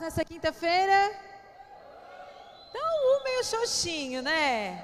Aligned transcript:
Nessa 0.00 0.24
quinta-feira? 0.24 1.14
Então, 2.70 2.82
um 2.82 3.24
meio 3.24 3.44
xoxinho, 3.44 4.22
né? 4.22 4.82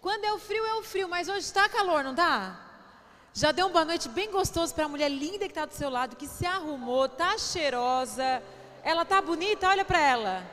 Quando 0.00 0.24
é 0.24 0.32
o 0.32 0.38
frio, 0.38 0.64
é 0.64 0.74
o 0.74 0.82
frio, 0.84 1.08
mas 1.08 1.28
hoje 1.28 1.40
está 1.40 1.68
calor, 1.68 2.04
não 2.04 2.14
tá? 2.14 2.56
Já 3.34 3.50
deu 3.50 3.66
uma 3.66 3.72
boa 3.72 3.84
noite 3.84 4.08
bem 4.08 4.30
gostoso 4.30 4.72
para 4.72 4.84
a 4.84 4.88
mulher 4.88 5.08
linda 5.08 5.40
que 5.40 5.50
está 5.50 5.64
do 5.64 5.74
seu 5.74 5.90
lado, 5.90 6.14
que 6.14 6.28
se 6.28 6.46
arrumou, 6.46 7.08
tá 7.08 7.36
cheirosa. 7.36 8.40
Ela 8.84 9.04
tá 9.04 9.20
bonita, 9.20 9.68
olha 9.68 9.84
para 9.84 10.00
ela. 10.00 10.44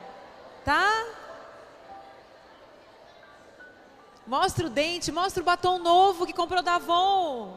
Tá? 0.64 1.06
Mostra 4.26 4.66
o 4.66 4.70
dente, 4.70 5.12
mostra 5.12 5.40
o 5.40 5.46
batom 5.46 5.78
novo 5.78 6.26
que 6.26 6.32
comprou 6.32 6.60
da 6.60 6.74
Avon. 6.74 7.56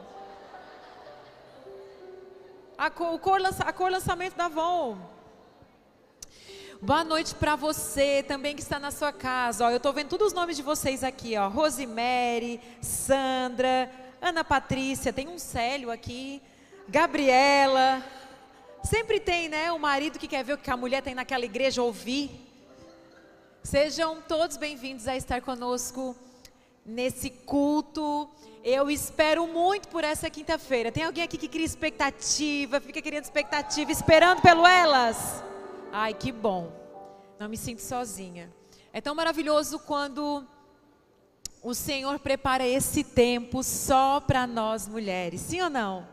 A 2.78 2.88
cor, 2.88 3.20
a 3.66 3.72
cor 3.72 3.90
lançamento 3.90 4.36
da 4.36 4.44
Avon. 4.44 5.11
Boa 6.84 7.04
noite 7.04 7.32
para 7.36 7.54
você 7.54 8.24
também 8.24 8.56
que 8.56 8.60
está 8.60 8.76
na 8.76 8.90
sua 8.90 9.12
casa. 9.12 9.64
Ó, 9.64 9.70
eu 9.70 9.76
estou 9.76 9.92
vendo 9.92 10.08
todos 10.08 10.26
os 10.26 10.32
nomes 10.32 10.56
de 10.56 10.64
vocês 10.64 11.04
aqui, 11.04 11.36
ó. 11.36 11.46
Rosemary, 11.46 12.60
Sandra, 12.80 13.88
Ana 14.20 14.42
Patrícia, 14.42 15.12
tem 15.12 15.28
um 15.28 15.38
Célio 15.38 15.92
aqui, 15.92 16.42
Gabriela. 16.88 18.04
Sempre 18.82 19.20
tem, 19.20 19.48
né, 19.48 19.70
o 19.70 19.78
marido 19.78 20.18
que 20.18 20.26
quer 20.26 20.42
ver 20.42 20.54
o 20.54 20.58
que 20.58 20.72
a 20.72 20.76
mulher 20.76 21.02
tem 21.02 21.14
naquela 21.14 21.44
igreja 21.44 21.80
ouvir. 21.80 22.32
Sejam 23.62 24.20
todos 24.20 24.56
bem-vindos 24.56 25.06
a 25.06 25.16
estar 25.16 25.40
conosco 25.40 26.16
nesse 26.84 27.30
culto. 27.30 28.28
Eu 28.64 28.90
espero 28.90 29.46
muito 29.46 29.86
por 29.86 30.02
essa 30.02 30.28
quinta-feira. 30.28 30.90
Tem 30.90 31.04
alguém 31.04 31.22
aqui 31.22 31.38
que 31.38 31.46
cria 31.46 31.64
expectativa, 31.64 32.80
fica 32.80 33.00
querendo 33.00 33.22
expectativa, 33.22 33.92
esperando 33.92 34.42
pelo 34.42 34.66
elas? 34.66 35.44
Ai, 35.94 36.14
que 36.14 36.32
bom. 36.32 36.81
Não 37.42 37.48
me 37.48 37.56
sinto 37.56 37.82
sozinha. 37.82 38.54
É 38.92 39.00
tão 39.00 39.16
maravilhoso 39.16 39.80
quando 39.80 40.46
o 41.60 41.74
Senhor 41.74 42.20
prepara 42.20 42.64
esse 42.64 43.02
tempo 43.02 43.64
só 43.64 44.20
para 44.20 44.46
nós 44.46 44.86
mulheres. 44.86 45.40
Sim 45.40 45.62
ou 45.62 45.68
não? 45.68 46.06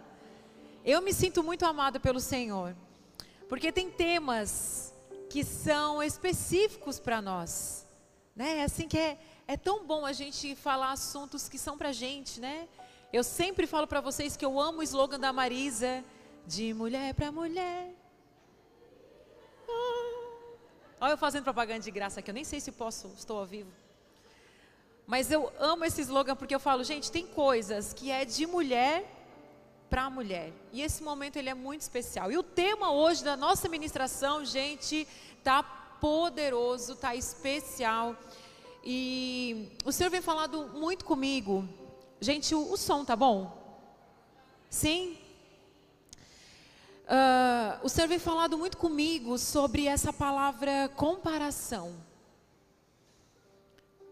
Eu 0.84 1.04
me 1.04 1.14
sinto 1.14 1.44
muito 1.44 1.68
amada 1.68 2.00
pelo 2.00 2.20
Senhor. 2.20 2.76
Porque 3.48 3.72
tem 3.72 3.92
temas 3.92 4.92
que 5.30 5.44
são 5.44 6.02
específicos 6.02 7.00
para 7.00 7.22
nós. 7.22 7.86
Né? 8.36 8.58
É 8.58 8.64
assim 8.64 8.88
que 8.88 8.98
é, 8.98 9.20
é 9.48 9.56
tão 9.56 9.86
bom 9.86 10.08
a 10.08 10.14
gente 10.14 10.56
falar 10.56 10.94
assuntos 10.94 11.48
que 11.48 11.60
são 11.60 11.78
para 11.78 11.92
gente, 11.92 12.42
né? 12.42 12.68
Eu 13.14 13.24
sempre 13.24 13.68
falo 13.68 13.86
para 13.86 14.02
vocês 14.02 14.36
que 14.36 14.44
eu 14.44 14.60
amo 14.60 14.80
o 14.80 14.84
slogan 14.84 15.20
da 15.20 15.32
Marisa, 15.32 16.04
de 16.48 16.74
mulher 16.74 17.14
para 17.14 17.32
mulher. 17.32 17.94
Ah. 19.70 20.19
Olha 21.02 21.14
eu 21.14 21.18
fazendo 21.18 21.44
propaganda 21.44 21.80
de 21.80 21.92
graça 21.92 22.20
aqui, 22.20 22.30
eu 22.30 22.34
nem 22.34 22.44
sei 22.44 22.60
se 22.60 22.72
posso, 22.72 23.08
estou 23.18 23.40
ao 23.40 23.46
vivo. 23.46 23.72
Mas 25.08 25.32
eu 25.32 25.52
amo 25.58 25.86
esse 25.86 26.02
slogan 26.02 26.36
porque 26.36 26.54
eu 26.54 26.60
falo, 26.60 26.84
gente, 26.84 27.12
tem 27.12 27.26
coisas 27.26 27.94
que 27.94 28.12
é 28.12 28.26
de 28.26 28.46
mulher 28.46 29.06
para 29.90 30.10
mulher. 30.10 30.52
E 30.74 30.82
esse 30.82 31.02
momento 31.02 31.38
ele 31.38 31.50
é 31.50 31.54
muito 31.54 31.82
especial. 31.82 32.32
E 32.32 32.38
o 32.38 32.44
tema 32.44 32.92
hoje 32.92 33.24
da 33.24 33.38
nossa 33.38 33.70
ministração, 33.70 34.44
gente, 34.44 35.08
tá 35.44 35.64
poderoso, 35.64 36.96
tá 36.96 37.16
especial. 37.16 38.16
E 38.84 39.70
o 39.86 39.92
Senhor 39.92 40.10
vem 40.10 40.22
falando 40.22 40.68
muito 40.68 41.06
comigo. 41.06 41.68
Gente, 42.20 42.54
o, 42.54 42.74
o 42.74 42.78
som 42.78 43.06
tá 43.06 43.16
bom? 43.16 43.58
Sim? 44.70 45.18
Uh, 47.10 47.80
o 47.82 47.90
Senhor 47.90 48.08
vem 48.08 48.20
falando 48.20 48.56
muito 48.56 48.78
comigo 48.78 49.36
sobre 49.40 49.88
essa 49.88 50.14
palavra 50.14 50.88
comparação. 50.96 51.96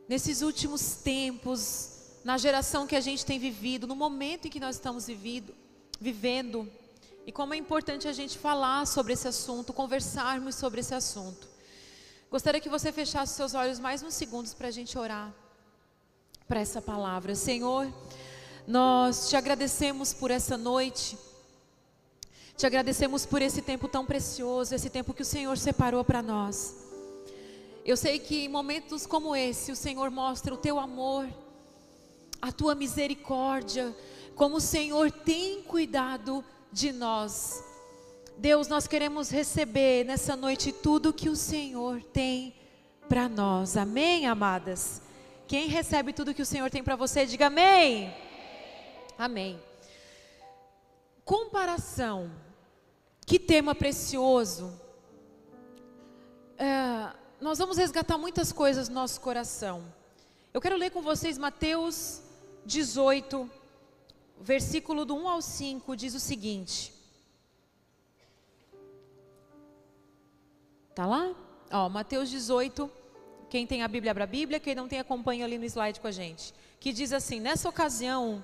Nesses 0.10 0.42
últimos 0.42 0.96
tempos, 0.96 2.18
na 2.24 2.40
geração 2.40 2.88
que 2.88 2.96
a 2.96 3.00
gente 3.00 3.24
tem 3.24 3.38
vivido, 3.38 3.86
no 3.86 3.96
momento 3.96 4.48
em 4.48 4.50
que 4.50 4.60
nós 4.60 4.78
estamos 4.78 5.06
vivido, 5.06 5.54
vivendo, 6.02 6.68
e 7.24 7.32
como 7.32 7.54
é 7.54 7.58
importante 7.58 8.08
a 8.08 8.12
gente 8.12 8.36
falar 8.36 8.88
sobre 8.88 9.14
esse 9.14 9.28
assunto, 9.28 9.72
conversarmos 9.74 10.56
sobre 10.56 10.80
esse 10.80 10.96
assunto. 10.96 11.48
Gostaria 12.32 12.60
que 12.60 12.68
você 12.68 12.92
fechasse 12.92 13.36
seus 13.36 13.54
olhos 13.54 13.80
mais 13.80 14.02
uns 14.02 14.16
segundos 14.16 14.56
para 14.56 14.70
a 14.70 14.72
gente 14.72 14.98
orar 14.98 15.32
para 16.48 16.62
essa 16.62 16.82
palavra. 16.82 17.36
Senhor, 17.36 17.94
nós 18.66 19.30
te 19.30 19.36
agradecemos 19.36 20.14
por 20.14 20.32
essa 20.32 20.58
noite. 20.58 21.16
Te 22.58 22.66
agradecemos 22.66 23.24
por 23.24 23.40
esse 23.40 23.62
tempo 23.62 23.88
tão 23.88 24.04
precioso, 24.04 24.74
esse 24.74 24.90
tempo 24.90 25.14
que 25.14 25.22
o 25.22 25.26
Senhor 25.26 25.56
separou 25.60 26.04
para 26.04 26.24
nós. 26.24 26.76
Eu 27.86 27.96
sei 27.96 28.18
que 28.18 28.46
em 28.46 28.50
momentos 28.50 29.06
como 29.06 29.36
esse, 29.36 29.72
o 29.72 29.76
Senhor 29.76 30.10
mostra 30.10 30.52
o 30.52 30.58
teu 30.58 30.80
amor, 30.80 31.28
a 32.42 32.52
tua 32.52 32.74
misericórdia, 32.74 33.96
como 34.36 34.56
o 34.56 34.60
Senhor 34.60 35.12
tem 35.12 35.62
cuidado 35.62 36.44
de 36.72 36.92
nós. 36.92 37.64
Deus, 38.36 38.68
nós 38.68 38.88
queremos 38.88 39.30
receber 39.30 40.04
nessa 40.04 40.36
noite 40.36 40.72
tudo 40.72 41.14
que 41.14 41.30
o 41.30 41.36
Senhor 41.36 42.02
tem 42.02 42.56
para 43.08 43.30
nós. 43.30 43.78
Amém, 43.78 44.26
amadas? 44.26 45.00
Quem 45.48 45.68
recebe 45.68 46.12
tudo 46.12 46.34
que 46.34 46.42
o 46.42 46.46
Senhor 46.46 46.72
tem 46.72 46.84
para 46.84 46.96
você, 46.96 47.24
diga 47.24 47.46
amém. 47.46 48.12
Amém. 49.16 49.60
Comparação. 51.24 52.47
Que 53.28 53.38
tema 53.38 53.76
precioso. 53.76 54.72
É, 56.58 57.14
nós 57.42 57.58
vamos 57.58 57.76
resgatar 57.76 58.18
muitas 58.18 58.54
coisas 58.54 58.88
no 58.88 58.96
nosso 58.96 59.20
coração. 59.20 59.84
Eu 60.54 60.62
quero 60.62 60.78
ler 60.78 60.92
com 60.92 61.02
vocês 61.02 61.38
Mateus 61.38 62.22
18, 62.66 63.52
versículo 64.40 65.04
do 65.04 65.14
1 65.14 65.28
ao 65.28 65.42
5, 65.42 65.94
diz 65.98 66.16
o 66.16 66.22
seguinte. 66.22 66.94
Tá 70.96 71.06
lá? 71.06 71.36
Ó, 71.70 71.90
Mateus 71.90 72.30
18, 72.30 72.90
quem 73.50 73.68
tem 73.68 73.84
a 73.84 73.90
Bíblia, 73.90 74.12
abra 74.12 74.24
a 74.24 74.28
Bíblia, 74.28 74.58
quem 74.58 74.74
não 74.74 74.88
tem, 74.88 75.00
acompanha 75.00 75.44
ali 75.44 75.58
no 75.58 75.66
slide 75.66 76.00
com 76.00 76.08
a 76.08 76.12
gente. 76.12 76.54
Que 76.80 76.94
diz 76.94 77.12
assim: 77.12 77.42
Nessa 77.42 77.68
ocasião, 77.68 78.42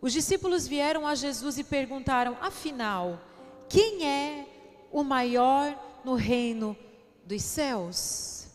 os 0.00 0.10
discípulos 0.10 0.66
vieram 0.66 1.06
a 1.06 1.14
Jesus 1.14 1.58
e 1.58 1.64
perguntaram: 1.64 2.34
Afinal, 2.40 3.20
quem 3.68 4.06
é 4.06 4.46
o 4.90 5.02
maior 5.02 5.76
no 6.04 6.14
reino 6.14 6.76
dos 7.24 7.42
céus? 7.42 8.46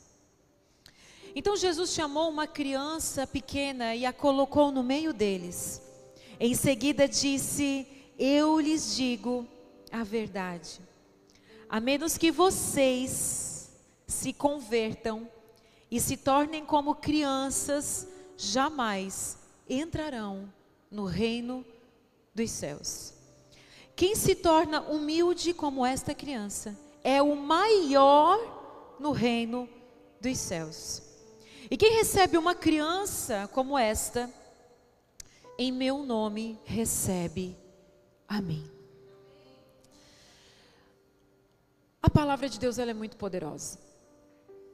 Então 1.35 1.55
Jesus 1.55 1.91
chamou 1.91 2.29
uma 2.29 2.45
criança 2.45 3.25
pequena 3.25 3.95
e 3.95 4.05
a 4.05 4.11
colocou 4.11 4.71
no 4.71 4.83
meio 4.83 5.13
deles. 5.13 5.81
Em 6.39 6.53
seguida 6.53 7.07
disse: 7.07 7.87
Eu 8.19 8.59
lhes 8.59 8.95
digo 8.95 9.47
a 9.91 10.03
verdade. 10.03 10.81
A 11.69 11.79
menos 11.79 12.17
que 12.17 12.31
vocês 12.31 13.71
se 14.05 14.33
convertam 14.33 15.29
e 15.89 15.99
se 15.99 16.17
tornem 16.17 16.65
como 16.65 16.95
crianças, 16.95 18.07
jamais 18.37 19.37
entrarão 19.69 20.51
no 20.89 21.05
reino 21.05 21.65
dos 22.35 22.51
céus. 22.51 23.20
Quem 24.01 24.15
se 24.15 24.33
torna 24.33 24.81
humilde 24.81 25.53
como 25.53 25.85
esta 25.85 26.15
criança 26.15 26.75
é 27.03 27.21
o 27.21 27.35
maior 27.35 28.95
no 28.99 29.11
reino 29.11 29.69
dos 30.19 30.39
céus. 30.39 31.03
E 31.69 31.77
quem 31.77 31.93
recebe 31.93 32.35
uma 32.35 32.55
criança 32.55 33.47
como 33.53 33.77
esta, 33.77 34.27
em 35.55 35.71
meu 35.71 35.99
nome 35.99 36.59
recebe 36.65 37.55
a 38.27 38.41
mim. 38.41 38.67
A 42.01 42.09
palavra 42.09 42.49
de 42.49 42.57
Deus 42.57 42.79
ela 42.79 42.89
é 42.89 42.95
muito 42.95 43.15
poderosa. 43.17 43.77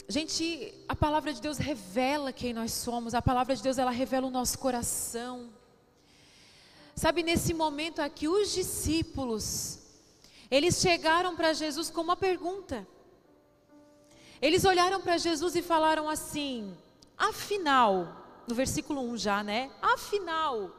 Gente, 0.08 0.74
a 0.88 0.96
palavra 0.96 1.34
de 1.34 1.42
Deus 1.42 1.58
revela 1.58 2.32
quem 2.32 2.54
nós 2.54 2.72
somos, 2.72 3.14
a 3.14 3.22
palavra 3.22 3.58
de 3.58 3.62
Deus 3.62 3.78
ela 3.78 3.92
revela 3.92 4.26
o 4.26 4.32
nosso 4.32 4.58
coração. 4.58 5.50
Sabe, 6.98 7.22
nesse 7.22 7.54
momento 7.54 8.00
aqui, 8.00 8.28
os 8.28 8.52
discípulos, 8.52 9.78
eles 10.50 10.82
chegaram 10.82 11.36
para 11.36 11.54
Jesus 11.54 11.92
com 11.92 12.02
uma 12.02 12.16
pergunta. 12.16 12.88
Eles 14.42 14.66
olharam 14.66 15.00
para 15.00 15.16
Jesus 15.16 15.56
e 15.56 15.62
falaram 15.62 16.10
assim: 16.10 16.76
afinal, 17.16 18.42
no 18.48 18.56
versículo 18.56 19.00
1 19.12 19.18
já, 19.18 19.44
né? 19.44 19.70
Afinal, 19.80 20.72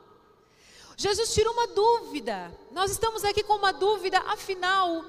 Jesus 0.97 1.33
tira 1.33 1.53
uma 1.53 1.69
dúvida. 1.69 2.53
Nós 2.73 2.91
estamos 2.91 3.23
aqui 3.23 3.45
com 3.45 3.55
uma 3.55 3.73
dúvida, 3.73 4.19
afinal, 4.27 5.05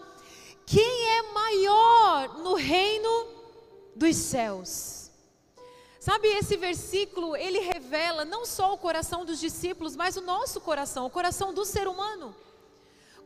quem 0.63 1.07
é 1.17 1.21
maior 1.33 2.37
no 2.37 2.53
reino 2.53 3.27
dos 3.95 4.15
céus? 4.15 4.98
Sabe, 5.99 6.29
esse 6.29 6.55
versículo, 6.55 7.35
ele 7.35 7.59
revela 7.59 8.23
não 8.23 8.45
só 8.45 8.73
o 8.73 8.77
coração 8.77 9.25
dos 9.25 9.39
discípulos, 9.39 9.95
mas 9.97 10.15
o 10.15 10.21
nosso 10.21 10.61
coração, 10.61 11.05
o 11.05 11.09
coração 11.09 11.53
do 11.53 11.65
ser 11.65 11.87
humano. 11.87 12.33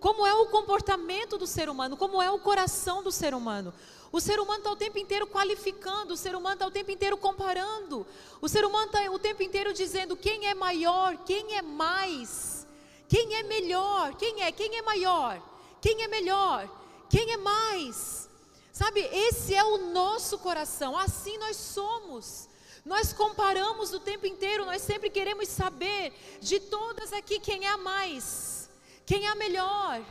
como 0.03 0.27
é 0.27 0.33
o 0.33 0.47
comportamento 0.47 1.37
do 1.37 1.47
ser 1.47 1.69
humano, 1.69 1.95
como 1.95 2.21
é 2.21 2.29
o 2.29 2.37
coração 2.37 3.01
do 3.01 3.09
ser 3.09 3.33
humano. 3.33 3.73
O 4.11 4.19
ser 4.19 4.37
humano 4.37 4.57
está 4.57 4.69
o 4.69 4.75
tempo 4.75 4.99
inteiro 4.99 5.25
qualificando, 5.25 6.13
o 6.13 6.17
ser 6.17 6.35
humano 6.35 6.55
está 6.55 6.67
o 6.67 6.71
tempo 6.71 6.91
inteiro 6.91 7.15
comparando, 7.15 8.05
o 8.41 8.49
ser 8.49 8.65
humano 8.65 8.87
está 8.87 9.09
o 9.09 9.17
tempo 9.17 9.41
inteiro 9.41 9.71
dizendo 9.71 10.17
quem 10.17 10.47
é 10.47 10.53
maior, 10.53 11.15
quem 11.23 11.55
é 11.55 11.61
mais, 11.61 12.67
quem 13.07 13.33
é 13.35 13.43
melhor, 13.43 14.13
quem 14.15 14.43
é, 14.43 14.51
quem 14.51 14.75
é 14.75 14.81
maior, 14.81 15.41
quem 15.79 16.03
é 16.03 16.07
melhor, 16.09 16.69
quem 17.09 17.31
é 17.31 17.37
mais. 17.37 18.29
Sabe, 18.73 18.99
esse 18.99 19.55
é 19.55 19.63
o 19.63 19.77
nosso 19.93 20.37
coração, 20.39 20.97
assim 20.97 21.37
nós 21.37 21.55
somos. 21.55 22.49
Nós 22.85 23.13
comparamos 23.13 23.93
o 23.93 23.99
tempo 23.99 24.25
inteiro, 24.25 24.65
nós 24.65 24.81
sempre 24.81 25.09
queremos 25.09 25.47
saber 25.47 26.13
de 26.41 26.59
todas 26.59 27.13
aqui 27.13 27.39
quem 27.39 27.65
é 27.65 27.69
a 27.69 27.77
mais, 27.77 28.69
quem 29.05 29.25
é 29.25 29.29
a 29.29 29.35
melhor, 29.35 30.03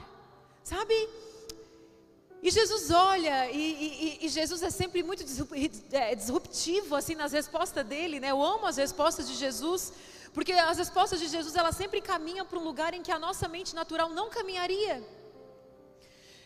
sabe? 0.65 1.09
E 2.43 2.51
Jesus 2.51 2.91
olha, 2.91 3.51
e, 3.53 4.19
e, 4.21 4.27
e, 4.27 4.29
Jesus 4.29 4.63
é 4.63 4.71
sempre 4.71 5.03
muito 5.03 5.23
é, 5.93 6.15
disruptivo 6.15 6.97
assim 6.97 7.15
nas 7.15 7.31
respostas 7.31 7.87
dele, 7.87 8.19
né? 8.19 8.31
Eu 8.31 8.43
amo 8.43 8.67
as 8.67 8.79
respostas 8.79 9.29
de 9.29 9.35
Jesus, 9.35 9.93
porque 10.35 10.53
as 10.53 10.79
respostas 10.79 11.21
de 11.21 11.29
Jesus 11.29 11.55
elas 11.55 11.77
sempre 11.77 12.01
caminham 12.01 12.45
para 12.45 12.59
um 12.59 12.65
lugar 12.65 12.95
em 12.95 13.03
que 13.03 13.13
a 13.13 13.19
nossa 13.19 13.47
mente 13.47 13.75
natural 13.75 14.09
não 14.09 14.29
caminharia. 14.29 15.07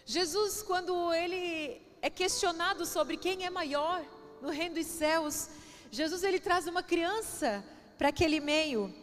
Jesus, 0.05 0.63
quando 0.63 1.15
ele 1.15 1.81
é 2.03 2.11
questionado 2.11 2.85
sobre 2.85 3.17
quem 3.17 3.47
é 3.47 3.51
maior 3.51 4.05
no 4.43 4.51
reino 4.51 4.75
dos 4.75 4.87
céus, 4.87 5.49
Jesus 5.97 6.23
ele 6.23 6.39
traz 6.39 6.67
uma 6.67 6.83
criança 6.83 7.65
para 7.97 8.11
aquele 8.11 8.39
meio. 8.39 8.95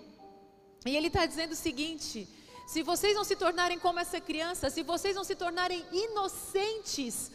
E 0.86 0.96
ele 0.96 1.08
está 1.08 1.26
dizendo 1.26 1.54
o 1.54 1.56
seguinte: 1.56 2.30
se 2.68 2.84
vocês 2.84 3.16
não 3.16 3.24
se 3.24 3.36
tornarem 3.36 3.80
como 3.80 4.00
essa 4.00 4.22
criança, 4.22 4.70
se 4.70 4.84
vocês 4.84 5.16
não 5.16 5.24
se 5.24 5.34
tornarem 5.34 5.84
inocentes, 5.92 7.32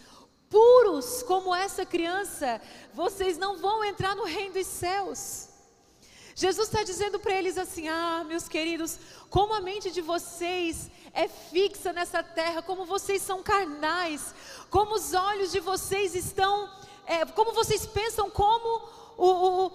puros 0.49 1.25
como 1.25 1.53
essa 1.53 1.85
criança, 1.85 2.63
vocês 2.95 3.37
não 3.37 3.59
vão 3.59 3.85
entrar 3.85 4.15
no 4.15 4.23
reino 4.23 4.55
dos 4.55 4.67
céus. 4.69 5.49
Jesus 6.37 6.69
está 6.69 6.85
dizendo 6.85 7.19
para 7.19 7.35
eles 7.35 7.59
assim: 7.59 7.89
Ah, 7.89 8.23
meus 8.25 8.47
queridos, 8.47 8.97
como 9.29 9.55
a 9.55 9.61
mente 9.61 9.91
de 9.91 10.01
vocês 10.01 10.89
é 11.13 11.27
fixa 11.27 11.93
nessa 11.93 12.23
terra, 12.23 12.63
como 12.63 12.85
vocês 12.85 13.23
são 13.23 13.43
carnais, 13.43 14.33
como 14.71 14.95
os 14.95 15.15
olhos 15.15 15.51
de 15.51 15.59
vocês 15.59 16.15
estão, 16.15 16.71
é, 17.05 17.25
como 17.27 17.53
vocês 17.53 17.85
pensam 17.87 18.31
como 18.31 18.99
o, 19.19 19.67
o 19.67 19.73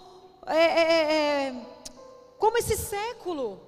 é, 0.47 0.55
é, 0.55 0.81
é, 0.81 1.47
é, 1.47 1.65
como 2.39 2.57
esse 2.57 2.77
século, 2.77 3.61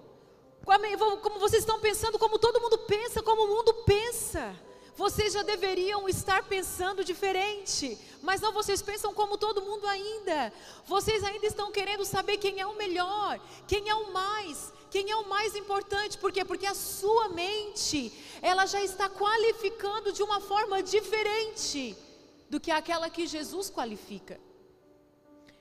como 1.22 1.40
vocês 1.40 1.62
estão 1.62 1.80
pensando, 1.80 2.18
como 2.18 2.40
todo 2.40 2.60
mundo 2.60 2.78
pensa, 2.80 3.22
como 3.22 3.44
o 3.44 3.48
mundo 3.48 3.74
pensa. 3.86 4.56
Vocês 4.98 5.34
já 5.34 5.44
deveriam 5.44 6.08
estar 6.08 6.44
pensando 6.44 7.04
diferente, 7.04 7.98
mas 8.22 8.40
não 8.40 8.54
vocês 8.54 8.82
pensam 8.82 9.14
como 9.14 9.38
todo 9.38 9.62
mundo 9.62 9.86
ainda. 9.86 10.54
Vocês 10.86 11.22
ainda 11.22 11.46
estão 11.46 11.70
querendo 11.70 12.06
saber 12.06 12.38
quem 12.38 12.62
é 12.62 12.66
o 12.66 12.78
melhor, 12.78 13.38
quem 13.68 13.90
é 13.90 13.96
o 13.96 14.14
mais, 14.14 14.72
quem 14.90 15.12
é 15.12 15.16
o 15.18 15.28
mais 15.28 15.54
importante. 15.54 16.18
Por 16.18 16.32
quê? 16.32 16.46
Porque 16.46 16.66
a 16.66 16.74
sua 16.74 17.28
mente, 17.28 18.14
ela 18.42 18.66
já 18.66 18.82
está 18.82 19.10
qualificando 19.10 20.14
de 20.14 20.24
uma 20.24 20.40
forma 20.40 20.82
diferente 20.82 21.96
do 22.50 22.58
que 22.58 22.72
aquela 22.72 23.10
que 23.10 23.28
Jesus 23.28 23.70
qualifica. 23.70 24.40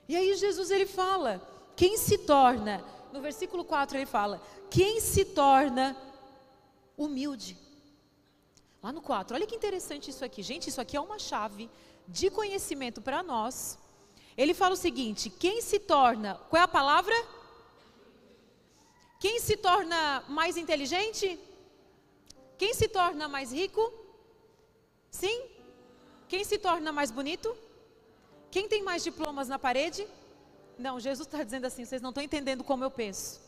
E 0.09 0.17
aí 0.17 0.35
Jesus 0.37 0.71
ele 0.71 0.87
fala: 0.87 1.41
quem 1.77 1.97
se 1.97 2.19
torna, 2.19 2.85
no 3.13 3.21
versículo 3.21 3.65
4 3.65 3.97
ele 3.99 4.07
fala: 4.07 4.43
quem 4.71 5.01
se 5.01 5.25
torna 5.25 5.97
humilde. 6.97 7.57
Lá 8.83 8.93
no 8.93 9.01
4, 9.01 9.35
olha 9.35 9.47
que 9.47 9.57
interessante 9.57 10.11
isso 10.11 10.25
aqui. 10.25 10.43
Gente, 10.43 10.69
isso 10.69 10.81
aqui 10.81 10.97
é 10.97 11.01
uma 11.01 11.19
chave 11.19 11.71
de 12.07 12.29
conhecimento 12.31 13.01
para 13.01 13.23
nós. 13.23 13.79
Ele 14.37 14.53
fala 14.53 14.75
o 14.75 14.77
seguinte: 14.77 15.31
quem 15.31 15.61
se 15.61 15.79
torna, 15.79 16.35
qual 16.51 16.61
é 16.61 16.65
a 16.65 16.69
palavra? 16.69 17.15
Quem 19.19 19.41
se 19.41 19.57
torna 19.57 20.23
mais 20.29 20.57
inteligente? 20.57 21.39
Quem 22.59 22.75
se 22.75 22.89
torna 22.89 23.27
mais 23.27 23.53
rico? 23.53 23.93
Sim? 25.11 25.47
Quem 26.29 26.45
se 26.45 26.59
torna 26.59 26.93
mais 26.93 27.11
bonito? 27.11 27.57
Quem 28.55 28.69
tem 28.69 28.85
mais 28.85 29.03
diplomas 29.03 29.49
na 29.49 29.59
parede? 29.59 30.07
Não, 30.79 31.01
Jesus 31.01 31.27
está 31.27 31.43
dizendo 31.43 31.65
assim: 31.65 31.85
vocês 31.85 32.01
não 32.01 32.11
estão 32.11 32.23
entendendo 32.23 32.63
como 32.63 32.85
eu 32.85 32.91
penso. 33.01 33.41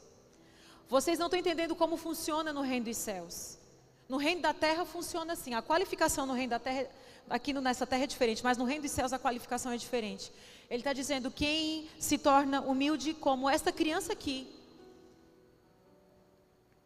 Vocês 0.88 1.17
não 1.17 1.26
estão 1.26 1.38
entendendo 1.38 1.76
como 1.76 1.97
funciona 1.97 2.53
no 2.53 2.61
reino 2.61 2.87
dos 2.87 2.97
céus. 2.97 3.56
No 4.08 4.17
reino 4.17 4.43
da 4.43 4.53
terra 4.53 4.85
funciona 4.85 5.35
assim. 5.35 5.55
A 5.55 5.62
qualificação 5.62 6.26
no 6.26 6.32
reino 6.32 6.50
da 6.50 6.58
terra, 6.58 6.88
aqui 7.31 7.53
nessa 7.53 7.87
terra 7.87 8.03
é 8.03 8.06
diferente, 8.08 8.43
mas 8.43 8.58
no 8.58 8.64
reino 8.64 8.82
dos 8.82 8.91
céus 8.91 9.12
a 9.12 9.19
qualificação 9.26 9.70
é 9.70 9.76
diferente. 9.76 10.32
Ele 10.69 10.81
está 10.81 10.93
dizendo: 10.93 11.31
quem 11.31 11.88
se 12.00 12.19
torna 12.19 12.61
humilde 12.62 13.14
como 13.14 13.49
esta 13.49 13.70
criança 13.70 14.12
aqui 14.12 14.53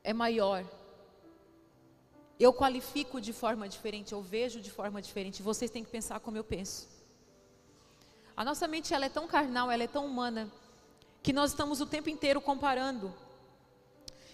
é 0.04 0.12
maior. 0.12 0.62
Eu 2.38 2.52
qualifico 2.52 3.18
de 3.18 3.32
forma 3.32 3.66
diferente, 3.66 4.12
eu 4.12 4.20
vejo 4.20 4.60
de 4.60 4.70
forma 4.70 5.00
diferente. 5.00 5.42
Vocês 5.42 5.70
têm 5.70 5.82
que 5.82 5.90
pensar 5.90 6.20
como 6.20 6.36
eu 6.36 6.44
penso. 6.44 6.99
A 8.40 8.44
nossa 8.50 8.66
mente 8.66 8.94
ela 8.94 9.04
é 9.04 9.10
tão 9.10 9.26
carnal, 9.26 9.70
ela 9.70 9.82
é 9.82 9.86
tão 9.86 10.06
humana, 10.06 10.50
que 11.22 11.30
nós 11.30 11.50
estamos 11.50 11.78
o 11.82 11.84
tempo 11.84 12.08
inteiro 12.08 12.40
comparando. 12.40 13.14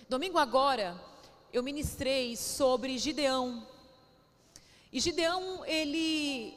Domingo 0.08 0.38
agora, 0.38 0.96
eu 1.52 1.60
ministrei 1.60 2.36
sobre 2.36 2.98
Gideão. 2.98 3.66
E 4.92 5.00
Gideão, 5.00 5.64
ele 5.64 6.56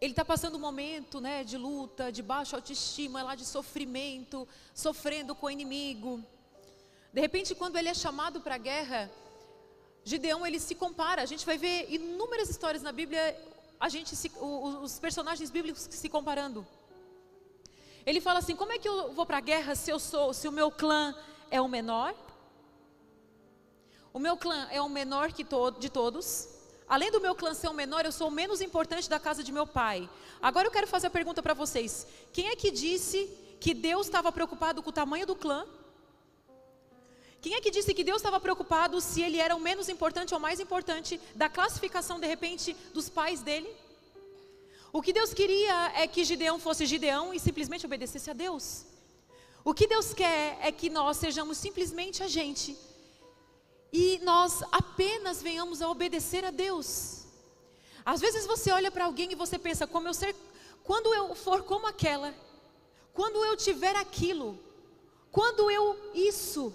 ele 0.00 0.10
está 0.10 0.24
passando 0.24 0.56
um 0.56 0.58
momento 0.58 1.20
né, 1.20 1.44
de 1.44 1.56
luta, 1.56 2.10
de 2.10 2.24
baixa 2.24 2.56
autoestima, 2.56 3.22
lá 3.22 3.36
de 3.36 3.44
sofrimento, 3.44 4.48
sofrendo 4.74 5.32
com 5.36 5.46
o 5.46 5.50
inimigo. 5.50 6.24
De 7.12 7.20
repente, 7.20 7.54
quando 7.54 7.76
ele 7.76 7.88
é 7.88 7.94
chamado 7.94 8.40
para 8.40 8.56
a 8.56 8.58
guerra, 8.58 9.08
Gideão 10.02 10.44
ele 10.44 10.58
se 10.58 10.74
compara. 10.74 11.22
A 11.22 11.26
gente 11.26 11.46
vai 11.46 11.56
ver 11.56 11.86
inúmeras 11.88 12.50
histórias 12.50 12.82
na 12.82 12.90
Bíblia 12.90 13.22
a 13.80 13.88
gente 13.88 14.14
se, 14.14 14.30
os 14.38 14.98
personagens 14.98 15.50
bíblicos 15.50 15.88
se 15.90 16.08
comparando. 16.10 16.66
Ele 18.04 18.20
fala 18.20 18.40
assim: 18.40 18.54
como 18.54 18.72
é 18.72 18.78
que 18.78 18.86
eu 18.86 19.14
vou 19.14 19.24
para 19.24 19.38
a 19.38 19.40
guerra 19.40 19.74
se 19.74 19.90
eu 19.90 19.98
sou, 19.98 20.34
se 20.34 20.46
o 20.46 20.52
meu 20.52 20.70
clã 20.70 21.14
é 21.50 21.60
o 21.60 21.66
menor? 21.66 22.14
O 24.12 24.18
meu 24.18 24.36
clã 24.36 24.68
é 24.70 24.82
o 24.82 24.88
menor 24.88 25.32
to, 25.32 25.70
de 25.78 25.88
todos. 25.88 26.48
Além 26.86 27.10
do 27.10 27.20
meu 27.20 27.34
clã 27.34 27.54
ser 27.54 27.68
o 27.68 27.72
menor, 27.72 28.04
eu 28.04 28.12
sou 28.12 28.28
o 28.28 28.30
menos 28.30 28.60
importante 28.60 29.08
da 29.08 29.18
casa 29.18 29.42
de 29.42 29.52
meu 29.52 29.66
pai. 29.66 30.10
Agora 30.42 30.66
eu 30.66 30.72
quero 30.72 30.86
fazer 30.86 31.06
a 31.06 31.10
pergunta 31.10 31.42
para 31.42 31.54
vocês: 31.54 32.06
quem 32.32 32.48
é 32.48 32.56
que 32.56 32.70
disse 32.70 33.26
que 33.58 33.72
Deus 33.72 34.06
estava 34.06 34.30
preocupado 34.30 34.82
com 34.82 34.90
o 34.90 34.92
tamanho 34.92 35.26
do 35.26 35.34
clã? 35.34 35.66
Quem 37.40 37.54
é 37.54 37.60
que 37.60 37.70
disse 37.70 37.94
que 37.94 38.04
Deus 38.04 38.18
estava 38.18 38.38
preocupado 38.38 39.00
se 39.00 39.22
ele 39.22 39.38
era 39.38 39.56
o 39.56 39.60
menos 39.60 39.88
importante 39.88 40.34
ou 40.34 40.40
mais 40.40 40.60
importante 40.60 41.18
da 41.34 41.48
classificação, 41.48 42.20
de 42.20 42.26
repente, 42.26 42.76
dos 42.92 43.08
pais 43.08 43.40
dele? 43.40 43.70
O 44.92 45.00
que 45.00 45.12
Deus 45.12 45.32
queria 45.32 45.92
é 45.94 46.06
que 46.06 46.24
Gideão 46.24 46.58
fosse 46.58 46.84
Gideão 46.84 47.32
e 47.32 47.40
simplesmente 47.40 47.86
obedecesse 47.86 48.28
a 48.30 48.34
Deus. 48.34 48.84
O 49.64 49.72
que 49.72 49.86
Deus 49.86 50.12
quer 50.12 50.58
é 50.60 50.70
que 50.70 50.90
nós 50.90 51.16
sejamos 51.16 51.56
simplesmente 51.56 52.22
a 52.22 52.28
gente 52.28 52.76
e 53.92 54.20
nós 54.22 54.62
apenas 54.70 55.42
venhamos 55.42 55.80
a 55.80 55.88
obedecer 55.88 56.44
a 56.44 56.50
Deus. 56.50 57.24
Às 58.04 58.20
vezes 58.20 58.46
você 58.46 58.70
olha 58.70 58.90
para 58.90 59.04
alguém 59.04 59.32
e 59.32 59.34
você 59.34 59.58
pensa, 59.58 59.86
como 59.86 60.08
eu 60.08 60.14
ser, 60.14 60.34
quando 60.82 61.12
eu 61.14 61.34
for 61.34 61.62
como 61.62 61.86
aquela, 61.86 62.34
quando 63.12 63.44
eu 63.44 63.56
tiver 63.56 63.96
aquilo, 63.96 64.58
quando 65.30 65.70
eu 65.70 65.96
isso, 66.14 66.72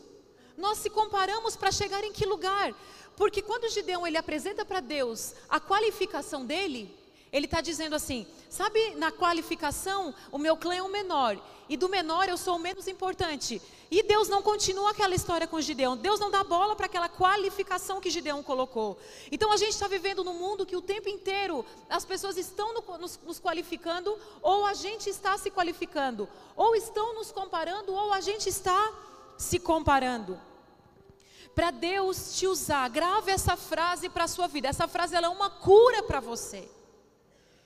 nós 0.57 0.77
se 0.77 0.89
comparamos 0.89 1.55
para 1.55 1.71
chegar 1.71 2.03
em 2.03 2.12
que 2.12 2.25
lugar? 2.25 2.74
Porque 3.15 3.41
quando 3.41 3.69
Gideão 3.69 4.05
ele 4.05 4.17
apresenta 4.17 4.65
para 4.65 4.79
Deus 4.79 5.33
a 5.50 5.59
qualificação 5.59 6.45
dele, 6.45 6.93
ele 7.31 7.45
está 7.45 7.62
dizendo 7.62 7.95
assim: 7.95 8.25
sabe, 8.50 8.95
na 8.95 9.12
qualificação, 9.12 10.13
o 10.31 10.38
meu 10.38 10.55
clã 10.57 10.75
é 10.75 10.81
o 10.81 10.89
menor, 10.89 11.38
e 11.67 11.75
do 11.75 11.89
menor 11.89 12.29
eu 12.29 12.38
sou 12.38 12.55
o 12.55 12.59
menos 12.59 12.88
importante. 12.88 13.62
E 13.91 14.01
Deus 14.01 14.27
não 14.27 14.41
continua 14.41 14.91
aquela 14.91 15.13
história 15.13 15.45
com 15.45 15.62
Gideão, 15.62 15.95
Deus 15.95 16.19
não 16.19 16.31
dá 16.31 16.43
bola 16.43 16.75
para 16.75 16.88
aquela 16.88 17.07
qualificação 17.07 18.01
que 18.01 18.09
Gideão 18.09 18.41
colocou. 18.41 18.97
Então 19.31 19.51
a 19.51 19.57
gente 19.57 19.71
está 19.71 19.88
vivendo 19.88 20.24
num 20.24 20.33
mundo 20.33 20.65
que 20.65 20.75
o 20.75 20.81
tempo 20.81 21.07
inteiro 21.07 21.63
as 21.89 22.03
pessoas 22.03 22.35
estão 22.35 22.74
no, 22.74 22.97
nos, 22.97 23.19
nos 23.24 23.39
qualificando, 23.39 24.17
ou 24.41 24.65
a 24.65 24.74
gente 24.74 25.09
está 25.09 25.38
se 25.38 25.51
qualificando, 25.51 26.27
ou 26.55 26.75
estão 26.75 27.13
nos 27.13 27.31
comparando, 27.31 27.93
ou 27.93 28.12
a 28.12 28.21
gente 28.21 28.50
está 28.50 28.91
se 29.37 29.59
comparando. 29.59 30.39
Para 31.53 31.71
Deus 31.71 32.37
te 32.37 32.47
usar, 32.47 32.89
grave 32.89 33.31
essa 33.31 33.55
frase 33.55 34.09
para 34.09 34.25
a 34.25 34.27
sua 34.27 34.47
vida. 34.47 34.67
Essa 34.67 34.87
frase 34.87 35.15
é 35.15 35.29
uma 35.29 35.49
cura 35.49 36.03
para 36.03 36.19
você. 36.19 36.69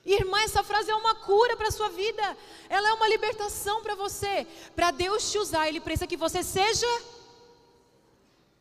Irmã, 0.04 0.40
essa 0.40 0.62
frase 0.62 0.90
é 0.90 0.94
uma 0.94 1.14
cura 1.14 1.56
para 1.56 1.68
a 1.68 1.72
sua 1.72 1.88
vida. 1.88 2.36
Ela 2.68 2.88
é 2.88 2.92
uma 2.92 3.08
libertação 3.08 3.82
para 3.82 3.94
você. 3.94 4.46
Para 4.74 4.90
Deus 4.90 5.30
te 5.30 5.38
usar, 5.38 5.68
Ele 5.68 5.80
precisa 5.80 6.06
que 6.06 6.16
você 6.16 6.42
seja 6.42 6.86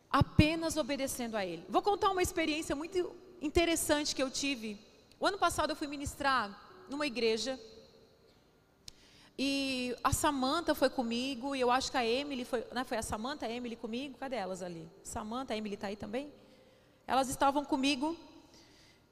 apenas 0.09 0.75
obedecendo 0.75 1.35
a 1.35 1.45
Ele. 1.45 1.63
Vou 1.69 1.81
contar 1.81 2.09
uma 2.09 2.23
experiência 2.23 2.75
muito 2.75 3.15
interessante 3.41 4.15
que 4.15 4.23
eu 4.23 4.31
tive. 4.31 4.79
O 5.19 5.27
ano 5.27 5.37
passado 5.37 5.71
eu 5.71 5.75
fui 5.75 5.87
ministrar 5.87 6.59
numa 6.89 7.05
igreja 7.05 7.59
e 9.41 9.95
a 10.03 10.11
Samanta 10.11 10.75
foi 10.75 10.89
comigo, 10.89 11.55
e 11.55 11.61
eu 11.61 11.71
acho 11.71 11.89
que 11.89 11.95
a 11.95 12.05
Emily 12.05 12.43
foi, 12.43 12.67
né, 12.73 12.83
foi 12.83 12.97
a 12.97 13.01
Samanta, 13.01 13.45
a 13.45 13.49
Emily 13.49 13.77
comigo, 13.77 14.17
cadê 14.17 14.35
elas 14.35 14.61
ali? 14.61 14.85
Samanta, 15.01 15.53
a 15.53 15.57
Emily 15.57 15.75
está 15.75 15.87
aí 15.87 15.95
também? 15.95 16.29
Elas 17.07 17.29
estavam 17.29 17.63
comigo, 17.63 18.17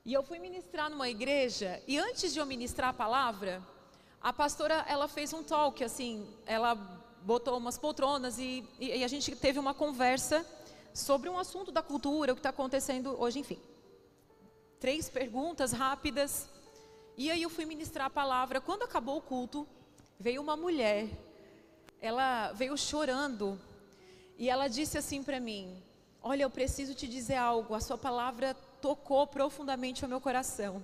e 0.04 0.12
eu 0.12 0.22
fui 0.22 0.38
ministrar 0.38 0.90
numa 0.90 1.08
igreja, 1.08 1.82
e 1.88 1.98
antes 1.98 2.34
de 2.34 2.42
eu 2.42 2.46
ministrar 2.46 2.90
a 2.90 2.94
palavra, 2.94 3.64
a 4.22 4.34
pastora, 4.34 4.84
ela 4.90 5.08
fez 5.08 5.32
um 5.32 5.44
talk, 5.44 5.82
assim, 5.82 6.28
ela 6.46 6.76
botou 7.22 7.58
umas 7.58 7.78
poltronas 7.78 8.38
e, 8.38 8.66
e, 8.82 8.98
e 8.98 9.04
a 9.06 9.08
gente 9.08 9.34
teve 9.34 9.58
uma 9.58 9.74
conversa 9.74 10.46
sobre 10.94 11.30
um 11.30 11.40
assunto 11.40 11.72
da 11.72 11.82
cultura, 11.82 12.34
o 12.34 12.36
que 12.36 12.42
está 12.42 12.50
acontecendo 12.50 13.16
hoje, 13.18 13.40
enfim. 13.40 13.60
Três 14.78 15.08
perguntas 15.08 15.72
rápidas, 15.72 16.50
e 17.16 17.32
aí 17.32 17.44
eu 17.44 17.50
fui 17.50 17.64
ministrar 17.64 18.08
a 18.08 18.10
palavra. 18.10 18.60
Quando 18.60 18.84
acabou 18.84 19.16
o 19.20 19.22
culto, 19.22 19.66
veio 20.20 20.42
uma 20.42 20.58
mulher, 20.58 21.08
ela 22.02 22.52
veio 22.54 22.78
chorando 22.78 23.60
e 24.38 24.50
ela 24.50 24.68
disse 24.68 24.98
assim 24.98 25.24
para 25.24 25.40
mim: 25.40 25.82
Olha, 26.22 26.44
eu 26.44 26.50
preciso 26.50 26.94
te 26.94 27.08
dizer 27.08 27.36
algo, 27.36 27.74
a 27.74 27.80
sua 27.80 27.98
palavra 27.98 28.54
tocou 28.82 29.26
profundamente 29.28 30.06
o 30.06 30.08
meu 30.08 30.22
coração. 30.22 30.82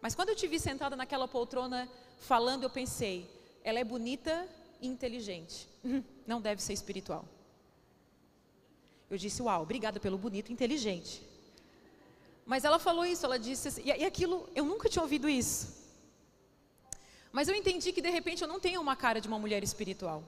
Mas 0.00 0.14
quando 0.14 0.30
eu 0.30 0.36
te 0.36 0.46
vi 0.46 0.58
sentada 0.58 0.96
naquela 0.96 1.28
poltrona 1.28 1.88
falando, 2.18 2.64
eu 2.64 2.70
pensei: 2.70 3.28
ela 3.62 3.78
é 3.78 3.84
bonita 3.84 4.48
e 4.80 4.86
inteligente, 4.86 5.68
não 6.26 6.40
deve 6.40 6.62
ser 6.62 6.72
espiritual. 6.72 7.24
Eu 9.08 9.18
disse: 9.18 9.42
Uau, 9.42 9.62
obrigada 9.62 9.98
pelo 9.98 10.18
bonito 10.18 10.50
e 10.50 10.52
inteligente. 10.52 11.30
Mas 12.46 12.64
ela 12.64 12.80
falou 12.80 13.06
isso, 13.06 13.24
ela 13.24 13.38
disse 13.38 13.68
assim, 13.68 13.82
e 13.84 14.04
aquilo, 14.04 14.48
eu 14.56 14.64
nunca 14.64 14.88
tinha 14.88 15.02
ouvido 15.02 15.28
isso. 15.28 15.79
Mas 17.32 17.48
eu 17.48 17.54
entendi 17.54 17.92
que 17.92 18.02
de 18.02 18.10
repente 18.10 18.42
eu 18.42 18.48
não 18.48 18.58
tenho 18.58 18.80
uma 18.80 18.96
cara 18.96 19.20
de 19.20 19.28
uma 19.28 19.38
mulher 19.38 19.62
espiritual. 19.62 20.22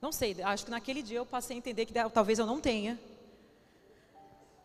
Não 0.00 0.12
sei, 0.12 0.36
acho 0.42 0.64
que 0.64 0.70
naquele 0.70 1.02
dia 1.02 1.18
eu 1.18 1.26
passei 1.26 1.56
a 1.56 1.58
entender 1.58 1.86
que 1.86 1.94
talvez 2.12 2.38
eu 2.38 2.46
não 2.46 2.60
tenha. 2.60 2.98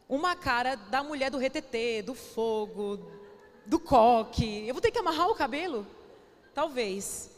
Uma 0.08 0.36
cara 0.36 0.76
da 0.76 1.04
mulher 1.04 1.30
do 1.30 1.38
retetê, 1.38 2.02
do 2.02 2.16
fogo, 2.16 3.00
do 3.66 3.80
coque. 3.80 4.68
Eu 4.68 4.74
vou 4.74 4.82
ter 4.82 4.92
que 4.92 4.98
amarrar 4.98 5.30
o 5.30 5.36
cabelo? 5.36 5.86
Talvez. 6.54 7.30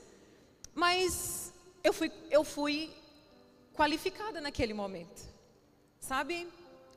Mas 0.73 1.53
eu 1.83 1.91
fui, 1.91 2.11
eu 2.29 2.43
fui 2.43 2.89
qualificada 3.75 4.39
naquele 4.39 4.73
momento. 4.73 5.21
Sabe? 5.99 6.47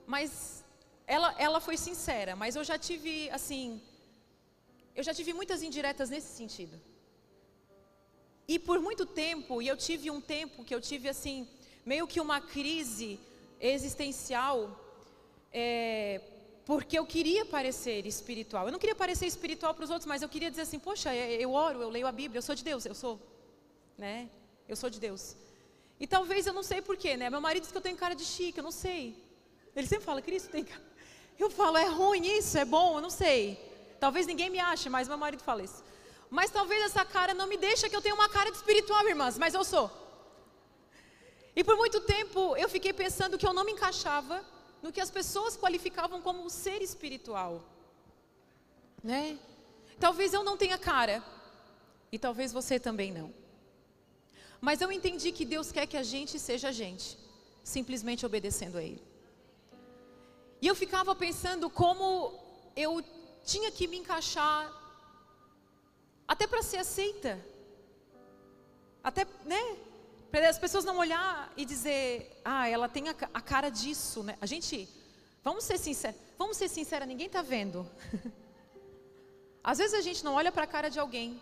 Mas 0.06 0.64
ela, 1.06 1.34
ela 1.38 1.60
foi 1.60 1.76
sincera, 1.76 2.36
mas 2.36 2.56
eu 2.56 2.64
já 2.64 2.78
tive, 2.78 3.28
assim, 3.30 3.82
eu 4.94 5.02
já 5.02 5.12
tive 5.12 5.32
muitas 5.32 5.62
indiretas 5.62 6.08
nesse 6.08 6.36
sentido. 6.36 6.80
E 8.46 8.58
por 8.58 8.78
muito 8.78 9.06
tempo, 9.06 9.62
e 9.62 9.68
eu 9.68 9.76
tive 9.76 10.10
um 10.10 10.20
tempo 10.20 10.64
que 10.64 10.74
eu 10.74 10.80
tive 10.80 11.08
assim, 11.08 11.48
meio 11.84 12.06
que 12.06 12.20
uma 12.20 12.40
crise 12.40 13.18
existencial, 13.60 14.78
é, 15.52 16.20
porque 16.66 16.98
eu 16.98 17.06
queria 17.06 17.44
parecer 17.44 18.06
espiritual. 18.06 18.66
Eu 18.66 18.72
não 18.72 18.78
queria 18.78 18.94
parecer 18.94 19.26
espiritual 19.26 19.72
para 19.74 19.84
os 19.84 19.90
outros, 19.90 20.06
mas 20.06 20.22
eu 20.22 20.28
queria 20.28 20.50
dizer 20.50 20.62
assim: 20.62 20.78
poxa, 20.78 21.14
é, 21.14 21.34
eu 21.34 21.52
oro, 21.52 21.80
eu 21.80 21.88
leio 21.88 22.06
a 22.06 22.12
Bíblia, 22.12 22.38
eu 22.38 22.42
sou 22.42 22.54
de 22.54 22.64
Deus, 22.64 22.84
eu 22.84 22.94
sou, 22.94 23.20
né? 23.96 24.28
Eu 24.68 24.76
sou 24.76 24.90
de 24.90 25.00
Deus. 25.00 25.36
E 25.98 26.06
talvez 26.06 26.46
eu 26.46 26.52
não 26.52 26.62
sei 26.62 26.82
porquê, 26.82 27.16
né? 27.16 27.30
Meu 27.30 27.40
marido 27.40 27.62
diz 27.62 27.72
que 27.72 27.78
eu 27.78 27.82
tenho 27.82 27.96
cara 27.96 28.14
de 28.14 28.24
chique, 28.24 28.58
eu 28.58 28.64
não 28.64 28.72
sei. 28.72 29.16
Ele 29.74 29.86
sempre 29.86 30.04
fala, 30.04 30.20
Cristo 30.20 30.50
tem 30.50 30.64
cara. 30.64 30.82
Eu 31.38 31.50
falo, 31.50 31.76
é 31.76 31.88
ruim 31.88 32.26
isso, 32.38 32.56
é 32.58 32.64
bom, 32.64 32.96
eu 32.96 33.00
não 33.00 33.10
sei. 33.10 33.58
Talvez 33.98 34.26
ninguém 34.26 34.50
me 34.50 34.58
ache, 34.58 34.88
mas 34.88 35.08
meu 35.08 35.16
marido 35.16 35.42
fala 35.42 35.62
isso. 35.62 35.82
Mas 36.38 36.50
talvez 36.50 36.82
essa 36.86 37.04
cara 37.04 37.32
não 37.32 37.46
me 37.46 37.56
deixe 37.56 37.88
que 37.88 37.94
eu 37.94 38.02
tenha 38.02 38.14
uma 38.20 38.28
cara 38.28 38.50
de 38.50 38.56
espiritual, 38.56 39.06
irmãs, 39.06 39.38
mas 39.38 39.54
eu 39.54 39.62
sou. 39.62 39.88
E 41.54 41.62
por 41.62 41.76
muito 41.76 42.00
tempo 42.00 42.56
eu 42.56 42.68
fiquei 42.68 42.92
pensando 42.92 43.38
que 43.38 43.46
eu 43.46 43.52
não 43.52 43.64
me 43.64 43.70
encaixava 43.70 44.44
no 44.82 44.90
que 44.90 45.00
as 45.00 45.12
pessoas 45.12 45.56
qualificavam 45.56 46.20
como 46.20 46.50
ser 46.50 46.82
espiritual. 46.82 47.62
Né? 49.00 49.38
Talvez 50.00 50.34
eu 50.34 50.42
não 50.42 50.56
tenha 50.56 50.76
cara, 50.76 51.22
e 52.10 52.18
talvez 52.18 52.52
você 52.52 52.80
também 52.80 53.12
não. 53.12 53.32
Mas 54.60 54.80
eu 54.80 54.90
entendi 54.90 55.30
que 55.30 55.44
Deus 55.44 55.70
quer 55.70 55.86
que 55.86 55.96
a 55.96 56.02
gente 56.02 56.36
seja 56.40 56.70
a 56.70 56.72
gente, 56.72 57.16
simplesmente 57.62 58.26
obedecendo 58.26 58.76
a 58.76 58.82
Ele. 58.82 59.02
E 60.60 60.66
eu 60.66 60.74
ficava 60.74 61.14
pensando 61.14 61.70
como 61.70 62.04
eu 62.74 63.04
tinha 63.44 63.70
que 63.70 63.86
me 63.86 63.98
encaixar 63.98 64.83
até 66.26 66.46
para 66.46 66.62
ser 66.62 66.78
aceita. 66.78 67.38
Até, 69.02 69.26
né? 69.44 69.76
Para 70.30 70.48
as 70.48 70.58
pessoas 70.58 70.84
não 70.84 70.98
olhar 70.98 71.52
e 71.56 71.64
dizer, 71.64 72.40
ah, 72.44 72.68
ela 72.68 72.88
tem 72.88 73.08
a, 73.08 73.14
cara 73.14 73.68
disso, 73.68 74.22
né? 74.22 74.36
A 74.40 74.46
gente, 74.46 74.88
vamos 75.42 75.64
ser 75.64 75.78
sinceros, 75.78 76.20
vamos 76.36 76.56
ser 76.56 76.68
sinceros, 76.68 77.06
ninguém 77.06 77.26
está 77.26 77.42
vendo. 77.42 77.88
Às 79.62 79.78
vezes 79.78 79.94
a 79.94 80.00
gente 80.00 80.24
não 80.24 80.34
olha 80.34 80.50
para 80.50 80.64
a 80.64 80.66
cara 80.66 80.88
de 80.90 80.98
alguém 80.98 81.40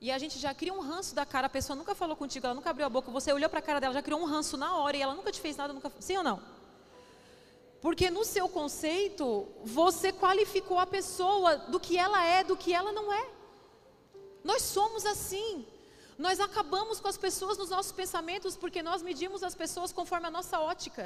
e 0.00 0.10
a 0.10 0.18
gente 0.18 0.38
já 0.38 0.54
cria 0.54 0.72
um 0.72 0.80
ranço 0.80 1.14
da 1.14 1.26
cara, 1.26 1.46
a 1.46 1.50
pessoa 1.50 1.76
nunca 1.76 1.94
falou 1.94 2.16
contigo, 2.16 2.46
ela 2.46 2.54
nunca 2.54 2.70
abriu 2.70 2.86
a 2.86 2.88
boca, 2.88 3.10
você 3.10 3.32
olhou 3.32 3.48
para 3.48 3.60
a 3.60 3.62
cara 3.62 3.80
dela, 3.80 3.94
já 3.94 4.02
criou 4.02 4.20
um 4.20 4.24
ranço 4.24 4.56
na 4.56 4.76
hora 4.76 4.96
e 4.96 5.02
ela 5.02 5.14
nunca 5.14 5.30
te 5.30 5.40
fez 5.40 5.56
nada, 5.56 5.72
nunca, 5.72 5.92
sim 6.00 6.16
ou 6.16 6.22
não? 6.22 6.40
Porque 7.80 8.10
no 8.10 8.24
seu 8.24 8.48
conceito, 8.48 9.46
você 9.64 10.12
qualificou 10.12 10.78
a 10.78 10.86
pessoa 10.86 11.56
do 11.56 11.78
que 11.78 11.96
ela 11.96 12.24
é, 12.24 12.42
do 12.42 12.56
que 12.56 12.72
ela 12.72 12.92
não 12.92 13.12
é. 13.12 13.35
Nós 14.50 14.62
somos 14.76 15.04
assim. 15.14 15.66
Nós 16.24 16.38
acabamos 16.46 16.98
com 17.00 17.08
as 17.12 17.18
pessoas 17.26 17.58
nos 17.60 17.70
nossos 17.76 17.92
pensamentos 18.00 18.52
porque 18.62 18.82
nós 18.88 19.02
medimos 19.10 19.42
as 19.48 19.54
pessoas 19.62 19.92
conforme 19.98 20.26
a 20.28 20.34
nossa 20.38 20.56
ótica. 20.72 21.04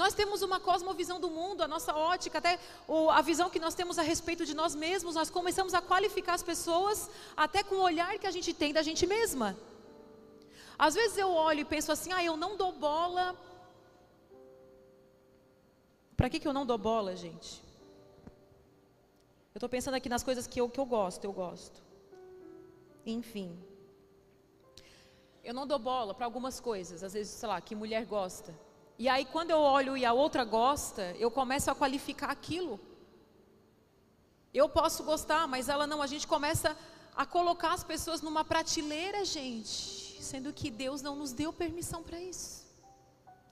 Nós 0.00 0.14
temos 0.18 0.40
uma 0.48 0.58
cosmovisão 0.68 1.18
do 1.24 1.30
mundo, 1.38 1.62
a 1.62 1.68
nossa 1.74 1.92
ótica, 1.94 2.38
até 2.38 2.52
a 3.18 3.22
visão 3.30 3.50
que 3.54 3.64
nós 3.64 3.74
temos 3.80 3.98
a 3.98 4.04
respeito 4.12 4.44
de 4.50 4.54
nós 4.60 4.74
mesmos, 4.84 5.18
nós 5.20 5.30
começamos 5.38 5.74
a 5.74 5.82
qualificar 5.90 6.34
as 6.34 6.44
pessoas 6.52 7.10
até 7.36 7.62
com 7.62 7.76
o 7.76 7.86
olhar 7.90 8.12
que 8.18 8.26
a 8.30 8.34
gente 8.36 8.52
tem 8.54 8.72
da 8.72 8.82
gente 8.88 9.06
mesma. 9.06 9.48
Às 10.78 10.94
vezes 10.94 11.18
eu 11.24 11.30
olho 11.48 11.60
e 11.60 11.70
penso 11.74 11.90
assim, 11.92 12.10
ah, 12.12 12.24
eu 12.30 12.36
não 12.44 12.56
dou 12.62 12.72
bola. 12.72 13.26
Para 16.16 16.30
que, 16.30 16.40
que 16.40 16.48
eu 16.48 16.56
não 16.58 16.64
dou 16.64 16.78
bola, 16.78 17.14
gente? 17.24 17.71
Eu 19.54 19.58
estou 19.58 19.68
pensando 19.68 19.94
aqui 19.94 20.08
nas 20.08 20.22
coisas 20.22 20.46
que 20.46 20.60
eu, 20.60 20.68
que 20.68 20.80
eu 20.80 20.86
gosto, 20.86 21.24
eu 21.24 21.32
gosto. 21.32 21.82
Enfim. 23.04 23.58
Eu 25.44 25.52
não 25.52 25.66
dou 25.66 25.78
bola 25.78 26.14
para 26.14 26.24
algumas 26.24 26.58
coisas, 26.58 27.02
às 27.02 27.12
vezes, 27.12 27.32
sei 27.32 27.48
lá, 27.48 27.60
que 27.60 27.74
mulher 27.74 28.06
gosta. 28.06 28.54
E 28.98 29.08
aí, 29.08 29.24
quando 29.24 29.50
eu 29.50 29.58
olho 29.58 29.96
e 29.96 30.04
a 30.04 30.12
outra 30.12 30.44
gosta, 30.44 31.02
eu 31.18 31.30
começo 31.30 31.70
a 31.70 31.74
qualificar 31.74 32.30
aquilo. 32.30 32.80
Eu 34.54 34.68
posso 34.68 35.02
gostar, 35.02 35.46
mas 35.46 35.68
ela 35.68 35.86
não. 35.86 36.00
A 36.00 36.06
gente 36.06 36.26
começa 36.26 36.76
a 37.14 37.26
colocar 37.26 37.72
as 37.72 37.84
pessoas 37.84 38.22
numa 38.22 38.44
prateleira, 38.44 39.24
gente, 39.24 40.22
sendo 40.22 40.52
que 40.52 40.70
Deus 40.70 41.02
não 41.02 41.14
nos 41.16 41.32
deu 41.32 41.52
permissão 41.52 42.02
para 42.02 42.20
isso. 42.20 42.62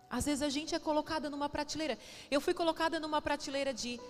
Às 0.09 0.25
vezes 0.25 0.43
a 0.43 0.49
gente 0.49 0.75
é 0.75 0.79
colocada 0.79 1.29
numa 1.29 1.49
prateleira. 1.49 1.99
Eu 2.31 2.41
fui 2.41 2.55
colocada 2.55 2.99
numa 2.99 3.21
prateleira 3.21 3.73
de 3.73 4.01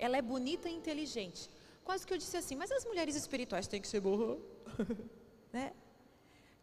ela 0.00 0.16
é 0.16 0.22
bonita 0.22 0.68
e 0.68 0.74
inteligente. 0.74 1.48
Quase 1.84 2.06
que 2.06 2.12
eu 2.14 2.18
disse 2.18 2.36
assim, 2.36 2.56
mas 2.56 2.72
as 2.72 2.84
mulheres 2.84 3.14
espirituais 3.14 3.66
têm 3.66 3.80
que 3.80 3.88
ser 3.88 4.00
boas, 4.00 4.38
né? 5.52 5.72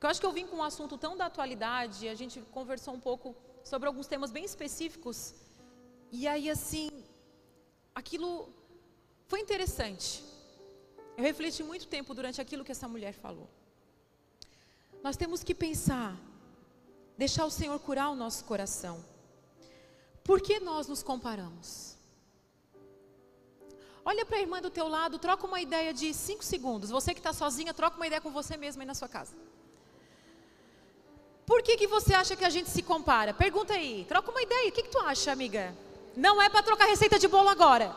Eu 0.02 0.10
acho 0.10 0.20
que 0.20 0.26
eu 0.26 0.32
vim 0.32 0.46
com 0.46 0.58
um 0.58 0.64
assunto 0.64 0.98
tão 0.98 1.16
da 1.16 1.26
atualidade, 1.28 2.08
a 2.08 2.16
gente 2.16 2.40
conversou 2.58 2.94
um 2.94 3.00
pouco 3.00 3.36
sobre 3.64 3.88
alguns 3.88 4.08
temas 4.08 4.32
bem 4.32 4.46
específicos, 4.46 5.34
e 6.12 6.28
aí 6.28 6.50
assim, 6.50 6.90
aquilo 7.94 8.50
foi 9.28 9.40
interessante. 9.42 10.24
Eu 11.18 11.24
refleti 11.24 11.64
muito 11.64 11.88
tempo 11.88 12.14
durante 12.14 12.40
aquilo 12.40 12.64
que 12.64 12.72
essa 12.72 12.88
mulher 12.88 13.14
falou. 13.14 13.50
Nós 15.04 15.18
temos 15.18 15.44
que 15.44 15.54
pensar, 15.54 16.16
deixar 17.18 17.46
o 17.46 17.52
Senhor 17.52 17.78
curar 17.80 18.10
o 18.10 18.16
nosso 18.16 18.46
coração. 18.46 19.04
Por 20.24 20.42
que 20.42 20.60
nós 20.60 20.88
nos 20.88 21.02
comparamos? 21.02 21.97
Olha 24.10 24.26
para 24.26 24.38
a 24.38 24.40
irmã 24.40 24.62
do 24.62 24.70
teu 24.70 24.88
lado, 24.88 25.20
troca 25.20 25.46
uma 25.46 25.60
ideia 25.60 25.94
de 25.94 26.14
cinco 26.14 26.42
segundos. 26.42 26.90
Você 26.90 27.14
que 27.14 27.20
está 27.20 27.34
sozinha, 27.34 27.74
troca 27.74 27.98
uma 27.98 28.08
ideia 28.08 28.22
com 28.22 28.32
você 28.32 28.56
mesma 28.56 28.82
aí 28.84 28.88
na 28.88 28.94
sua 28.94 29.10
casa. 29.10 29.36
Por 31.46 31.62
que, 31.62 31.76
que 31.76 31.88
você 31.88 32.14
acha 32.14 32.34
que 32.34 32.46
a 32.46 32.50
gente 32.50 32.70
se 32.70 32.82
compara? 32.82 33.34
Pergunta 33.34 33.74
aí, 33.74 34.06
troca 34.08 34.32
uma 34.32 34.42
ideia. 34.42 34.70
O 34.70 34.72
que, 34.72 34.84
que 34.84 34.94
tu 34.96 35.00
acha, 35.00 35.30
amiga? 35.30 35.76
Não 36.16 36.42
é 36.42 36.48
para 36.48 36.64
trocar 36.64 36.86
receita 36.86 37.20
de 37.20 37.28
bolo 37.28 37.50
agora. 37.50 37.94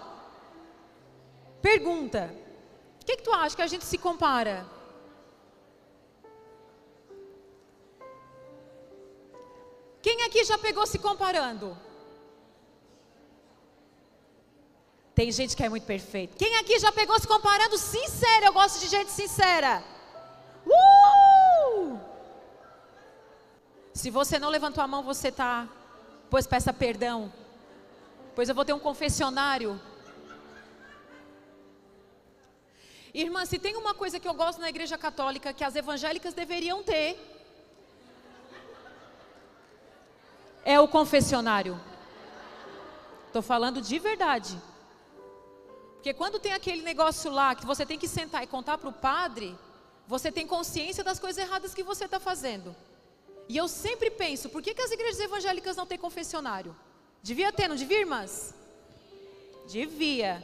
Pergunta. 1.62 2.35
O 3.00 3.05
que, 3.05 3.17
que 3.19 3.23
tu 3.23 3.33
acha 3.33 3.55
que 3.55 3.62
a 3.62 3.69
gente 3.69 3.85
se 3.85 3.97
compara? 3.97 4.67
Quem 10.02 10.25
aqui 10.25 10.43
já 10.43 10.59
pegou 10.59 10.85
se 10.88 10.99
comparando? 10.99 11.79
Tem 15.20 15.30
gente 15.30 15.54
que 15.54 15.62
é 15.62 15.68
muito 15.68 15.84
perfeita. 15.84 16.34
Quem 16.34 16.56
aqui 16.56 16.78
já 16.78 16.90
pegou 16.90 17.18
se 17.20 17.28
comparando? 17.28 17.76
Sincera, 17.76 18.46
eu 18.46 18.54
gosto 18.54 18.80
de 18.80 18.88
gente 18.88 19.10
sincera. 19.10 19.84
Uh! 20.66 22.00
Se 23.92 24.08
você 24.08 24.38
não 24.38 24.48
levantou 24.48 24.82
a 24.82 24.86
mão, 24.86 25.02
você 25.02 25.28
está. 25.28 25.68
Pois 26.30 26.46
peça 26.46 26.72
perdão. 26.72 27.30
Pois 28.34 28.48
eu 28.48 28.54
vou 28.54 28.64
ter 28.64 28.72
um 28.72 28.78
confessionário. 28.78 29.78
Irmã, 33.12 33.44
se 33.44 33.58
tem 33.58 33.76
uma 33.76 33.92
coisa 33.92 34.18
que 34.18 34.26
eu 34.26 34.32
gosto 34.32 34.58
na 34.58 34.70
igreja 34.70 34.96
católica 34.96 35.52
que 35.52 35.62
as 35.62 35.76
evangélicas 35.76 36.32
deveriam 36.32 36.82
ter, 36.82 37.20
é 40.64 40.80
o 40.80 40.88
confessionário. 40.88 41.78
Estou 43.26 43.42
falando 43.42 43.82
de 43.82 43.98
verdade. 43.98 44.69
Porque 46.00 46.14
quando 46.14 46.38
tem 46.38 46.54
aquele 46.54 46.80
negócio 46.80 47.30
lá 47.30 47.54
que 47.54 47.66
você 47.66 47.85
tem 47.85 47.99
que 47.99 48.09
sentar 48.09 48.42
e 48.42 48.47
contar 48.47 48.78
para 48.78 48.88
o 48.88 48.92
padre, 48.92 49.54
você 50.07 50.33
tem 50.33 50.47
consciência 50.47 51.04
das 51.04 51.19
coisas 51.19 51.45
erradas 51.45 51.75
que 51.75 51.83
você 51.83 52.07
está 52.07 52.19
fazendo. 52.19 52.75
E 53.47 53.54
eu 53.54 53.69
sempre 53.69 54.11
penso, 54.11 54.49
por 54.49 54.62
que, 54.62 54.73
que 54.73 54.80
as 54.80 54.90
igrejas 54.90 55.21
evangélicas 55.21 55.76
não 55.76 55.85
têm 55.85 55.99
confessionário? 55.99 56.75
Devia 57.23 57.52
ter, 57.52 57.69
não 57.69 57.76
devia, 57.76 58.00
irmãs? 58.00 58.54
Devia. 59.69 60.42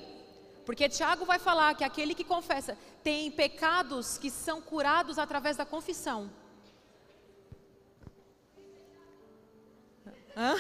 Porque 0.66 0.90
Tiago 0.90 1.24
vai 1.24 1.38
falar 1.38 1.74
que 1.74 1.84
aquele 1.84 2.14
que 2.14 2.22
confessa 2.22 2.76
tem 3.02 3.30
pecados 3.30 4.18
que 4.18 4.30
são 4.30 4.60
curados 4.60 5.18
através 5.18 5.56
da 5.56 5.64
confissão. 5.64 6.30
Hã? 10.36 10.54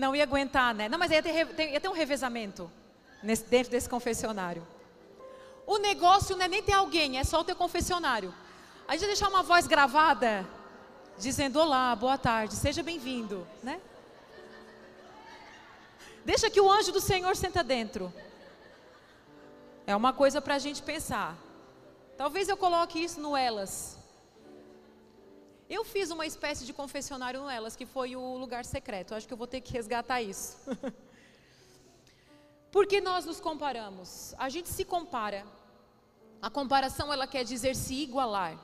Não 0.00 0.16
ia 0.16 0.22
aguentar, 0.22 0.74
né? 0.74 0.88
Não, 0.88 0.98
mas 0.98 1.10
ia 1.10 1.22
ter, 1.22 1.70
ia 1.72 1.78
ter 1.78 1.88
um 1.88 1.92
revezamento 1.92 2.72
nesse, 3.22 3.44
dentro 3.44 3.70
desse 3.70 3.86
confessionário. 3.86 4.66
O 5.66 5.76
negócio 5.76 6.34
não 6.38 6.46
é 6.46 6.48
nem 6.48 6.62
ter 6.62 6.72
alguém, 6.72 7.18
é 7.18 7.22
só 7.22 7.40
o 7.40 7.44
teu 7.44 7.54
confessionário. 7.54 8.34
A 8.88 8.96
gente 8.96 9.08
deixar 9.08 9.28
uma 9.28 9.42
voz 9.42 9.66
gravada 9.66 10.48
dizendo: 11.18 11.60
Olá, 11.60 11.94
boa 11.94 12.16
tarde, 12.16 12.56
seja 12.56 12.82
bem-vindo, 12.82 13.46
né? 13.62 13.78
Deixa 16.24 16.48
que 16.48 16.62
o 16.62 16.72
anjo 16.72 16.92
do 16.92 17.00
Senhor 17.00 17.36
senta 17.36 17.62
dentro. 17.62 18.10
É 19.86 19.94
uma 19.94 20.14
coisa 20.14 20.40
para 20.40 20.54
a 20.54 20.58
gente 20.58 20.82
pensar. 20.82 21.36
Talvez 22.16 22.48
eu 22.48 22.56
coloque 22.56 23.04
isso 23.04 23.20
no 23.20 23.36
Elas. 23.36 23.98
Eu 25.70 25.84
fiz 25.84 26.10
uma 26.10 26.26
espécie 26.26 26.66
de 26.66 26.72
confessionário 26.72 27.42
no 27.42 27.48
Elas, 27.48 27.76
que 27.76 27.86
foi 27.86 28.16
o 28.16 28.36
lugar 28.36 28.64
secreto. 28.64 29.14
Acho 29.14 29.28
que 29.28 29.32
eu 29.32 29.38
vou 29.38 29.46
ter 29.46 29.60
que 29.60 29.72
resgatar 29.72 30.20
isso. 30.20 30.56
Porque 32.72 33.00
nós 33.00 33.24
nos 33.24 33.38
comparamos. 33.38 34.34
A 34.36 34.48
gente 34.48 34.68
se 34.68 34.84
compara. 34.84 35.46
A 36.42 36.50
comparação 36.50 37.12
ela 37.12 37.24
quer 37.24 37.44
dizer 37.44 37.76
se 37.76 37.94
igualar. 37.94 38.58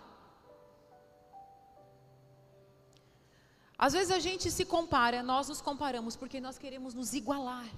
Às 3.78 3.92
vezes 3.92 4.10
a 4.10 4.18
gente 4.18 4.50
se 4.50 4.64
compara, 4.64 5.22
nós 5.22 5.48
nos 5.48 5.60
comparamos 5.60 6.16
porque 6.16 6.40
nós 6.40 6.56
queremos 6.56 6.94
nos 6.94 7.12
igualar. 7.12 7.68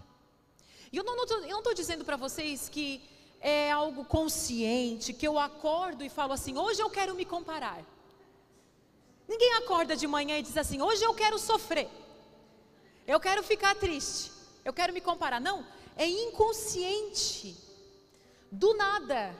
E 0.92 0.96
eu 0.96 1.02
não 1.02 1.24
estou 1.24 1.74
dizendo 1.74 2.04
para 2.04 2.16
vocês 2.16 2.68
que 2.68 3.02
é 3.40 3.70
algo 3.72 4.04
consciente, 4.04 5.12
que 5.12 5.26
eu 5.26 5.36
acordo 5.38 6.04
e 6.04 6.08
falo 6.08 6.32
assim, 6.32 6.56
hoje 6.56 6.80
eu 6.80 6.88
quero 6.88 7.16
me 7.16 7.24
comparar. 7.24 7.84
Ninguém 9.28 9.52
acorda 9.54 9.94
de 9.94 10.06
manhã 10.06 10.38
e 10.38 10.42
diz 10.42 10.56
assim: 10.56 10.80
hoje 10.80 11.04
eu 11.04 11.12
quero 11.12 11.38
sofrer, 11.38 11.88
eu 13.06 13.20
quero 13.20 13.42
ficar 13.42 13.74
triste, 13.74 14.32
eu 14.64 14.72
quero 14.72 14.92
me 14.92 15.00
comparar. 15.00 15.40
Não, 15.40 15.66
é 15.96 16.06
inconsciente. 16.08 17.54
Do 18.50 18.72
nada, 18.74 19.36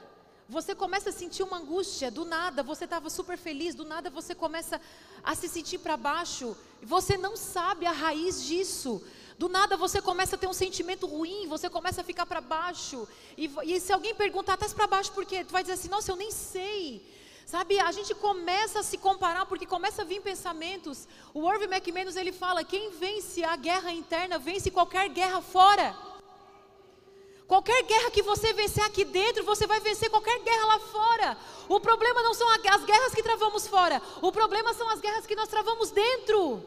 você 0.47 0.75
começa 0.75 1.09
a 1.09 1.13
sentir 1.13 1.43
uma 1.43 1.57
angústia, 1.57 2.11
do 2.11 2.25
nada 2.25 2.63
você 2.63 2.85
estava 2.85 3.09
super 3.09 3.39
feliz, 3.39 3.75
do 3.75 3.85
nada 3.85 4.11
você 4.11 4.35
começa 4.35 4.79
a 5.25 5.35
se 5.35 5.49
sentir 5.49 5.79
para 5.79 5.97
baixo, 5.97 6.55
você 6.83 7.17
não 7.17 7.37
sabe 7.37 7.87
a 7.87 7.93
raiz 7.93 8.45
disso. 8.45 9.03
Do 9.39 9.49
nada 9.49 9.77
você 9.77 10.03
começa 10.03 10.35
a 10.35 10.39
ter 10.39 10.49
um 10.49 10.53
sentimento 10.53 11.07
ruim, 11.07 11.47
você 11.47 11.71
começa 11.71 12.01
a 12.01 12.05
ficar 12.05 12.27
para 12.27 12.41
baixo. 12.41 13.07
E, 13.37 13.49
e, 13.63 13.79
se 13.79 13.93
alguém 13.93 14.15
perguntar, 14.15 14.55
estás 14.55 14.75
para 14.75 14.89
baixo 14.89 15.13
por 15.13 15.25
quê? 15.25 15.45
Tu 15.45 15.53
vai 15.53 15.63
dizer 15.63 15.75
assim, 15.75 15.89
nossa, 15.89 16.11
eu 16.11 16.17
nem 16.17 16.33
sei. 16.33 17.01
Sabe, 17.49 17.81
a 17.81 17.91
gente 17.91 18.15
começa 18.15 18.81
a 18.81 18.83
se 18.83 18.99
comparar 18.99 19.47
porque 19.47 19.65
começa 19.65 20.03
a 20.03 20.05
vir 20.05 20.21
pensamentos. 20.21 21.09
O 21.33 21.51
Irving 21.51 21.73
McManus 21.75 22.15
ele 22.15 22.31
fala: 22.31 22.63
quem 22.63 22.91
vence 22.91 23.43
a 23.43 23.57
guerra 23.57 23.91
interna 23.91 24.39
vence 24.39 24.71
qualquer 24.71 25.09
guerra 25.09 25.41
fora. 25.41 25.97
Qualquer 27.47 27.83
guerra 27.85 28.11
que 28.11 28.21
você 28.21 28.53
vencer 28.53 28.85
aqui 28.85 29.03
dentro, 29.03 29.45
você 29.45 29.67
vai 29.67 29.81
vencer 29.81 30.11
qualquer 30.11 30.39
guerra 30.41 30.67
lá 30.67 30.79
fora. 30.79 31.39
O 31.71 31.81
problema 31.81 32.23
não 32.23 32.35
são 32.35 32.47
as 32.51 32.85
guerras 32.85 33.15
que 33.15 33.23
travamos 33.23 33.67
fora, 33.67 34.03
o 34.21 34.31
problema 34.31 34.75
são 34.75 34.87
as 34.91 35.01
guerras 35.01 35.27
que 35.27 35.35
nós 35.35 35.49
travamos 35.49 35.91
dentro. 35.91 36.63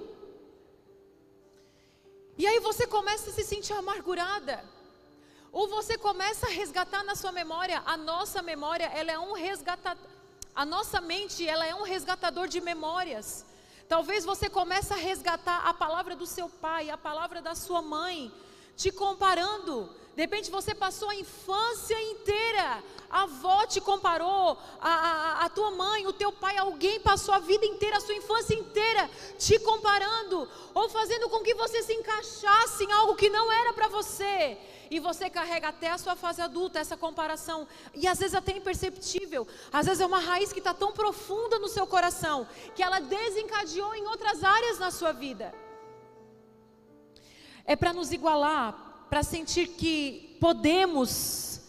E 2.40 2.48
aí 2.48 2.60
você 2.60 2.88
começa 2.88 3.30
a 3.30 3.34
se 3.34 3.44
sentir 3.44 3.74
amargurada. 3.74 4.66
Ou 5.52 5.68
você 5.68 5.96
começa 5.96 6.48
a 6.48 6.50
resgatar 6.50 7.04
na 7.04 7.14
sua 7.14 7.32
memória, 7.32 7.84
a 7.86 7.96
nossa 7.96 8.42
memória, 8.42 8.86
ela 8.96 9.12
é 9.12 9.20
um 9.20 9.34
resgatador 9.34 10.11
a 10.56 10.66
nossa 10.66 11.00
mente, 11.00 11.48
ela 11.48 11.66
é 11.66 11.74
um 11.74 11.84
resgatador 11.84 12.48
de 12.48 12.60
memórias. 12.60 13.46
Talvez 13.88 14.24
você 14.24 14.50
comece 14.50 14.94
a 14.94 14.98
resgatar 14.98 15.68
a 15.68 15.74
palavra 15.74 16.16
do 16.16 16.26
seu 16.26 16.48
pai, 16.48 16.90
a 16.90 16.98
palavra 16.98 17.42
da 17.42 17.56
sua 17.56 17.82
mãe, 17.82 18.32
te 18.76 18.92
comparando. 18.92 19.90
De 20.16 20.22
repente 20.22 20.52
você 20.52 20.76
passou 20.76 21.10
a 21.10 21.16
infância 21.16 22.02
inteira, 22.02 22.84
a 23.10 23.24
avó 23.24 23.66
te 23.66 23.80
comparou, 23.80 24.58
a, 24.82 24.90
a, 24.90 25.46
a, 25.46 25.50
tua 25.50 25.72
mãe, 25.72 26.06
o 26.06 26.14
teu 26.14 26.34
pai, 26.34 26.58
alguém 26.58 27.00
passou 27.00 27.34
a 27.34 27.40
vida 27.40 27.66
inteira, 27.66 27.98
a 27.98 28.02
sua 28.02 28.16
infância 28.16 28.54
inteira, 28.54 29.10
te 29.38 29.58
comparando, 29.60 30.50
ou 30.74 30.90
fazendo 30.90 31.30
com 31.30 31.40
que 31.40 31.54
você 31.54 31.82
se 31.82 31.94
encaixasse 31.94 32.84
em 32.84 32.92
algo 32.92 33.16
que 33.16 33.30
não 33.30 33.52
era 33.52 33.72
para 33.74 33.88
você 33.88 34.58
e 34.92 35.00
você 35.00 35.30
carrega 35.30 35.70
até 35.70 35.90
a 35.90 35.98
sua 35.98 36.18
fase 36.18 36.42
adulta 36.42 36.78
essa 36.78 36.98
comparação, 36.98 37.66
e 37.94 38.06
às 38.06 38.20
vezes 38.20 38.36
até 38.36 38.52
imperceptível, 38.52 39.48
às 39.72 39.86
vezes 39.86 40.02
é 40.02 40.06
uma 40.06 40.20
raiz 40.20 40.52
que 40.52 40.60
está 40.60 40.74
tão 40.74 40.92
profunda 40.92 41.58
no 41.58 41.70
seu 41.70 41.88
coração, 41.88 42.46
que 42.76 42.84
ela 42.84 43.00
desencadeou 43.00 43.96
em 43.96 44.06
outras 44.06 44.44
áreas 44.44 44.78
na 44.78 44.92
sua 44.92 45.14
vida. 45.14 45.56
É 47.64 47.74
para 47.78 47.94
nos 47.94 48.12
igualar, 48.12 49.08
para 49.10 49.24
sentir 49.24 49.68
que 49.68 50.38
podemos. 50.42 51.62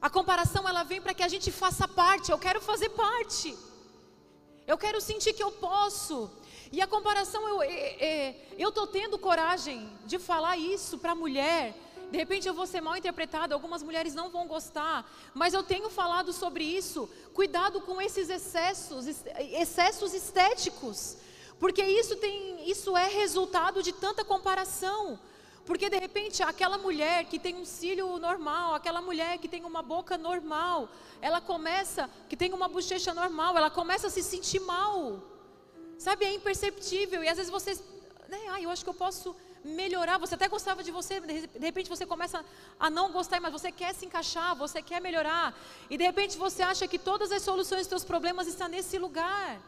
A 0.00 0.08
comparação 0.08 0.66
ela 0.66 0.82
vem 0.82 1.02
para 1.02 1.12
que 1.12 1.22
a 1.22 1.28
gente 1.28 1.52
faça 1.52 1.86
parte, 1.86 2.32
eu 2.32 2.38
quero 2.38 2.60
fazer 2.62 2.88
parte. 2.88 3.54
Eu 4.66 4.78
quero 4.78 4.98
sentir 4.98 5.34
que 5.34 5.42
eu 5.42 5.52
posso. 5.52 6.30
E 6.70 6.80
a 6.80 6.86
comparação, 6.86 7.42
eu 8.56 8.70
estou 8.70 8.86
tendo 8.86 9.18
coragem 9.18 9.90
de 10.06 10.18
falar 10.18 10.56
isso 10.56 10.96
para 10.96 11.12
a 11.12 11.14
mulher, 11.14 11.74
de 12.12 12.18
repente 12.18 12.46
eu 12.46 12.52
vou 12.52 12.66
ser 12.66 12.82
mal 12.82 12.94
interpretado, 12.94 13.54
algumas 13.54 13.82
mulheres 13.82 14.14
não 14.14 14.28
vão 14.28 14.46
gostar, 14.46 15.10
mas 15.32 15.54
eu 15.54 15.62
tenho 15.62 15.88
falado 15.88 16.30
sobre 16.30 16.62
isso. 16.62 17.08
Cuidado 17.32 17.80
com 17.80 18.02
esses 18.02 18.28
excessos, 18.28 19.06
excessos 19.64 20.12
estéticos, 20.12 21.16
porque 21.58 21.82
isso 21.82 22.14
tem, 22.16 22.70
isso 22.70 22.94
é 22.98 23.08
resultado 23.08 23.82
de 23.82 23.92
tanta 23.92 24.22
comparação. 24.22 25.18
Porque 25.64 25.88
de 25.88 25.98
repente 25.98 26.42
aquela 26.42 26.76
mulher 26.76 27.24
que 27.24 27.38
tem 27.38 27.54
um 27.54 27.64
cílio 27.64 28.18
normal, 28.18 28.74
aquela 28.74 29.00
mulher 29.00 29.38
que 29.38 29.48
tem 29.48 29.64
uma 29.64 29.80
boca 29.80 30.18
normal, 30.18 30.90
ela 31.22 31.40
começa, 31.40 32.10
que 32.28 32.36
tem 32.36 32.52
uma 32.52 32.68
bochecha 32.68 33.14
normal, 33.14 33.56
ela 33.56 33.70
começa 33.70 34.08
a 34.08 34.10
se 34.10 34.22
sentir 34.22 34.60
mal. 34.60 35.22
Sabe, 35.96 36.26
é 36.26 36.34
imperceptível. 36.34 37.24
E 37.24 37.28
às 37.28 37.38
vezes 37.38 37.50
vocês, 37.50 37.82
né, 38.28 38.38
ah, 38.50 38.60
eu 38.60 38.68
acho 38.68 38.84
que 38.84 38.90
eu 38.90 38.94
posso 39.06 39.34
melhorar. 39.64 40.18
Você 40.18 40.34
até 40.34 40.48
gostava 40.48 40.82
de 40.82 40.90
você, 40.90 41.20
de 41.20 41.64
repente 41.64 41.88
você 41.88 42.04
começa 42.04 42.44
a 42.78 42.90
não 42.90 43.12
gostar, 43.12 43.40
mas 43.40 43.52
você 43.52 43.70
quer 43.70 43.94
se 43.94 44.06
encaixar, 44.06 44.56
você 44.56 44.82
quer 44.82 45.00
melhorar. 45.00 45.54
E 45.88 45.96
de 45.96 46.04
repente 46.04 46.36
você 46.36 46.62
acha 46.62 46.86
que 46.88 46.98
todas 46.98 47.30
as 47.32 47.42
soluções 47.42 47.82
dos 47.82 47.88
seus 47.88 48.04
problemas 48.04 48.46
estão 48.46 48.68
nesse 48.68 48.98
lugar. 48.98 49.60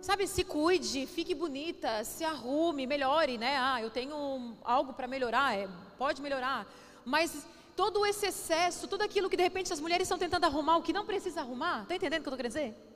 Sabe, 0.00 0.26
se 0.26 0.42
cuide, 0.42 1.06
fique 1.06 1.34
bonita, 1.34 2.02
se 2.02 2.24
arrume, 2.24 2.88
melhore, 2.88 3.38
né? 3.38 3.56
Ah, 3.56 3.80
eu 3.80 3.88
tenho 3.88 4.56
algo 4.64 4.92
para 4.92 5.06
melhorar, 5.06 5.56
é, 5.56 5.68
pode 5.96 6.20
melhorar. 6.20 6.66
Mas 7.04 7.46
todo 7.76 8.04
esse 8.04 8.26
excesso, 8.26 8.88
tudo 8.88 9.02
aquilo 9.02 9.30
que 9.30 9.36
de 9.36 9.44
repente 9.44 9.72
as 9.72 9.80
mulheres 9.80 10.06
estão 10.06 10.18
tentando 10.18 10.44
arrumar, 10.44 10.76
o 10.76 10.82
que 10.82 10.92
não 10.92 11.06
precisa 11.06 11.40
arrumar, 11.40 11.82
está 11.82 11.94
entendendo 11.94 12.20
o 12.20 12.22
que 12.24 12.28
eu 12.28 12.34
estou 12.34 12.36
querendo 12.36 12.52
dizer? 12.52 12.92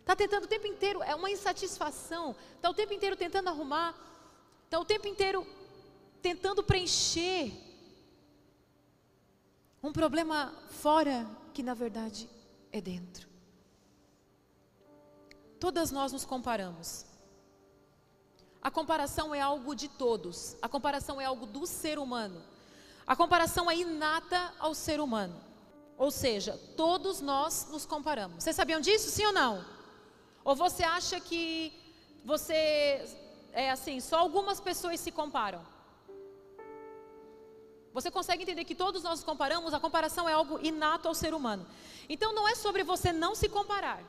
Está 0.00 0.16
tentando 0.16 0.44
o 0.44 0.48
tempo 0.48 0.66
inteiro, 0.66 1.02
é 1.02 1.14
uma 1.14 1.30
insatisfação, 1.30 2.34
está 2.56 2.70
o 2.70 2.74
tempo 2.74 2.92
inteiro 2.92 3.16
tentando 3.16 3.48
arrumar. 3.48 3.94
Está 4.76 4.82
o 4.82 4.84
tempo 4.84 5.08
inteiro 5.08 5.46
tentando 6.20 6.62
preencher 6.62 7.50
um 9.82 9.90
problema 9.90 10.52
fora 10.68 11.26
que 11.54 11.62
na 11.62 11.72
verdade 11.72 12.28
é 12.70 12.78
dentro. 12.78 13.26
Todas 15.58 15.90
nós 15.90 16.12
nos 16.12 16.26
comparamos. 16.26 17.06
A 18.60 18.70
comparação 18.70 19.34
é 19.34 19.40
algo 19.40 19.74
de 19.74 19.88
todos. 19.88 20.58
A 20.60 20.68
comparação 20.68 21.18
é 21.18 21.24
algo 21.24 21.46
do 21.46 21.66
ser 21.66 21.98
humano. 21.98 22.42
A 23.06 23.16
comparação 23.16 23.70
é 23.70 23.78
inata 23.78 24.52
ao 24.58 24.74
ser 24.74 25.00
humano. 25.00 25.40
Ou 25.96 26.10
seja, 26.10 26.60
todos 26.76 27.22
nós 27.22 27.66
nos 27.70 27.86
comparamos. 27.86 28.44
Vocês 28.44 28.54
sabiam 28.54 28.82
disso, 28.82 29.08
sim 29.08 29.24
ou 29.24 29.32
não? 29.32 29.64
Ou 30.44 30.54
você 30.54 30.84
acha 30.84 31.18
que 31.18 31.72
você 32.22 33.24
é 33.62 33.70
assim, 33.76 33.96
só 34.00 34.16
algumas 34.18 34.58
pessoas 34.68 35.00
se 35.00 35.10
comparam? 35.10 35.62
Você 37.96 38.10
consegue 38.16 38.42
entender 38.42 38.64
que 38.70 38.74
todos 38.74 39.02
nós 39.02 39.14
nos 39.18 39.24
comparamos? 39.30 39.72
A 39.72 39.80
comparação 39.80 40.28
é 40.28 40.34
algo 40.40 40.58
inato 40.70 41.08
ao 41.08 41.14
ser 41.14 41.32
humano. 41.32 41.64
Então 42.14 42.34
não 42.34 42.46
é 42.46 42.54
sobre 42.54 42.82
você 42.92 43.10
não 43.24 43.34
se 43.34 43.48
comparar. 43.48 44.00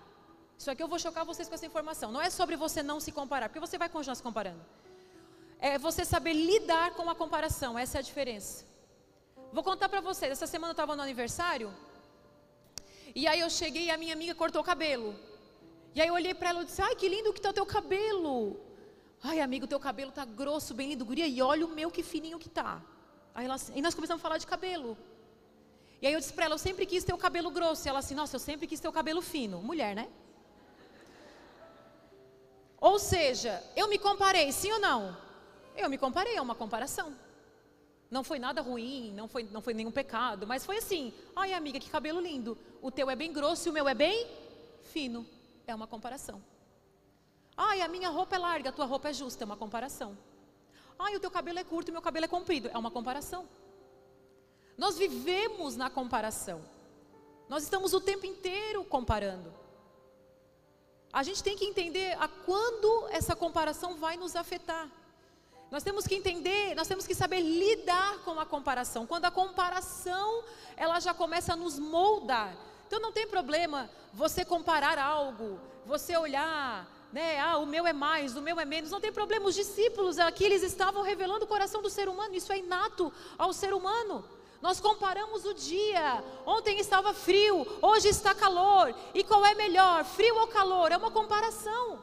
Isso 0.59 0.69
aqui 0.69 0.83
eu 0.83 0.89
vou 0.93 0.99
chocar 0.99 1.23
vocês 1.23 1.47
com 1.47 1.55
essa 1.55 1.65
informação. 1.65 2.11
Não 2.11 2.21
é 2.21 2.29
sobre 2.29 2.57
você 2.57 2.83
não 2.83 2.99
se 2.99 3.11
comparar, 3.19 3.47
porque 3.47 3.65
você 3.67 3.77
vai 3.77 3.87
continuar 3.87 4.15
se 4.15 4.23
comparando. 4.29 4.59
É 5.59 5.77
você 5.77 6.03
saber 6.03 6.33
lidar 6.33 6.91
com 6.97 7.09
a 7.09 7.15
comparação, 7.15 7.79
essa 7.79 7.97
é 7.97 7.99
a 7.99 8.07
diferença. 8.09 8.65
Vou 9.53 9.63
contar 9.63 9.87
para 9.87 10.01
vocês, 10.01 10.29
essa 10.33 10.45
semana 10.45 10.71
eu 10.71 10.79
estava 10.79 10.93
no 10.93 11.01
aniversário, 11.01 11.73
e 13.15 13.25
aí 13.27 13.39
eu 13.39 13.49
cheguei 13.49 13.85
e 13.85 13.91
a 13.91 13.97
minha 13.97 14.13
amiga 14.13 14.35
cortou 14.35 14.61
o 14.61 14.69
cabelo. 14.71 15.15
E 15.95 16.01
aí 16.01 16.09
eu 16.09 16.13
olhei 16.13 16.33
para 16.33 16.49
ela 16.49 16.61
e 16.63 16.65
disse, 16.65 16.81
ai 16.81 16.95
que 16.95 17.07
lindo 17.07 17.31
que 17.31 17.39
está 17.39 17.51
o 17.51 17.53
teu 17.53 17.65
cabelo. 17.65 18.66
Ai 19.23 19.39
amigo, 19.39 19.67
teu 19.67 19.79
cabelo 19.79 20.11
tá 20.11 20.25
grosso, 20.25 20.73
bem 20.73 20.89
lindo, 20.89 21.05
guria, 21.05 21.27
e 21.27 21.41
olha 21.41 21.65
o 21.65 21.69
meu 21.69 21.89
que 21.89 22.03
fininho 22.03 22.39
que 22.39 22.49
tá. 22.49 22.81
Aí, 23.33 23.45
ela, 23.45 23.55
e 23.75 23.81
nós 23.81 23.93
começamos 23.93 24.21
a 24.21 24.23
falar 24.23 24.37
de 24.37 24.47
cabelo. 24.47 24.97
E 26.01 26.07
aí 26.07 26.13
eu 26.13 26.19
disse 26.19 26.33
para 26.33 26.45
ela, 26.45 26.55
eu 26.55 26.59
sempre 26.59 26.85
quis 26.85 27.03
ter 27.03 27.13
o 27.13 27.17
cabelo 27.17 27.49
grosso. 27.49 27.87
E 27.87 27.89
ela 27.89 27.99
assim, 27.99 28.15
nossa, 28.15 28.35
eu 28.35 28.39
sempre 28.39 28.67
quis 28.67 28.79
ter 28.79 28.87
o 28.87 28.91
cabelo 28.91 29.21
fino. 29.21 29.61
Mulher, 29.61 29.95
né? 29.95 30.07
Ou 32.79 32.99
seja, 32.99 33.63
eu 33.75 33.87
me 33.87 33.97
comparei, 33.97 34.51
sim 34.51 34.71
ou 34.71 34.79
não? 34.79 35.17
Eu 35.75 35.89
me 35.89 35.97
comparei, 35.97 36.35
é 36.35 36.41
uma 36.41 36.53
comparação. 36.53 37.15
Não 38.09 38.23
foi 38.23 38.39
nada 38.39 38.61
ruim, 38.61 39.11
não 39.13 39.27
foi, 39.27 39.43
não 39.43 39.61
foi 39.61 39.73
nenhum 39.73 39.91
pecado, 39.91 40.47
mas 40.47 40.65
foi 40.65 40.77
assim: 40.77 41.13
ai 41.35 41.53
amiga, 41.53 41.79
que 41.79 41.89
cabelo 41.89 42.21
lindo. 42.21 42.57
O 42.81 42.89
teu 42.89 43.09
é 43.09 43.15
bem 43.15 43.33
grosso 43.33 43.67
e 43.67 43.71
o 43.71 43.73
meu 43.73 43.87
é 43.87 43.93
bem 43.93 44.27
fino. 44.83 45.25
É 45.65 45.75
uma 45.75 45.87
comparação. 45.87 46.41
Ai, 47.57 47.81
a 47.81 47.87
minha 47.87 48.09
roupa 48.09 48.35
é 48.35 48.39
larga, 48.39 48.69
a 48.69 48.71
tua 48.71 48.85
roupa 48.85 49.09
é 49.09 49.13
justa. 49.13 49.43
É 49.43 49.45
uma 49.45 49.57
comparação. 49.57 50.15
Ai, 50.99 51.15
o 51.15 51.19
teu 51.19 51.31
cabelo 51.31 51.57
é 51.57 51.63
curto 51.63 51.89
o 51.89 51.91
meu 51.91 52.01
cabelo 52.01 52.25
é 52.25 52.27
comprido. 52.27 52.69
É 52.71 52.77
uma 52.77 52.91
comparação. 52.91 53.47
Nós 54.77 54.97
vivemos 54.97 55.75
na 55.75 55.89
comparação. 55.89 56.61
Nós 57.49 57.63
estamos 57.63 57.93
o 57.93 57.99
tempo 57.99 58.25
inteiro 58.25 58.83
comparando. 58.83 59.51
A 61.11 61.23
gente 61.23 61.41
tem 61.41 61.57
que 61.57 61.65
entender 61.65 62.15
a 62.19 62.27
quando 62.27 63.07
essa 63.09 63.35
comparação 63.35 63.97
vai 63.97 64.17
nos 64.17 64.35
afetar. 64.35 64.87
Nós 65.71 65.83
temos 65.83 66.05
que 66.05 66.15
entender, 66.15 66.75
nós 66.75 66.87
temos 66.87 67.05
que 67.07 67.15
saber 67.15 67.41
lidar 67.41 68.19
com 68.19 68.39
a 68.39 68.45
comparação. 68.45 69.07
Quando 69.07 69.25
a 69.25 69.31
comparação, 69.31 70.43
ela 70.75 70.99
já 70.99 71.13
começa 71.13 71.53
a 71.53 71.55
nos 71.55 71.79
moldar. 71.79 72.55
Então 72.85 72.99
não 72.99 73.11
tem 73.11 73.27
problema 73.27 73.89
você 74.13 74.45
comparar 74.45 74.97
algo, 74.97 75.59
você 75.85 76.15
olhar, 76.15 76.87
né? 77.11 77.39
Ah, 77.39 77.57
o 77.57 77.65
meu 77.65 77.87
é 77.87 77.93
mais, 77.93 78.35
o 78.35 78.41
meu 78.41 78.59
é 78.59 78.65
menos. 78.65 78.91
Não 78.91 78.99
tem 78.99 79.11
problema. 79.11 79.47
Os 79.47 79.55
discípulos 79.55 80.19
aqui 80.19 80.43
eles 80.43 80.63
estavam 80.63 81.03
revelando 81.03 81.45
o 81.45 81.47
coração 81.47 81.81
do 81.81 81.89
ser 81.89 82.09
humano. 82.09 82.35
Isso 82.35 82.51
é 82.51 82.59
inato 82.59 83.11
ao 83.37 83.53
ser 83.53 83.73
humano. 83.73 84.23
Nós 84.61 84.79
comparamos 84.79 85.45
o 85.45 85.53
dia. 85.53 86.23
Ontem 86.45 86.79
estava 86.79 87.13
frio, 87.13 87.65
hoje 87.81 88.09
está 88.09 88.33
calor. 88.33 88.93
E 89.13 89.23
qual 89.23 89.45
é 89.45 89.53
melhor, 89.53 90.03
frio 90.03 90.35
ou 90.37 90.47
calor? 90.47 90.91
É 90.91 90.97
uma 90.97 91.11
comparação. 91.11 91.99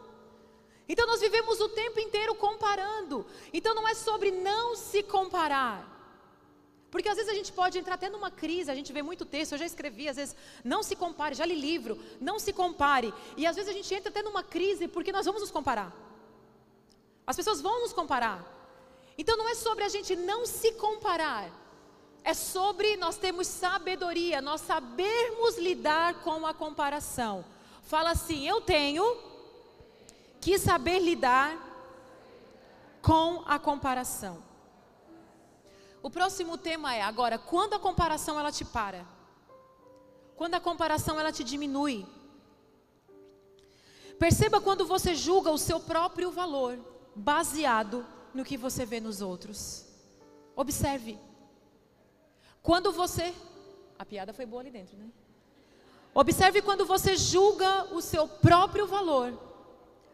Então 0.88 1.06
nós 1.06 1.20
vivemos 1.20 1.60
o 1.60 1.68
tempo 1.68 1.98
inteiro 1.98 2.34
comparando. 2.34 3.26
Então 3.52 3.74
não 3.74 3.88
é 3.88 3.94
sobre 3.94 4.30
não 4.30 4.76
se 4.76 5.02
comparar. 5.02 5.93
Porque 6.94 7.08
às 7.08 7.16
vezes 7.16 7.28
a 7.28 7.34
gente 7.34 7.52
pode 7.52 7.76
entrar 7.76 7.94
até 7.94 8.08
numa 8.08 8.30
crise, 8.30 8.70
a 8.70 8.74
gente 8.74 8.92
vê 8.92 9.02
muito 9.02 9.24
texto, 9.24 9.50
eu 9.50 9.58
já 9.58 9.66
escrevi, 9.66 10.08
às 10.08 10.14
vezes, 10.14 10.36
não 10.62 10.80
se 10.80 10.94
compare, 10.94 11.34
já 11.34 11.44
li 11.44 11.56
livro, 11.56 11.98
não 12.20 12.38
se 12.38 12.52
compare. 12.52 13.12
E 13.36 13.48
às 13.48 13.56
vezes 13.56 13.68
a 13.68 13.72
gente 13.72 13.92
entra 13.92 14.10
até 14.10 14.22
numa 14.22 14.44
crise 14.44 14.86
porque 14.86 15.10
nós 15.10 15.26
vamos 15.26 15.40
nos 15.40 15.50
comparar. 15.50 15.92
As 17.26 17.34
pessoas 17.34 17.60
vão 17.60 17.80
nos 17.80 17.92
comparar. 17.92 18.38
Então 19.18 19.36
não 19.36 19.48
é 19.48 19.56
sobre 19.56 19.82
a 19.82 19.88
gente 19.88 20.14
não 20.14 20.46
se 20.46 20.70
comparar. 20.74 21.50
É 22.22 22.32
sobre 22.32 22.96
nós 22.96 23.16
termos 23.16 23.48
sabedoria, 23.48 24.40
nós 24.40 24.60
sabermos 24.60 25.58
lidar 25.58 26.22
com 26.22 26.46
a 26.46 26.54
comparação. 26.54 27.44
Fala 27.82 28.12
assim: 28.12 28.46
eu 28.46 28.60
tenho 28.60 29.04
que 30.40 30.60
saber 30.60 31.00
lidar 31.00 31.58
com 33.02 33.42
a 33.46 33.58
comparação. 33.58 34.53
O 36.04 36.10
próximo 36.10 36.58
tema 36.58 36.94
é 36.94 37.00
agora, 37.00 37.38
quando 37.38 37.72
a 37.72 37.78
comparação 37.78 38.38
ela 38.38 38.52
te 38.52 38.62
para? 38.62 39.06
Quando 40.36 40.54
a 40.54 40.60
comparação 40.60 41.18
ela 41.18 41.32
te 41.32 41.42
diminui? 41.42 42.06
Perceba 44.18 44.60
quando 44.60 44.84
você 44.84 45.14
julga 45.14 45.50
o 45.50 45.56
seu 45.56 45.80
próprio 45.80 46.30
valor 46.30 46.78
baseado 47.16 48.04
no 48.34 48.44
que 48.44 48.58
você 48.58 48.84
vê 48.84 49.00
nos 49.00 49.22
outros. 49.22 49.86
Observe. 50.54 51.18
Quando 52.62 52.92
você. 52.92 53.34
A 53.98 54.04
piada 54.04 54.34
foi 54.34 54.44
boa 54.44 54.60
ali 54.60 54.70
dentro, 54.70 54.98
né? 54.98 55.08
Observe 56.12 56.60
quando 56.60 56.84
você 56.84 57.16
julga 57.16 57.94
o 57.94 58.02
seu 58.02 58.28
próprio 58.28 58.86
valor 58.86 59.32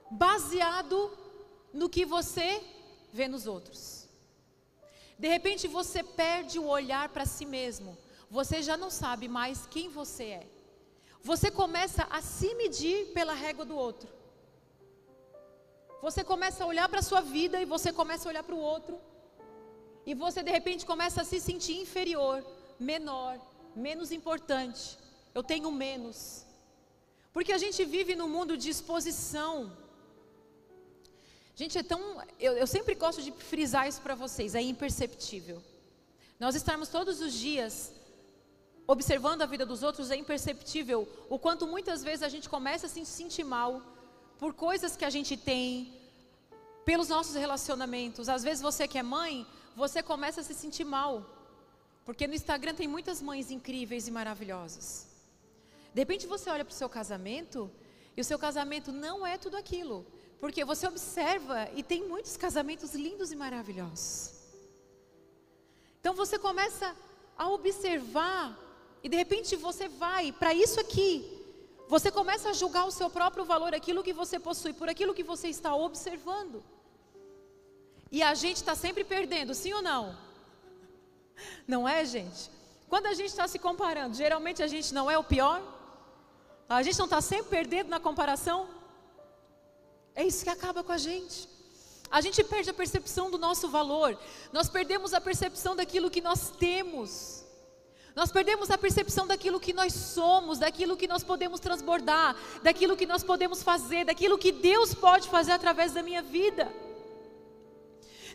baseado 0.09 1.11
no 1.75 1.89
que 1.89 2.05
você 2.05 2.63
vê 3.13 3.27
nos 3.27 3.49
outros. 3.49 4.00
De 5.23 5.29
repente 5.29 5.69
você 5.69 6.03
perde 6.03 6.59
o 6.59 6.67
olhar 6.67 7.07
para 7.15 7.27
si 7.27 7.45
mesmo. 7.45 7.91
Você 8.31 8.63
já 8.69 8.77
não 8.83 8.91
sabe 9.03 9.27
mais 9.29 9.67
quem 9.67 9.87
você 9.99 10.25
é. 10.43 10.47
Você 11.31 11.49
começa 11.51 12.03
a 12.19 12.23
se 12.23 12.55
medir 12.61 12.99
pela 13.17 13.35
régua 13.35 13.65
do 13.71 13.77
outro. 13.77 14.09
Você 16.01 16.25
começa 16.25 16.65
a 16.65 16.67
olhar 16.67 16.89
para 16.89 17.01
a 17.01 17.09
sua 17.11 17.21
vida 17.21 17.61
e 17.61 17.67
você 17.75 17.93
começa 17.93 18.27
a 18.27 18.31
olhar 18.31 18.43
para 18.43 18.55
o 18.55 18.67
outro. 18.75 18.99
E 20.07 20.15
você 20.15 20.43
de 20.43 20.53
repente 20.59 20.87
começa 20.87 21.21
a 21.21 21.29
se 21.31 21.39
sentir 21.39 21.77
inferior, 21.85 22.43
menor, 22.93 23.39
menos 23.77 24.11
importante. 24.19 24.97
Eu 25.35 25.43
tenho 25.43 25.71
menos. 25.71 26.47
Porque 27.35 27.53
a 27.53 27.59
gente 27.59 27.85
vive 27.85 28.17
num 28.17 28.31
mundo 28.37 28.57
de 28.57 28.71
exposição. 28.71 29.55
Gente, 31.61 31.77
é 31.77 31.83
tão. 31.83 32.01
Eu, 32.47 32.53
eu 32.63 32.67
sempre 32.67 32.95
gosto 32.95 33.21
de 33.21 33.31
frisar 33.33 33.87
isso 33.87 34.01
para 34.01 34.15
vocês, 34.15 34.55
é 34.55 34.63
imperceptível. 34.63 35.63
Nós 36.43 36.55
estarmos 36.55 36.89
todos 36.89 37.21
os 37.21 37.35
dias 37.35 37.93
observando 38.87 39.43
a 39.43 39.47
vida 39.55 39.67
dos 39.67 39.83
outros 39.83 40.11
é 40.11 40.17
imperceptível 40.17 41.07
o 41.29 41.39
quanto 41.39 41.67
muitas 41.67 42.03
vezes 42.03 42.23
a 42.23 42.31
gente 42.31 42.49
começa 42.49 42.87
a 42.87 42.89
se 42.89 43.05
sentir 43.05 43.45
mal 43.45 43.83
por 44.39 44.55
coisas 44.55 44.97
que 44.97 45.05
a 45.05 45.11
gente 45.11 45.37
tem, 45.37 45.93
pelos 46.87 47.09
nossos 47.09 47.35
relacionamentos. 47.35 48.31
Às 48.31 48.43
vezes 48.43 48.63
você 48.63 48.89
que 48.89 48.97
é 48.97 49.03
mãe, 49.03 49.47
você 49.77 50.03
começa 50.03 50.41
a 50.41 50.45
se 50.49 50.55
sentir 50.55 50.85
mal, 50.85 51.13
porque 52.07 52.27
no 52.27 52.35
Instagram 52.35 52.75
tem 52.75 52.89
muitas 52.89 53.21
mães 53.21 53.51
incríveis 53.51 54.09
e 54.09 54.11
maravilhosas. 54.11 55.07
De 55.93 56.01
repente 56.01 56.27
você 56.27 56.49
olha 56.49 56.65
para 56.65 56.73
o 56.73 56.81
seu 56.83 56.89
casamento 56.89 57.71
e 58.17 58.21
o 58.23 58.25
seu 58.25 58.39
casamento 58.39 58.91
não 58.91 59.27
é 59.27 59.37
tudo 59.37 59.59
aquilo. 59.59 60.07
Porque 60.41 60.65
você 60.65 60.87
observa 60.87 61.69
e 61.75 61.83
tem 61.83 62.09
muitos 62.09 62.37
casamentos 62.37 62.95
lindos 62.95 63.31
e 63.31 63.37
maravilhosos. 63.37 64.33
Então 66.01 66.15
você 66.15 66.39
começa 66.39 66.97
a 67.37 67.49
observar 67.51 68.59
e 69.03 69.09
de 69.09 69.17
repente 69.17 69.55
você 69.55 69.87
vai 69.89 70.33
para 70.33 70.55
isso 70.55 70.81
aqui. 70.81 71.39
Você 71.89 72.11
começa 72.11 72.51
a 72.51 72.53
julgar 72.53 72.87
o 72.87 72.91
seu 72.91 73.11
próprio 73.11 73.45
valor, 73.45 73.75
aquilo 73.75 74.03
que 74.03 74.13
você 74.13 74.39
possui, 74.39 74.73
por 74.73 74.89
aquilo 74.89 75.13
que 75.13 75.25
você 75.25 75.49
está 75.49 75.75
observando. 75.75 76.63
E 78.11 78.23
a 78.23 78.33
gente 78.35 78.57
está 78.57 78.75
sempre 78.75 79.05
perdendo, 79.05 79.55
sim 79.55 79.73
ou 79.73 79.83
não? 79.83 80.17
Não 81.67 81.89
é, 81.89 82.05
gente? 82.05 82.51
Quando 82.89 83.07
a 83.07 83.15
gente 83.15 83.29
está 83.29 83.47
se 83.47 83.59
comparando, 83.59 84.15
geralmente 84.15 84.63
a 84.63 84.67
gente 84.67 84.93
não 84.95 85.11
é 85.11 85.19
o 85.19 85.25
pior? 85.25 85.61
A 86.69 86.83
gente 86.83 86.99
não 86.99 87.07
está 87.07 87.21
sempre 87.21 87.51
perdendo 87.51 87.89
na 87.89 88.01
comparação? 88.01 88.69
É 90.15 90.25
isso 90.25 90.45
que 90.45 90.51
acaba 90.51 90.83
com 90.83 90.93
a 90.93 90.99
gente. 90.99 91.49
A 92.11 92.21
gente 92.21 92.43
perde 92.43 92.71
a 92.71 92.75
percepção 92.75 93.31
do 93.31 93.39
nosso 93.39 93.69
valor. 93.69 94.19
Nós 94.53 94.69
perdemos 94.69 95.15
a 95.15 95.21
percepção 95.21 95.77
daquilo 95.77 96.11
que 96.11 96.21
nós 96.21 96.51
temos. 96.51 97.45
Nós 98.17 98.33
perdemos 98.33 98.71
a 98.71 98.77
percepção 98.77 99.27
daquilo 99.27 99.61
que 99.61 99.73
nós 99.73 99.93
somos, 99.93 100.59
daquilo 100.59 100.97
que 100.97 101.07
nós 101.07 101.23
podemos 101.23 101.61
transbordar, 101.61 102.37
daquilo 102.63 102.97
que 102.97 103.07
nós 103.07 103.23
podemos 103.23 103.63
fazer, 103.63 104.05
daquilo 104.05 104.37
que 104.37 104.51
Deus 104.51 104.93
pode 104.93 105.29
fazer 105.29 105.53
através 105.53 105.93
da 105.93 106.03
minha 106.03 106.21
vida. 106.21 106.71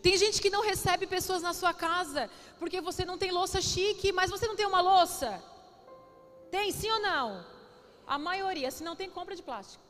Tem 0.01 0.15
gente 0.17 0.41
que 0.41 0.49
não 0.49 0.61
recebe 0.61 1.05
pessoas 1.05 1.41
na 1.41 1.53
sua 1.53 1.73
casa 1.73 2.29
porque 2.57 2.79
você 2.79 3.03
não 3.03 3.17
tem 3.17 3.31
louça 3.31 3.61
chique, 3.61 4.13
mas 4.13 4.31
você 4.31 4.47
não 4.47 4.55
tem 4.55 4.65
uma 4.65 4.79
louça. 4.79 5.43
Tem, 6.49 6.71
sim 6.71 6.89
ou 6.89 7.01
não? 7.01 7.45
A 8.07 8.17
maioria, 8.17 8.71
se 8.71 8.83
não 8.83 8.95
tem, 8.95 9.09
compra 9.09 9.35
de 9.35 9.43
plástico. 9.43 9.84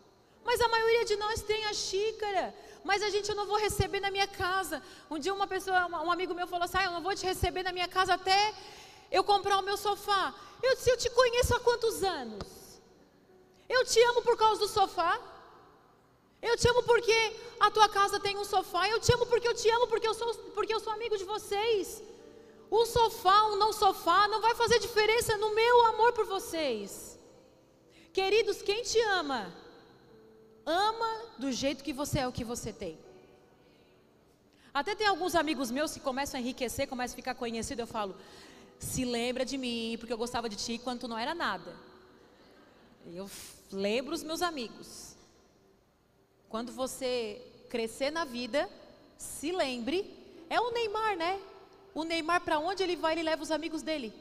Mas 0.46 0.62
a 0.62 0.68
maioria 0.68 1.04
de 1.06 1.16
nós 1.16 1.42
tem 1.42 1.66
a 1.66 1.74
xícara. 1.74 2.54
Mas 2.84 3.02
a 3.02 3.10
gente 3.10 3.28
eu 3.28 3.36
não 3.36 3.48
vou 3.48 3.58
receber 3.58 4.00
na 4.00 4.12
minha 4.12 4.28
casa. 4.28 4.82
Um 5.10 5.18
dia 5.18 5.34
uma 5.34 5.48
pessoa, 5.48 5.88
um 5.88 6.12
amigo 6.12 6.36
meu 6.36 6.48
falou 6.48 6.66
assim: 6.66 6.78
ah, 6.78 6.86
eu 6.86 6.92
não 6.92 7.02
vou 7.02 7.16
te 7.16 7.26
receber 7.26 7.64
na 7.64 7.74
minha 7.78 7.88
casa 7.88 8.14
até 8.14 8.54
eu 9.12 9.24
comprar 9.24 9.58
o 9.58 9.64
meu 9.64 9.76
sofá. 9.76 10.34
Eu 10.62 10.76
disse: 10.76 10.92
eu 10.92 10.98
te 10.98 11.10
conheço 11.10 11.56
há 11.56 11.60
quantos 11.60 12.04
anos? 12.04 12.46
Eu 13.68 13.84
te 13.84 14.00
amo 14.10 14.22
por 14.22 14.38
causa 14.38 14.60
do 14.60 14.68
sofá. 14.68 15.20
Eu 16.40 16.56
te 16.56 16.68
amo 16.70 16.84
porque 16.84 17.18
a 17.60 17.72
tua 17.72 17.90
casa 17.90 18.20
tem 18.20 18.38
um 18.38 18.46
sofá. 18.46 18.88
Eu 18.88 19.00
te 19.00 19.12
amo 19.16 19.26
porque 19.26 19.48
eu 19.48 19.56
te 19.56 19.68
amo 19.72 19.88
porque 19.88 20.08
eu 20.08 20.14
sou, 20.14 20.32
porque 20.54 20.74
eu 20.76 20.80
sou 20.80 20.94
amigo 20.94 21.18
de 21.18 21.24
vocês. 21.24 22.04
Um 22.72 22.86
sofá, 22.86 23.46
um 23.48 23.56
não 23.56 23.74
sofá, 23.74 24.28
não 24.28 24.42
vai 24.42 24.54
fazer 24.54 24.78
diferença 24.78 25.38
no 25.38 25.56
meu 25.56 25.86
amor 25.88 26.14
por 26.14 26.26
vocês. 26.26 27.18
Queridos, 28.14 28.62
quem 28.62 28.84
te 28.84 29.00
ama, 29.02 29.52
ama 30.66 31.30
do 31.38 31.52
jeito 31.52 31.84
que 31.84 31.94
você 31.94 32.20
é 32.20 32.28
o 32.28 32.32
que 32.32 32.44
você 32.44 32.74
tem. 32.74 32.98
Até 34.74 34.94
tem 34.94 35.08
alguns 35.08 35.36
amigos 35.36 35.72
meus 35.72 35.94
que 35.94 36.00
começam 36.00 36.38
a 36.38 36.42
enriquecer, 36.42 36.88
começam 36.88 37.14
a 37.14 37.16
ficar 37.16 37.36
conhecido, 37.36 37.82
eu 37.82 37.88
falo, 37.88 38.16
se 38.80 39.06
lembra 39.06 39.46
de 39.46 39.58
mim, 39.58 39.96
porque 39.98 40.12
eu 40.12 40.18
gostava 40.18 40.50
de 40.50 40.56
ti 40.56 40.78
quando 40.78 41.02
tu 41.02 41.08
não 41.08 41.18
era 41.18 41.34
nada. 41.34 41.74
Eu 43.14 43.30
lembro 43.72 44.14
os 44.14 44.24
meus 44.24 44.42
amigos. 44.42 45.16
Quando 46.50 46.72
você 46.72 47.42
crescer 47.70 48.12
na 48.12 48.26
vida, 48.26 48.70
se 49.18 49.52
lembre, 49.52 50.14
é 50.50 50.60
o 50.60 50.72
Neymar, 50.72 51.16
né? 51.16 51.40
O 51.94 52.04
Neymar, 52.04 52.42
para 52.42 52.60
onde 52.60 52.84
ele 52.84 52.96
vai, 52.96 53.14
ele 53.14 53.24
leva 53.24 53.42
os 53.42 53.52
amigos 53.52 53.82
dele. 53.82 54.14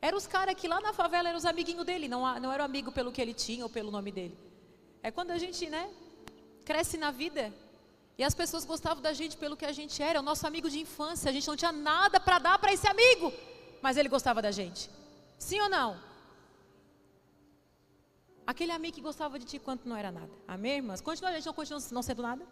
Eram 0.00 0.16
os 0.16 0.26
caras 0.26 0.54
que 0.54 0.68
lá 0.68 0.80
na 0.80 0.92
favela 0.92 1.28
eram 1.28 1.38
os 1.38 1.44
amiguinhos 1.44 1.84
dele, 1.84 2.06
não, 2.06 2.38
não 2.38 2.52
era 2.52 2.62
amigo 2.62 2.92
pelo 2.92 3.10
que 3.10 3.20
ele 3.20 3.34
tinha 3.34 3.64
ou 3.64 3.70
pelo 3.70 3.90
nome 3.90 4.12
dele. 4.12 4.36
É 5.02 5.10
quando 5.10 5.30
a 5.30 5.38
gente, 5.38 5.68
né, 5.68 5.88
cresce 6.64 6.96
na 6.96 7.10
vida 7.10 7.52
e 8.16 8.24
as 8.24 8.34
pessoas 8.34 8.64
gostavam 8.64 9.02
da 9.02 9.12
gente 9.12 9.36
pelo 9.36 9.56
que 9.56 9.64
a 9.64 9.72
gente 9.72 10.02
era, 10.02 10.20
o 10.20 10.22
nosso 10.22 10.46
amigo 10.46 10.68
de 10.68 10.80
infância, 10.80 11.30
a 11.30 11.32
gente 11.32 11.46
não 11.46 11.56
tinha 11.56 11.72
nada 11.72 12.18
para 12.18 12.38
dar 12.38 12.58
para 12.58 12.72
esse 12.72 12.86
amigo, 12.86 13.32
mas 13.80 13.96
ele 13.96 14.08
gostava 14.08 14.42
da 14.42 14.50
gente. 14.50 14.90
Sim 15.38 15.60
ou 15.60 15.68
não? 15.68 16.00
Aquele 18.46 18.72
amigo 18.72 18.94
que 18.96 19.00
gostava 19.00 19.38
de 19.38 19.44
ti 19.44 19.58
quanto 19.58 19.88
não 19.88 19.96
era 19.96 20.10
nada. 20.10 20.30
Amém, 20.48 20.76
irmãs? 20.76 21.00
Continua 21.00 21.30
a 21.30 21.34
gente 21.34 21.46
não 21.46 21.54
continua 21.54 21.80
não 21.92 22.02
sendo 22.02 22.22
nada? 22.22 22.44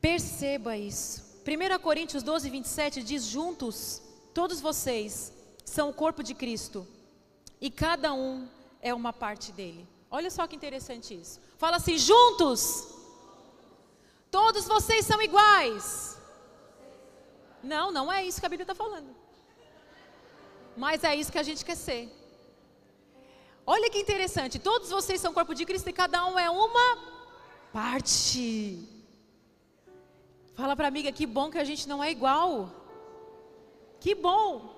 Perceba 0.00 0.76
isso. 0.76 1.22
1 1.46 1.78
Coríntios 1.80 2.22
12, 2.22 2.50
27 2.50 3.02
diz: 3.02 3.24
Juntos, 3.24 4.02
todos 4.34 4.60
vocês 4.60 5.32
são 5.64 5.90
o 5.90 5.94
corpo 5.94 6.22
de 6.22 6.34
Cristo, 6.34 6.86
e 7.60 7.70
cada 7.70 8.12
um 8.12 8.48
é 8.80 8.92
uma 8.94 9.12
parte 9.12 9.52
dele. 9.52 9.86
Olha 10.10 10.30
só 10.30 10.46
que 10.46 10.56
interessante 10.56 11.14
isso. 11.14 11.40
Fala 11.56 11.76
assim: 11.76 11.98
juntos, 11.98 12.88
todos 14.30 14.66
vocês 14.66 15.04
são 15.04 15.20
iguais. 15.20 16.16
Não, 17.62 17.90
não 17.90 18.10
é 18.12 18.24
isso 18.24 18.40
que 18.40 18.46
a 18.46 18.48
Bíblia 18.48 18.64
está 18.64 18.74
falando. 18.74 19.14
Mas 20.76 21.02
é 21.02 21.14
isso 21.14 21.32
que 21.32 21.38
a 21.38 21.42
gente 21.42 21.64
quer 21.64 21.76
ser. 21.76 22.08
Olha 23.66 23.90
que 23.90 23.98
interessante, 23.98 24.58
todos 24.58 24.88
vocês 24.88 25.20
são 25.20 25.34
corpo 25.34 25.54
de 25.54 25.66
Cristo 25.66 25.90
e 25.90 25.92
cada 25.92 26.24
um 26.24 26.38
é 26.38 26.48
uma 26.48 26.88
parte. 27.72 28.88
Fala 30.54 30.74
para 30.74 30.86
a 30.86 30.88
amiga, 30.88 31.12
que 31.12 31.26
bom 31.26 31.50
que 31.50 31.58
a 31.58 31.64
gente 31.64 31.86
não 31.86 32.02
é 32.02 32.10
igual. 32.10 32.70
Que 34.00 34.14
bom. 34.14 34.77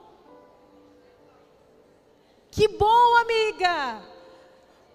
Que 2.50 2.68
bom, 2.68 3.16
amiga. 3.16 4.02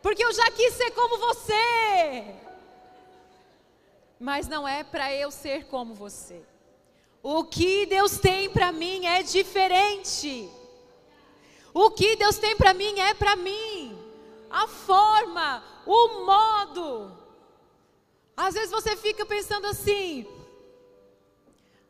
Porque 0.02 0.24
eu 0.24 0.34
já 0.34 0.52
quis 0.52 0.74
ser 0.74 0.92
como 0.92 1.18
você. 1.18 2.36
Mas 4.20 4.48
não 4.48 4.68
é 4.68 4.84
para 4.84 5.14
eu 5.14 5.32
ser 5.32 5.66
como 5.66 5.94
você. 5.94 6.42
O 7.24 7.44
que 7.44 7.86
Deus 7.86 8.20
tem 8.20 8.50
para 8.50 8.72
mim 8.72 9.06
é 9.06 9.24
diferente. 9.24 10.50
O 11.74 11.90
que 11.92 12.16
Deus 12.16 12.38
tem 12.38 12.56
para 12.56 12.74
mim 12.74 13.00
é 13.00 13.14
para 13.14 13.36
mim. 13.36 13.98
A 14.50 14.68
forma, 14.68 15.64
o 15.86 16.26
modo. 16.26 17.12
Às 18.38 18.54
vezes 18.54 18.70
você 18.70 18.96
fica 18.96 19.26
pensando 19.26 19.66
assim, 19.66 20.28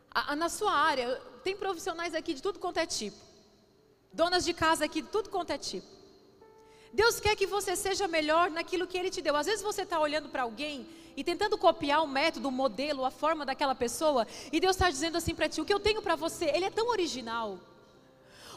a, 0.09 0.31
a, 0.31 0.35
na 0.35 0.47
sua 0.47 0.71
área, 0.71 1.19
tem 1.43 1.55
profissionais 1.55 2.15
aqui 2.15 2.33
de 2.33 2.41
tudo 2.41 2.59
quanto 2.59 2.77
é 2.77 2.85
tipo. 2.85 3.24
Donas 4.15 4.45
de 4.45 4.53
casa 4.53 4.85
aqui 4.85 5.01
tudo 5.03 5.29
quanto 5.29 5.51
é 5.51 5.57
tipo. 5.57 5.85
Deus 6.93 7.19
quer 7.19 7.35
que 7.35 7.45
você 7.45 7.75
seja 7.75 8.07
melhor 8.07 8.49
naquilo 8.49 8.87
que 8.87 8.97
Ele 8.97 9.09
te 9.09 9.21
deu. 9.21 9.35
Às 9.35 9.45
vezes 9.45 9.61
você 9.61 9.81
está 9.81 9.99
olhando 9.99 10.29
para 10.29 10.43
alguém 10.43 10.87
e 11.17 11.21
tentando 11.21 11.57
copiar 11.57 12.01
o 12.01 12.07
método, 12.07 12.47
o 12.47 12.51
modelo, 12.51 13.03
a 13.03 13.11
forma 13.11 13.45
daquela 13.45 13.75
pessoa, 13.75 14.25
e 14.53 14.59
Deus 14.61 14.77
está 14.77 14.89
dizendo 14.89 15.17
assim 15.17 15.35
para 15.35 15.49
ti: 15.49 15.59
o 15.59 15.65
que 15.65 15.73
eu 15.73 15.81
tenho 15.81 16.01
para 16.01 16.15
você, 16.15 16.45
Ele 16.45 16.63
é 16.63 16.69
tão 16.69 16.87
original. 16.87 17.59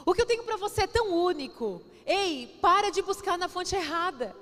O 0.07 0.15
que 0.15 0.23
eu 0.23 0.27
tenho 0.27 0.45
para 0.45 0.57
você 0.57 0.83
é 0.83 0.87
tão 0.87 1.09
único. 1.13 1.83
Ei, 2.07 2.57
para 2.63 2.91
de 2.91 3.03
buscar 3.03 3.37
na 3.37 3.49
fonte 3.49 3.75
errada. 3.75 4.37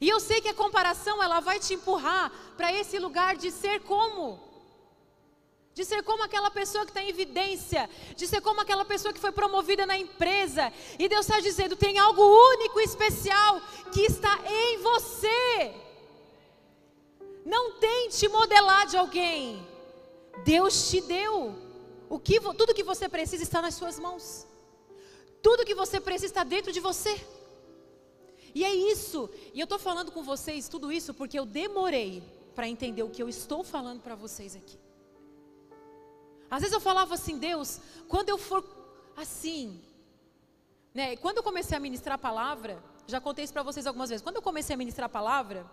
E 0.00 0.08
eu 0.08 0.18
sei 0.18 0.40
que 0.40 0.48
a 0.48 0.54
comparação 0.54 1.22
ela 1.22 1.38
vai 1.38 1.60
te 1.60 1.74
empurrar 1.74 2.32
para 2.56 2.72
esse 2.72 2.98
lugar 2.98 3.36
de 3.36 3.52
ser 3.52 3.80
como 3.82 4.51
de 5.74 5.84
ser 5.84 6.02
como 6.02 6.22
aquela 6.22 6.50
pessoa 6.50 6.84
que 6.84 6.90
está 6.90 7.02
em 7.02 7.08
evidência, 7.08 7.88
de 8.14 8.26
ser 8.26 8.40
como 8.40 8.60
aquela 8.60 8.84
pessoa 8.84 9.12
que 9.12 9.20
foi 9.20 9.32
promovida 9.32 9.86
na 9.86 9.96
empresa. 9.96 10.72
E 10.98 11.08
Deus 11.08 11.26
está 11.26 11.40
dizendo: 11.40 11.76
tem 11.76 11.98
algo 11.98 12.22
único 12.22 12.80
e 12.80 12.84
especial 12.84 13.60
que 13.92 14.02
está 14.02 14.38
em 14.46 14.78
você. 14.78 15.74
Não 17.44 17.72
tente 17.78 18.28
modelar 18.28 18.86
de 18.86 18.96
alguém. 18.96 19.66
Deus 20.44 20.90
te 20.90 21.00
deu. 21.00 21.54
O 22.08 22.18
que, 22.18 22.38
tudo 22.40 22.74
que 22.74 22.82
você 22.82 23.08
precisa 23.08 23.42
está 23.42 23.62
nas 23.62 23.74
suas 23.74 23.98
mãos. 23.98 24.46
Tudo 25.42 25.64
que 25.64 25.74
você 25.74 25.98
precisa 25.98 26.26
está 26.26 26.44
dentro 26.44 26.70
de 26.70 26.78
você. 26.78 27.18
E 28.54 28.64
é 28.64 28.72
isso. 28.72 29.30
E 29.54 29.60
eu 29.60 29.64
estou 29.64 29.78
falando 29.78 30.12
com 30.12 30.22
vocês 30.22 30.68
tudo 30.68 30.92
isso 30.92 31.14
porque 31.14 31.38
eu 31.38 31.46
demorei 31.46 32.22
para 32.54 32.68
entender 32.68 33.02
o 33.02 33.08
que 33.08 33.22
eu 33.22 33.28
estou 33.28 33.64
falando 33.64 34.00
para 34.02 34.14
vocês 34.14 34.54
aqui. 34.54 34.78
Às 36.52 36.60
vezes 36.60 36.74
eu 36.74 36.80
falava 36.80 37.14
assim, 37.14 37.38
Deus, 37.38 37.80
quando 38.06 38.28
eu 38.28 38.36
for 38.36 38.62
assim, 39.16 39.80
né? 40.92 41.16
Quando 41.16 41.38
eu 41.38 41.42
comecei 41.42 41.74
a 41.74 41.80
ministrar 41.80 42.16
a 42.16 42.18
palavra, 42.18 42.78
já 43.06 43.18
contei 43.22 43.42
isso 43.42 43.54
para 43.54 43.62
vocês 43.62 43.86
algumas 43.86 44.10
vezes. 44.10 44.22
Quando 44.22 44.36
eu 44.36 44.42
comecei 44.42 44.74
a 44.74 44.76
ministrar 44.76 45.06
a 45.06 45.08
palavra, 45.08 45.64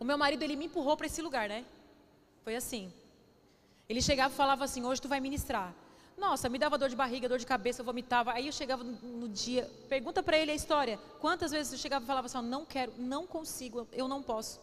o 0.00 0.04
meu 0.04 0.18
marido 0.18 0.42
ele 0.42 0.56
me 0.56 0.64
empurrou 0.64 0.96
para 0.96 1.06
esse 1.06 1.22
lugar, 1.22 1.48
né? 1.48 1.64
Foi 2.42 2.56
assim. 2.56 2.92
Ele 3.88 4.02
chegava 4.02 4.34
e 4.34 4.36
falava 4.36 4.64
assim: 4.64 4.84
"Hoje 4.84 5.00
tu 5.00 5.06
vai 5.06 5.20
ministrar". 5.20 5.72
Nossa, 6.18 6.48
me 6.48 6.58
dava 6.58 6.76
dor 6.76 6.88
de 6.88 6.96
barriga, 6.96 7.28
dor 7.28 7.38
de 7.38 7.46
cabeça, 7.46 7.80
eu 7.80 7.86
vomitava. 7.86 8.32
Aí 8.32 8.48
eu 8.48 8.52
chegava 8.52 8.82
no, 8.82 9.28
dia, 9.28 9.70
pergunta 9.88 10.20
para 10.20 10.36
ele 10.36 10.50
a 10.50 10.54
história. 10.54 10.98
Quantas 11.20 11.52
vezes 11.52 11.72
eu 11.72 11.78
chegava 11.78 12.02
e 12.04 12.08
falava 12.08 12.26
assim: 12.26 12.42
"Não 12.42 12.66
quero, 12.66 12.92
não 12.98 13.24
consigo, 13.24 13.86
eu 13.92 14.08
não 14.08 14.20
posso". 14.20 14.58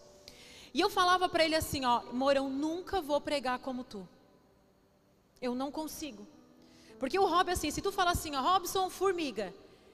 E 0.73 0.81
eu 0.81 0.89
falava 0.89 1.29
para 1.29 1.45
ele 1.45 1.55
assim, 1.55 1.85
ó, 1.85 2.03
Morão, 2.11 2.49
nunca 2.49 2.99
vou 2.99 3.21
pregar 3.21 3.57
como 3.59 3.85
tu. 3.85 4.05
Eu 5.41 5.53
não 5.53 5.71
consigo. 5.71 6.27
Porque 6.99 7.17
o 7.19 7.25
Rob, 7.25 7.51
assim, 7.51 7.69
se 7.71 7.81
tu 7.81 7.91
falar 7.91 8.11
assim, 8.11 8.35
ó, 8.35 8.41
Robson, 8.41 8.89
formiga, 8.89 9.53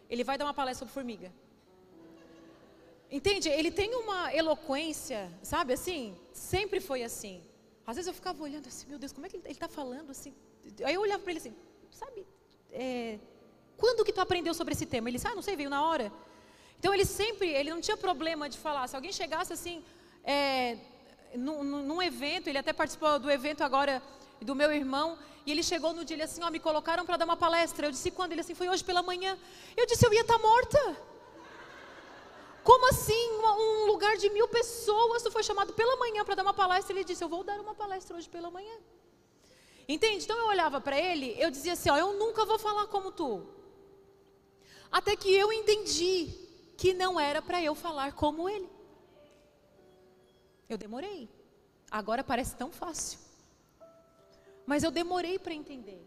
ele 0.10 0.23
vai 0.23 0.38
dar 0.38 0.45
uma 0.45 0.53
palestra 0.53 0.79
sobre 0.79 0.93
formiga. 0.93 1.32
Entende? 3.12 3.49
Ele 3.49 3.69
tem 3.69 3.93
uma 3.95 4.34
eloquência, 4.34 5.32
sabe 5.43 5.73
assim? 5.73 6.17
Sempre 6.32 6.79
foi 6.79 7.03
assim. 7.03 7.43
Às 7.86 7.97
vezes 7.97 8.08
eu 8.08 8.13
ficava 8.13 8.41
olhando 8.41 8.67
assim, 8.67 8.88
meu 8.88 8.97
Deus, 8.97 9.12
como 9.12 9.25
é 9.25 9.29
que 9.29 9.36
ele 9.36 9.47
está 9.49 9.67
falando 9.67 10.10
assim? 10.10 10.34
Aí 10.84 10.93
eu 10.93 11.01
olhava 11.01 11.21
para 11.21 11.32
ele 11.32 11.39
assim, 11.39 11.56
sabe, 11.91 12.25
é, 12.71 13.19
quando 13.77 14.06
que 14.06 14.13
tu 14.13 14.21
aprendeu 14.21 14.53
sobre 14.53 14.73
esse 14.73 14.86
tema? 14.86 15.10
Ele 15.10 15.17
disse, 15.17 15.27
ah, 15.27 15.36
não 15.36 15.41
sei, 15.41 15.56
veio 15.56 15.69
na 15.69 15.86
hora. 15.86 16.12
Então 16.79 16.93
ele 16.93 17.06
sempre, 17.06 17.49
ele 17.49 17.69
não 17.69 17.82
tinha 17.82 17.97
problema 17.97 18.49
de 18.49 18.58
falar. 18.58 18.88
Se 18.88 18.95
alguém 18.95 19.12
chegasse 19.12 19.51
assim, 19.53 19.84
é, 20.23 20.77
num, 21.36 21.63
num 21.63 22.01
evento, 22.01 22.47
ele 22.47 22.58
até 22.58 22.73
participou 22.73 23.19
do 23.19 23.29
evento 23.29 23.62
agora 23.62 24.01
do 24.41 24.56
meu 24.56 24.71
irmão, 24.71 25.17
e 25.45 25.51
ele 25.51 25.62
chegou 25.62 25.93
no 25.93 26.06
dia, 26.06 26.15
ele 26.15 26.23
assim, 26.23 26.41
ó, 26.41 26.49
me 26.49 26.60
colocaram 26.60 27.06
para 27.06 27.17
dar 27.17 27.25
uma 27.25 27.36
palestra. 27.36 27.88
Eu 27.88 27.91
disse, 27.91 28.12
quando? 28.12 28.32
Ele 28.32 28.41
assim, 28.41 28.56
foi 28.56 28.69
hoje 28.69 28.84
pela 28.84 29.01
manhã. 29.01 29.38
Eu 29.75 29.86
disse, 29.86 30.06
eu 30.06 30.13
ia 30.13 30.21
estar 30.21 30.39
tá 30.39 30.39
morta. 30.39 30.97
Como 32.63 32.88
assim? 32.89 33.29
Um 33.41 33.86
lugar 33.88 34.15
de 34.15 34.29
mil 34.29 34.47
pessoas, 34.47 35.21
tu 35.21 35.29
foi 35.29 35.43
chamado 35.43 35.73
pela 35.73 35.97
manhã 35.97 36.23
para 36.23 36.36
dar 36.36 36.43
uma 36.43 36.53
palestra. 36.53 36.93
Ele 36.93 37.03
disse, 37.03 37.23
eu 37.23 37.27
vou 37.27 37.43
dar 37.43 37.60
uma 37.60 37.75
palestra 37.75 38.15
hoje 38.15 38.29
pela 38.29 38.49
manhã. 38.49 38.77
Entende? 39.88 40.23
Então 40.23 40.38
eu 40.38 40.45
olhava 40.45 40.79
para 40.79 40.97
ele, 40.97 41.36
eu 41.38 41.51
dizia 41.51 41.73
assim, 41.73 41.89
ó, 41.89 41.97
eu 41.97 42.13
nunca 42.13 42.45
vou 42.45 42.58
falar 42.58 42.88
como 42.88 43.12
tu. 43.12 43.45
Até 44.89 45.15
que 45.15 45.34
eu 45.34 45.51
entendi 45.51 46.29
que 46.77 46.93
não 46.93 47.19
era 47.19 47.41
para 47.41 47.62
eu 47.62 47.75
falar 47.75 48.13
como 48.13 48.47
ele. 48.47 48.69
Eu 50.69 50.77
demorei. 50.77 51.29
Agora 51.91 52.23
parece 52.23 52.56
tão 52.56 52.71
fácil. 52.71 53.19
Mas 54.65 54.84
eu 54.84 54.91
demorei 54.91 55.38
para 55.38 55.54
entender. 55.54 56.02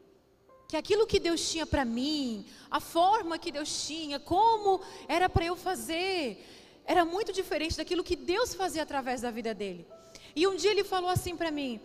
que 0.69 0.77
aquilo 0.77 1.07
que 1.07 1.21
Deus 1.21 1.49
tinha 1.49 1.65
para 1.65 1.85
mim, 1.85 2.45
a 2.69 2.81
forma 2.81 3.39
que 3.39 3.53
Deus 3.53 3.87
tinha, 3.87 4.19
como 4.19 4.81
era 5.07 5.29
para 5.29 5.45
eu 5.45 5.55
fazer, 5.55 6.45
era 6.85 7.05
muito 7.05 7.33
diferente 7.33 7.77
daquilo 7.77 8.03
que 8.03 8.17
Deus 8.17 8.55
fazia 8.55 8.83
através 8.83 9.21
da 9.21 9.31
vida 9.31 9.55
dele. 9.55 9.87
E 10.35 10.47
um 10.47 10.57
dia 10.57 10.71
ele 10.71 10.85
falou 10.85 11.09
assim 11.09 11.37
para 11.37 11.51
mim: 11.51 11.81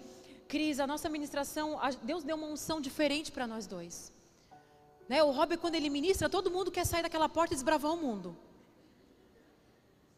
Cris, 0.48 0.80
a 0.80 0.88
nossa 0.88 1.08
ministração, 1.10 1.80
Deus 2.04 2.24
deu 2.24 2.36
uma 2.36 2.48
unção 2.48 2.82
diferente 2.82 3.32
para 3.32 3.46
nós 3.46 3.68
dois. 3.68 4.12
Né? 5.08 5.22
O 5.24 5.32
Robert, 5.32 5.60
quando 5.60 5.76
ele 5.76 5.90
ministra, 5.90 6.30
todo 6.30 6.50
mundo 6.50 6.72
quer 6.72 6.86
sair 6.86 7.04
daquela 7.04 7.30
porta 7.30 7.54
e 7.54 7.58
desbravar 7.58 7.94
o 7.94 7.98
mundo. 7.98 8.36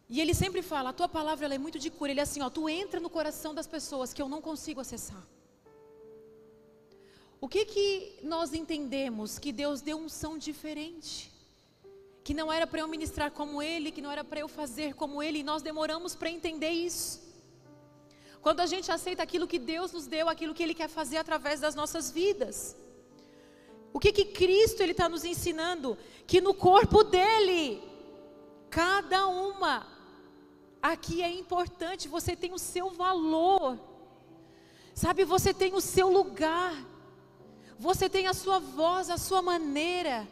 E 0.10 0.22
ele 0.22 0.34
sempre 0.34 0.62
fala: 0.62 0.90
a 0.90 0.94
tua 0.94 1.10
palavra 1.10 1.54
é 1.54 1.58
muito 1.58 1.80
de 1.80 1.90
cura. 1.90 2.12
Ele 2.12 2.20
é 2.20 2.24
assim: 2.24 2.42
ó, 2.42 2.50
tu 2.50 2.70
entra 2.70 3.00
no 3.00 3.10
coração 3.10 3.54
das 3.54 3.68
pessoas 3.68 4.14
que 4.14 4.22
eu 4.22 4.30
não 4.30 4.42
consigo 4.42 4.80
acessar. 4.80 5.24
O 7.44 7.48
que 7.50 7.66
que 7.66 8.20
nós 8.24 8.54
entendemos? 8.54 9.38
Que 9.38 9.52
Deus 9.52 9.82
deu 9.82 9.98
unção 9.98 10.38
diferente. 10.38 11.30
Que 12.24 12.34
não 12.34 12.50
era 12.50 12.66
para 12.66 12.80
eu 12.80 12.88
ministrar 12.88 13.32
como 13.32 13.62
Ele, 13.62 13.92
que 13.92 14.02
não 14.02 14.10
era 14.10 14.24
para 14.24 14.40
eu 14.40 14.48
fazer 14.48 14.94
como 14.94 15.22
Ele, 15.22 15.40
e 15.40 15.44
nós 15.44 15.62
demoramos 15.62 16.16
para 16.16 16.30
entender 16.30 16.70
isso. 16.70 17.22
Quando 18.42 18.62
a 18.62 18.66
gente 18.66 18.90
aceita 18.90 19.22
aquilo 19.22 19.46
que 19.46 19.60
Deus 19.60 19.92
nos 19.92 20.08
deu, 20.08 20.30
aquilo 20.30 20.54
que 20.54 20.64
Ele 20.64 20.74
quer 20.74 20.88
fazer 20.88 21.18
através 21.18 21.60
das 21.60 21.76
nossas 21.76 22.10
vidas. 22.10 22.78
O 23.92 24.00
que 24.00 24.14
que 24.14 24.24
Cristo 24.24 24.82
Ele 24.82 24.94
está 24.94 25.10
nos 25.10 25.26
ensinando? 25.26 25.98
Que 26.26 26.40
no 26.40 26.54
corpo 26.54 27.04
dele, 27.04 27.84
cada 28.70 29.28
uma, 29.28 29.86
aqui 30.82 31.22
é 31.22 31.30
importante, 31.30 32.08
você 32.08 32.38
tem 32.38 32.54
o 32.54 32.58
seu 32.58 32.90
valor. 32.90 33.78
Sabe, 34.96 35.26
você 35.26 35.54
tem 35.54 35.74
o 35.74 35.82
seu 35.82 36.10
lugar. 36.10 36.93
Você 37.84 38.08
tem 38.08 38.28
a 38.28 38.34
sua 38.34 38.60
voz, 38.60 39.10
a 39.10 39.18
sua 39.18 39.42
maneira, 39.42 40.26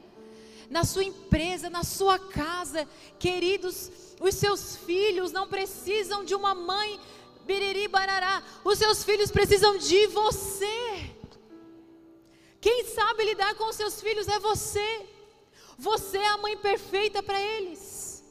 na 0.69 0.85
sua 0.85 1.03
empresa, 1.03 1.69
na 1.69 1.83
sua 1.83 2.17
casa. 2.17 2.87
Queridos, 3.19 3.91
os 4.21 4.35
seus 4.35 4.77
filhos 4.77 5.33
não 5.33 5.49
precisam 5.49 6.23
de 6.23 6.33
uma 6.33 6.55
mãe 6.55 6.97
biriri 7.45 7.89
barará. 7.89 8.41
Os 8.63 8.77
seus 8.77 9.03
filhos 9.03 9.29
precisam 9.31 9.77
de 9.77 10.07
você. 10.07 11.11
Quem 12.61 12.85
sabe 12.85 13.25
lidar 13.25 13.53
com 13.55 13.67
os 13.67 13.75
seus 13.75 13.99
filhos 13.99 14.29
é 14.29 14.39
você. 14.39 15.05
Você 15.77 16.19
é 16.19 16.27
a 16.27 16.37
mãe 16.37 16.55
perfeita 16.55 17.21
para 17.21 17.41
eles. 17.41 18.23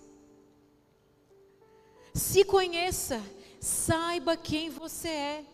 Se 2.15 2.43
conheça, 2.43 3.23
saiba 3.61 4.35
quem 4.35 4.71
você 4.71 5.09
é. 5.09 5.50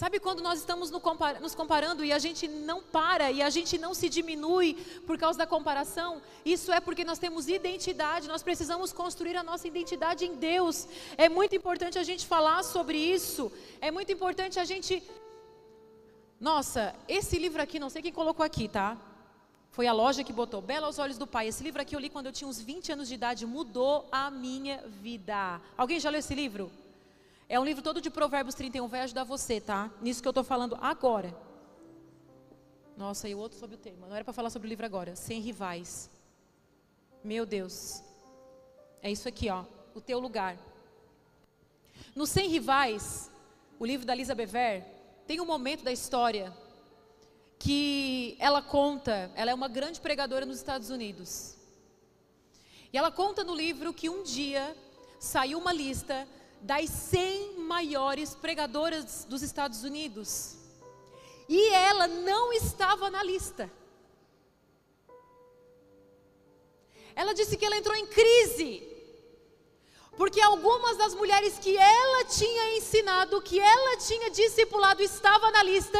Sabe 0.00 0.18
quando 0.18 0.42
nós 0.42 0.60
estamos 0.60 0.90
nos 0.90 1.54
comparando 1.54 2.02
e 2.02 2.10
a 2.10 2.18
gente 2.18 2.48
não 2.48 2.80
para 2.82 3.30
e 3.30 3.42
a 3.42 3.50
gente 3.50 3.76
não 3.76 3.92
se 3.92 4.08
diminui 4.08 4.72
por 5.06 5.18
causa 5.18 5.38
da 5.38 5.46
comparação? 5.46 6.22
Isso 6.42 6.72
é 6.72 6.80
porque 6.80 7.04
nós 7.04 7.18
temos 7.18 7.48
identidade, 7.48 8.26
nós 8.26 8.42
precisamos 8.42 8.94
construir 8.94 9.36
a 9.36 9.42
nossa 9.42 9.68
identidade 9.68 10.24
em 10.24 10.36
Deus. 10.36 10.88
É 11.18 11.28
muito 11.28 11.54
importante 11.54 11.98
a 11.98 12.02
gente 12.02 12.26
falar 12.26 12.62
sobre 12.62 12.96
isso, 12.96 13.52
é 13.78 13.90
muito 13.90 14.10
importante 14.10 14.58
a 14.58 14.64
gente. 14.64 15.02
Nossa, 16.40 16.94
esse 17.06 17.38
livro 17.38 17.60
aqui, 17.60 17.78
não 17.78 17.90
sei 17.90 18.00
quem 18.00 18.10
colocou 18.10 18.42
aqui, 18.42 18.68
tá? 18.68 18.96
Foi 19.68 19.86
a 19.86 19.92
loja 19.92 20.24
que 20.24 20.32
botou, 20.32 20.62
Bela 20.62 20.86
aos 20.86 20.98
Olhos 20.98 21.18
do 21.18 21.26
Pai. 21.26 21.48
Esse 21.48 21.62
livro 21.62 21.82
aqui 21.82 21.94
eu 21.94 22.00
li 22.00 22.08
quando 22.08 22.24
eu 22.24 22.32
tinha 22.32 22.48
uns 22.48 22.58
20 22.58 22.92
anos 22.92 23.06
de 23.06 23.16
idade, 23.16 23.44
mudou 23.44 24.08
a 24.10 24.30
minha 24.30 24.82
vida. 25.02 25.60
Alguém 25.76 26.00
já 26.00 26.08
leu 26.08 26.20
esse 26.20 26.34
livro? 26.34 26.72
É 27.52 27.58
um 27.58 27.64
livro 27.64 27.82
todo 27.82 28.00
de 28.00 28.08
Provérbios 28.08 28.54
31, 28.54 28.86
vai 28.86 29.00
ajudar 29.00 29.24
você, 29.24 29.60
tá? 29.60 29.90
Nisso 30.00 30.22
que 30.22 30.28
eu 30.28 30.30
estou 30.30 30.44
falando 30.44 30.78
agora. 30.80 31.36
Nossa, 32.96 33.28
e 33.28 33.34
o 33.34 33.38
outro 33.38 33.58
sobre 33.58 33.74
o 33.74 33.78
tema. 33.78 34.06
Não 34.06 34.14
era 34.14 34.24
para 34.24 34.32
falar 34.32 34.50
sobre 34.50 34.68
o 34.68 34.70
livro 34.70 34.86
agora. 34.86 35.16
Sem 35.16 35.40
rivais. 35.40 36.08
Meu 37.24 37.44
Deus. 37.44 38.04
É 39.02 39.10
isso 39.10 39.26
aqui, 39.28 39.50
ó. 39.50 39.64
O 39.96 40.00
teu 40.00 40.20
lugar. 40.20 40.56
No 42.14 42.24
Sem 42.24 42.48
Rivais, 42.48 43.28
o 43.80 43.84
livro 43.84 44.06
da 44.06 44.14
Lisa 44.14 44.32
Bever, 44.32 44.84
tem 45.26 45.40
um 45.40 45.44
momento 45.44 45.82
da 45.82 45.90
história 45.90 46.56
que 47.58 48.36
ela 48.38 48.62
conta, 48.62 49.28
ela 49.34 49.50
é 49.50 49.54
uma 49.54 49.66
grande 49.66 50.00
pregadora 50.00 50.46
nos 50.46 50.58
Estados 50.58 50.88
Unidos. 50.88 51.56
E 52.92 52.96
ela 52.96 53.10
conta 53.10 53.42
no 53.42 53.56
livro 53.56 53.92
que 53.92 54.08
um 54.08 54.22
dia 54.22 54.76
saiu 55.18 55.58
uma 55.58 55.72
lista 55.72 56.28
das 56.60 56.88
100 56.90 57.58
maiores 57.58 58.34
pregadoras 58.34 59.24
dos 59.24 59.42
Estados 59.42 59.82
Unidos. 59.82 60.56
E 61.48 61.68
ela 61.74 62.06
não 62.06 62.52
estava 62.52 63.10
na 63.10 63.22
lista. 63.22 63.70
Ela 67.14 67.34
disse 67.34 67.56
que 67.56 67.64
ela 67.64 67.76
entrou 67.76 67.96
em 67.96 68.06
crise. 68.06 68.86
Porque 70.16 70.40
algumas 70.40 70.96
das 70.96 71.14
mulheres 71.14 71.58
que 71.58 71.76
ela 71.76 72.24
tinha 72.26 72.76
ensinado, 72.76 73.40
que 73.40 73.58
ela 73.58 73.96
tinha 73.96 74.30
discipulado, 74.30 75.02
estava 75.02 75.50
na 75.50 75.62
lista. 75.62 75.98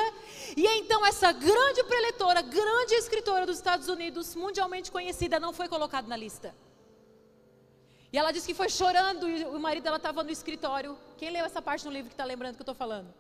E 0.57 0.67
então 0.79 1.05
essa 1.07 1.33
grande 1.33 1.83
preletora, 1.85 2.43
grande 2.43 2.95
escritora 2.95 3.47
dos 3.47 3.57
Estados 3.57 3.89
Unidos, 3.89 4.35
mundialmente 4.35 4.91
conhecida, 4.91 5.41
não 5.41 5.53
foi 5.53 5.69
colocada 5.69 6.07
na 6.07 6.17
lista. 6.17 6.55
E 8.13 8.19
ela 8.19 8.33
disse 8.33 8.47
que 8.47 8.55
foi 8.55 8.69
chorando 8.69 9.29
e 9.29 9.45
o 9.45 9.59
marido 9.59 9.85
dela 9.85 9.97
estava 9.97 10.23
no 10.23 10.31
escritório. 10.31 10.99
Quem 11.17 11.31
leu 11.31 11.45
essa 11.45 11.63
parte 11.63 11.85
no 11.85 11.93
livro 11.93 12.09
que 12.09 12.15
está 12.15 12.25
lembrando 12.25 12.55
que 12.57 12.61
eu 12.61 12.65
estou 12.65 12.75
falando? 12.75 13.13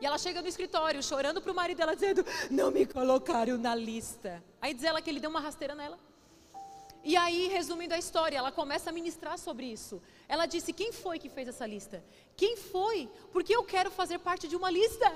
E 0.00 0.06
ela 0.06 0.16
chega 0.16 0.40
no 0.40 0.46
escritório 0.46 1.02
chorando 1.02 1.40
para 1.42 1.50
o 1.50 1.54
marido 1.54 1.78
dela, 1.78 1.94
dizendo: 1.94 2.24
Não 2.50 2.70
me 2.70 2.86
colocaram 2.86 3.58
na 3.58 3.74
lista. 3.74 4.42
Aí 4.60 4.72
diz 4.72 4.84
ela 4.84 5.02
que 5.02 5.10
ele 5.10 5.18
deu 5.18 5.30
uma 5.30 5.40
rasteira 5.40 5.74
nela. 5.74 5.98
E 7.02 7.16
aí, 7.16 7.48
resumindo 7.48 7.94
a 7.94 7.98
história, 7.98 8.38
ela 8.38 8.52
começa 8.52 8.90
a 8.90 8.92
ministrar 8.92 9.38
sobre 9.38 9.66
isso. 9.66 10.00
Ela 10.28 10.46
disse: 10.46 10.72
Quem 10.72 10.92
foi 10.92 11.18
que 11.18 11.28
fez 11.28 11.48
essa 11.48 11.66
lista? 11.66 12.04
Quem 12.36 12.56
foi? 12.56 13.10
Porque 13.32 13.54
eu 13.54 13.64
quero 13.64 13.90
fazer 13.90 14.18
parte 14.18 14.46
de 14.46 14.54
uma 14.54 14.70
lista. 14.70 15.10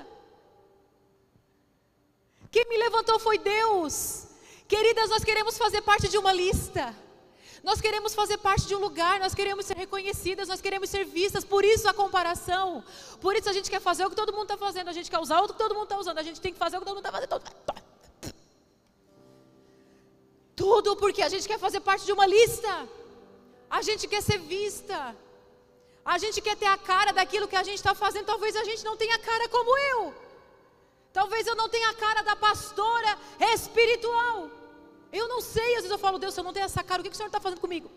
Quem 2.50 2.68
me 2.68 2.76
levantou 2.76 3.18
foi 3.20 3.38
Deus. 3.38 4.26
Queridas, 4.66 5.10
nós 5.10 5.22
queremos 5.22 5.56
fazer 5.56 5.82
parte 5.82 6.08
de 6.08 6.18
uma 6.18 6.32
lista. 6.32 6.94
Nós 7.62 7.80
queremos 7.80 8.12
fazer 8.12 8.38
parte 8.38 8.66
de 8.66 8.74
um 8.74 8.80
lugar, 8.80 9.20
nós 9.20 9.34
queremos 9.34 9.66
ser 9.66 9.76
reconhecidas, 9.76 10.48
nós 10.48 10.60
queremos 10.60 10.90
ser 10.90 11.04
vistas, 11.04 11.44
por 11.44 11.64
isso 11.64 11.88
a 11.88 11.94
comparação. 11.94 12.82
Por 13.20 13.36
isso 13.36 13.48
a 13.48 13.52
gente 13.52 13.70
quer 13.70 13.80
fazer 13.80 14.04
o 14.04 14.10
que 14.10 14.16
todo 14.16 14.32
mundo 14.32 14.44
está 14.44 14.56
fazendo, 14.56 14.88
a 14.88 14.92
gente 14.92 15.10
quer 15.10 15.20
usar 15.20 15.40
o 15.40 15.48
que 15.48 15.54
todo 15.54 15.74
mundo 15.74 15.84
está 15.84 15.98
usando, 15.98 16.18
a 16.18 16.22
gente 16.22 16.40
tem 16.40 16.52
que 16.52 16.58
fazer 16.58 16.76
o 16.76 16.80
que 16.80 16.86
todo 16.86 16.96
mundo 16.96 17.06
está 17.06 17.12
fazendo. 17.12 17.42
Tudo 20.56 20.96
porque 20.96 21.22
a 21.22 21.28
gente 21.28 21.46
quer 21.46 21.58
fazer 21.58 21.80
parte 21.80 22.04
de 22.04 22.12
uma 22.12 22.26
lista. 22.26 22.88
A 23.70 23.80
gente 23.80 24.06
quer 24.08 24.22
ser 24.22 24.38
vista. 24.38 25.16
A 26.04 26.18
gente 26.18 26.40
quer 26.40 26.56
ter 26.56 26.66
a 26.66 26.76
cara 26.76 27.12
daquilo 27.12 27.48
que 27.48 27.56
a 27.56 27.62
gente 27.62 27.76
está 27.76 27.94
fazendo. 27.94 28.26
Talvez 28.26 28.54
a 28.56 28.64
gente 28.64 28.84
não 28.84 28.96
tenha 28.96 29.18
cara 29.18 29.48
como 29.48 29.78
eu. 29.78 30.14
Talvez 31.12 31.46
eu 31.46 31.54
não 31.54 31.68
tenha 31.68 31.88
a 31.90 31.94
cara 31.94 32.22
da 32.22 32.34
pastora 32.34 33.18
espiritual. 33.54 34.50
Eu 35.12 35.28
não 35.28 35.40
sei, 35.42 35.76
às 35.76 35.82
vezes 35.82 35.90
eu 35.90 35.98
falo, 35.98 36.18
Deus, 36.18 36.32
se 36.32 36.40
eu 36.40 36.44
não 36.44 36.54
tenho 36.54 36.64
essa 36.64 36.82
cara, 36.82 37.00
o 37.00 37.04
que, 37.04 37.10
que 37.10 37.14
o 37.14 37.16
Senhor 37.16 37.28
está 37.28 37.38
fazendo 37.38 37.60
comigo? 37.60 37.90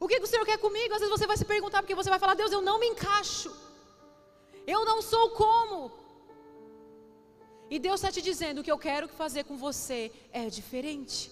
O 0.00 0.08
que, 0.08 0.18
que 0.18 0.24
o 0.24 0.28
Senhor 0.28 0.46
quer 0.46 0.58
comigo? 0.58 0.94
Às 0.94 1.00
vezes 1.00 1.10
você 1.10 1.26
vai 1.26 1.36
se 1.36 1.44
perguntar, 1.44 1.82
porque 1.82 1.94
você 1.94 2.08
vai 2.08 2.18
falar, 2.18 2.34
Deus, 2.34 2.52
eu 2.52 2.62
não 2.62 2.78
me 2.78 2.86
encaixo. 2.86 3.54
Eu 4.66 4.84
não 4.84 5.02
sou 5.02 5.30
como. 5.30 5.92
E 7.68 7.78
Deus 7.78 7.96
está 8.00 8.10
te 8.10 8.22
dizendo: 8.22 8.60
o 8.60 8.64
que 8.64 8.72
eu 8.72 8.78
quero 8.78 9.08
fazer 9.08 9.44
com 9.44 9.56
você 9.56 10.10
é 10.32 10.46
diferente. 10.48 11.30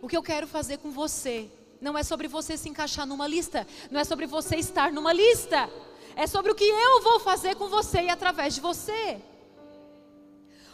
O 0.00 0.08
que 0.08 0.16
eu 0.16 0.22
quero 0.22 0.46
fazer 0.46 0.78
com 0.78 0.90
você 0.90 1.50
não 1.80 1.96
é 1.96 2.02
sobre 2.02 2.28
você 2.28 2.56
se 2.56 2.68
encaixar 2.68 3.06
numa 3.06 3.26
lista, 3.26 3.66
não 3.90 3.98
é 3.98 4.04
sobre 4.04 4.26
você 4.26 4.56
estar 4.56 4.92
numa 4.92 5.12
lista, 5.12 5.68
é 6.14 6.26
sobre 6.26 6.52
o 6.52 6.54
que 6.54 6.64
eu 6.64 7.02
vou 7.02 7.18
fazer 7.18 7.56
com 7.56 7.68
você 7.68 8.02
e 8.02 8.10
através 8.10 8.54
de 8.54 8.60
você. 8.60 9.20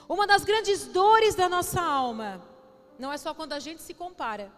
Uma 0.08 0.26
das 0.26 0.44
grandes 0.44 0.86
dores 0.86 1.34
da 1.34 1.48
nossa 1.48 1.80
alma 1.80 2.49
não 3.00 3.12
é 3.12 3.18
só 3.18 3.32
quando 3.32 3.54
a 3.54 3.58
gente 3.58 3.80
se 3.80 3.94
compara, 3.94 4.52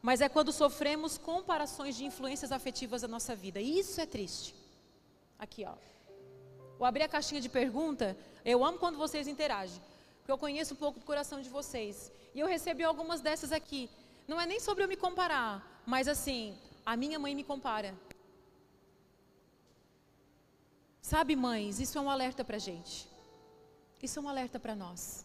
mas 0.00 0.20
é 0.20 0.28
quando 0.28 0.52
sofremos 0.52 1.18
comparações 1.18 1.96
de 1.96 2.04
influências 2.04 2.52
afetivas 2.52 3.02
da 3.02 3.08
nossa 3.08 3.34
vida. 3.34 3.60
E 3.60 3.78
isso 3.80 4.00
é 4.00 4.06
triste. 4.06 4.54
Aqui, 5.38 5.64
ó. 5.64 5.74
Vou 6.78 6.86
abrir 6.86 7.02
a 7.02 7.08
caixinha 7.08 7.40
de 7.40 7.48
pergunta. 7.48 8.16
Eu 8.44 8.64
amo 8.64 8.78
quando 8.78 8.96
vocês 8.96 9.26
interagem, 9.26 9.82
porque 10.18 10.30
eu 10.30 10.38
conheço 10.38 10.74
um 10.74 10.76
pouco 10.76 11.00
do 11.00 11.04
coração 11.04 11.42
de 11.42 11.48
vocês. 11.48 12.12
E 12.34 12.38
eu 12.38 12.46
recebi 12.46 12.84
algumas 12.84 13.20
dessas 13.20 13.50
aqui. 13.50 13.90
Não 14.28 14.40
é 14.40 14.46
nem 14.46 14.60
sobre 14.60 14.84
eu 14.84 14.88
me 14.88 14.96
comparar, 14.96 15.82
mas 15.84 16.06
assim, 16.06 16.56
a 16.86 16.96
minha 16.96 17.18
mãe 17.18 17.34
me 17.34 17.42
compara. 17.42 17.94
Sabe, 21.02 21.34
mães, 21.34 21.80
isso 21.80 21.98
é 21.98 22.00
um 22.00 22.10
alerta 22.10 22.44
para 22.44 22.58
gente. 22.58 23.08
Isso 24.00 24.18
é 24.18 24.22
um 24.22 24.28
alerta 24.28 24.60
para 24.60 24.76
nós. 24.76 25.24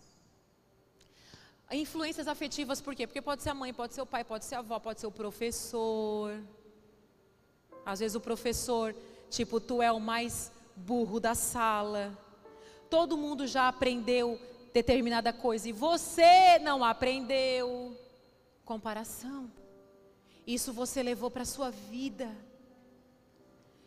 Influências 1.75 2.27
afetivas, 2.27 2.79
por 2.79 2.95
quê? 2.95 3.07
Porque 3.07 3.21
pode 3.21 3.41
ser 3.41 3.49
a 3.49 3.53
mãe, 3.53 3.73
pode 3.73 3.93
ser 3.93 4.01
o 4.01 4.05
pai, 4.05 4.23
pode 4.23 4.45
ser 4.45 4.55
a 4.55 4.59
avó, 4.59 4.79
pode 4.79 4.99
ser 4.99 5.07
o 5.07 5.11
professor. 5.11 6.39
Às 7.85 7.99
vezes 7.99 8.15
o 8.15 8.21
professor, 8.21 8.95
tipo, 9.29 9.59
tu 9.59 9.81
é 9.81 9.91
o 9.91 9.99
mais 9.99 10.51
burro 10.75 11.19
da 11.19 11.33
sala. 11.33 12.17
Todo 12.89 13.17
mundo 13.17 13.47
já 13.47 13.67
aprendeu 13.67 14.39
determinada 14.73 15.33
coisa 15.33 15.67
e 15.67 15.71
você 15.71 16.59
não 16.59 16.83
aprendeu. 16.83 17.97
Comparação. 18.63 19.51
Isso 20.45 20.73
você 20.73 21.01
levou 21.01 21.31
para 21.31 21.43
a 21.43 21.45
sua 21.45 21.71
vida. 21.71 22.29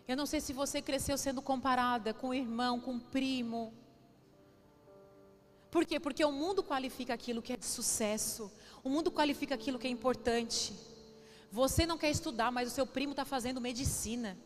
Eu 0.09 0.16
não 0.16 0.26
sei 0.26 0.41
se 0.41 0.53
você 0.53 0.80
cresceu 0.80 1.18
sendo 1.18 1.43
comparada 1.43 2.14
com 2.14 2.28
o 2.28 2.34
irmão, 2.34 2.80
com 2.80 2.97
o 2.97 3.01
primo. 3.01 3.72
Por 5.71 5.85
quê? 5.85 5.99
Porque 5.99 6.25
o 6.25 6.33
mundo 6.33 6.62
qualifica 6.62 7.14
aquilo 7.14 7.43
que 7.43 7.53
é 7.53 7.57
de 7.57 7.67
sucesso. 7.67 8.51
O 8.83 8.89
mundo 8.89 9.11
qualifica 9.11 9.55
aquilo 9.55 9.79
que 9.79 9.87
é 9.87 9.91
importante. 9.91 10.73
Você 11.51 11.87
não 11.87 11.99
quer 11.99 12.11
estudar, 12.11 12.51
mas 12.51 12.69
o 12.69 12.75
seu 12.75 12.87
primo 12.87 13.12
está 13.12 13.25
fazendo 13.25 13.61
medicina. 13.61 14.37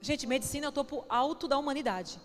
Gente, 0.00 0.26
medicina 0.26 0.66
é 0.66 0.68
o 0.68 0.72
topo 0.72 1.04
alto 1.08 1.48
da 1.48 1.58
humanidade. 1.58 2.20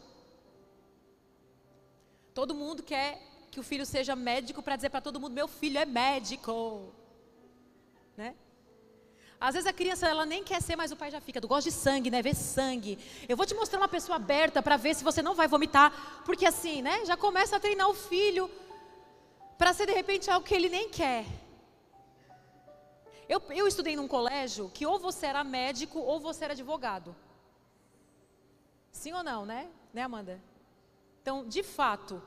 Todo 2.34 2.56
mundo 2.56 2.84
quer 2.84 3.22
que 3.52 3.60
o 3.60 3.64
filho 3.64 3.86
seja 3.86 4.16
médico 4.16 4.62
para 4.62 4.76
dizer 4.76 4.90
para 4.90 5.02
todo 5.02 5.20
mundo: 5.20 5.34
meu 5.34 5.48
filho 5.48 5.78
é 5.78 5.86
médico. 5.86 6.94
Né? 8.16 8.36
Às 9.40 9.54
vezes 9.54 9.68
a 9.68 9.74
criança 9.74 10.06
ela 10.06 10.26
nem 10.26 10.44
quer 10.44 10.62
ser, 10.62 10.76
mas 10.76 10.92
o 10.92 10.98
pai 10.98 11.10
já 11.10 11.22
fica. 11.22 11.40
Tu 11.40 11.48
gosta 11.48 11.70
de 11.70 11.76
sangue, 11.76 12.12
né? 12.12 12.22
Ver 12.22 12.36
sangue. 12.36 13.00
Eu 13.28 13.38
vou 13.38 13.46
te 13.46 13.56
mostrar 13.56 13.80
uma 13.80 13.88
pessoa 13.88 14.18
aberta 14.18 14.62
para 14.62 14.76
ver 14.76 14.94
se 14.96 15.04
você 15.04 15.22
não 15.22 15.34
vai 15.34 15.48
vomitar, 15.48 16.24
porque 16.26 16.46
assim, 16.46 16.82
né? 16.82 17.06
Já 17.06 17.16
começa 17.16 17.56
a 17.56 17.60
treinar 17.60 17.90
o 17.90 17.94
filho 17.94 18.52
para 19.58 19.74
ser 19.74 19.86
de 19.86 19.94
repente 19.94 20.30
algo 20.30 20.46
que 20.46 20.54
ele 20.54 20.68
nem 20.68 20.90
quer. 20.90 21.26
Eu, 23.30 23.42
eu 23.52 23.68
estudei 23.68 23.96
num 23.96 24.08
colégio 24.08 24.70
que 24.74 24.86
ou 24.86 25.00
você 25.00 25.28
era 25.28 25.44
médico 25.44 26.00
ou 26.00 26.20
você 26.20 26.44
era 26.44 26.54
advogado. 26.54 27.16
Sim 28.92 29.14
ou 29.14 29.24
não, 29.24 29.46
né? 29.46 29.70
Né, 29.94 30.02
Amanda? 30.02 30.42
Então, 31.22 31.48
de 31.48 31.64
fato, 31.64 32.22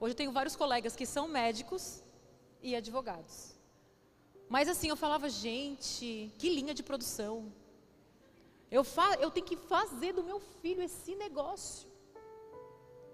hoje 0.00 0.12
eu 0.12 0.16
tenho 0.16 0.32
vários 0.32 0.56
colegas 0.56 0.94
que 0.94 1.06
são 1.06 1.28
médicos 1.28 2.02
e 2.60 2.76
advogados. 2.76 3.51
Mas 4.54 4.68
assim, 4.68 4.88
eu 4.90 4.96
falava, 4.96 5.30
gente, 5.30 6.30
que 6.38 6.50
linha 6.50 6.74
de 6.74 6.82
produção. 6.82 7.50
Eu, 8.70 8.84
fa 8.84 9.14
eu 9.18 9.30
tenho 9.30 9.46
que 9.46 9.56
fazer 9.56 10.12
do 10.12 10.22
meu 10.22 10.38
filho 10.60 10.82
esse 10.82 11.14
negócio. 11.14 11.88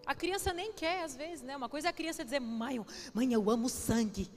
A 0.05 0.17
criança 0.17 0.53
nem 0.53 0.73
quer, 0.73 1.05
às 1.05 1.15
vezes, 1.15 1.43
né? 1.43 1.57
Uma 1.57 1.69
coisa 1.69 1.87
é 1.87 1.91
a 1.91 1.93
criança 1.93 2.25
dizer, 2.25 2.41
mãe, 2.41 2.85
mãe, 3.15 3.33
eu 3.33 3.49
amo 3.49 3.69
sangue. 3.69 4.29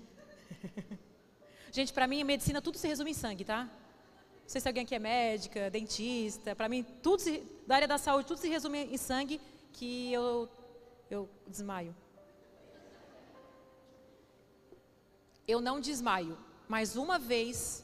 gente, 1.72 1.92
para 1.92 2.06
mim, 2.06 2.22
a 2.22 2.26
medicina 2.26 2.62
tudo 2.62 2.78
se 2.78 2.88
resume 2.88 3.10
em 3.10 3.16
sangue, 3.16 3.46
tá? 3.46 3.64
Não 3.64 4.50
sei 4.54 4.62
se 4.62 4.68
alguém 4.68 4.84
aqui 4.84 4.94
é 4.94 5.00
médica, 5.00 5.72
dentista. 5.72 6.56
Para 6.56 6.70
mim, 6.70 6.84
tudo 7.02 7.20
se, 7.20 7.44
da 7.66 7.78
área 7.78 7.88
da 7.88 7.98
saúde, 7.98 8.28
tudo 8.28 8.38
se 8.38 8.48
resume 8.48 8.78
em 8.78 8.98
sangue, 8.98 9.42
que 9.74 10.14
eu, 10.14 10.48
eu 11.10 11.28
desmaio. 11.48 11.96
Eu 15.48 15.60
não 15.60 15.80
desmaio, 15.80 16.38
mais 16.72 16.96
uma 16.96 17.20
vez. 17.20 17.84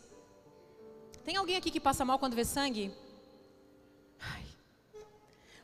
Tem 1.26 1.36
alguém 1.36 1.58
aqui 1.58 1.70
que 1.70 1.88
passa 1.88 2.06
mal 2.06 2.18
quando 2.18 2.38
vê 2.38 2.46
sangue? 2.46 2.90
Ai. 4.18 4.46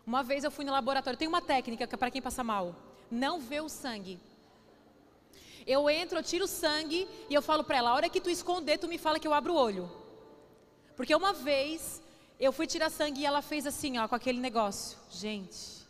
Uma 0.06 0.22
vez 0.22 0.44
eu 0.44 0.52
fui 0.52 0.66
no 0.66 0.74
laboratório, 0.74 1.18
tem 1.18 1.30
uma 1.30 1.42
técnica 1.42 1.88
para 1.98 2.12
quem 2.12 2.22
passa 2.22 2.44
mal. 2.44 2.76
Não 3.10 3.40
vê 3.40 3.62
o 3.62 3.70
sangue. 3.70 4.20
Eu 5.66 5.90
entro, 5.90 6.20
eu 6.20 6.24
tiro 6.24 6.44
o 6.44 6.50
sangue 6.50 7.08
e 7.30 7.34
eu 7.34 7.42
falo 7.42 7.64
para 7.64 7.78
ela: 7.78 7.92
a 7.92 7.96
hora 7.96 8.10
que 8.10 8.20
tu 8.20 8.30
esconder, 8.30 8.78
tu 8.78 8.90
me 8.90 8.98
fala 8.98 9.18
que 9.18 9.28
eu 9.30 9.34
abro 9.34 9.54
o 9.54 9.58
olho. 9.58 9.90
Porque 10.98 11.16
uma 11.16 11.32
vez 11.32 12.02
eu 12.38 12.52
fui 12.52 12.68
tirar 12.68 12.90
sangue 12.90 13.22
e 13.22 13.26
ela 13.26 13.42
fez 13.42 13.66
assim, 13.66 13.98
ó, 14.00 14.06
com 14.06 14.16
aquele 14.16 14.42
negócio. 14.42 14.98
Gente, 15.10 15.88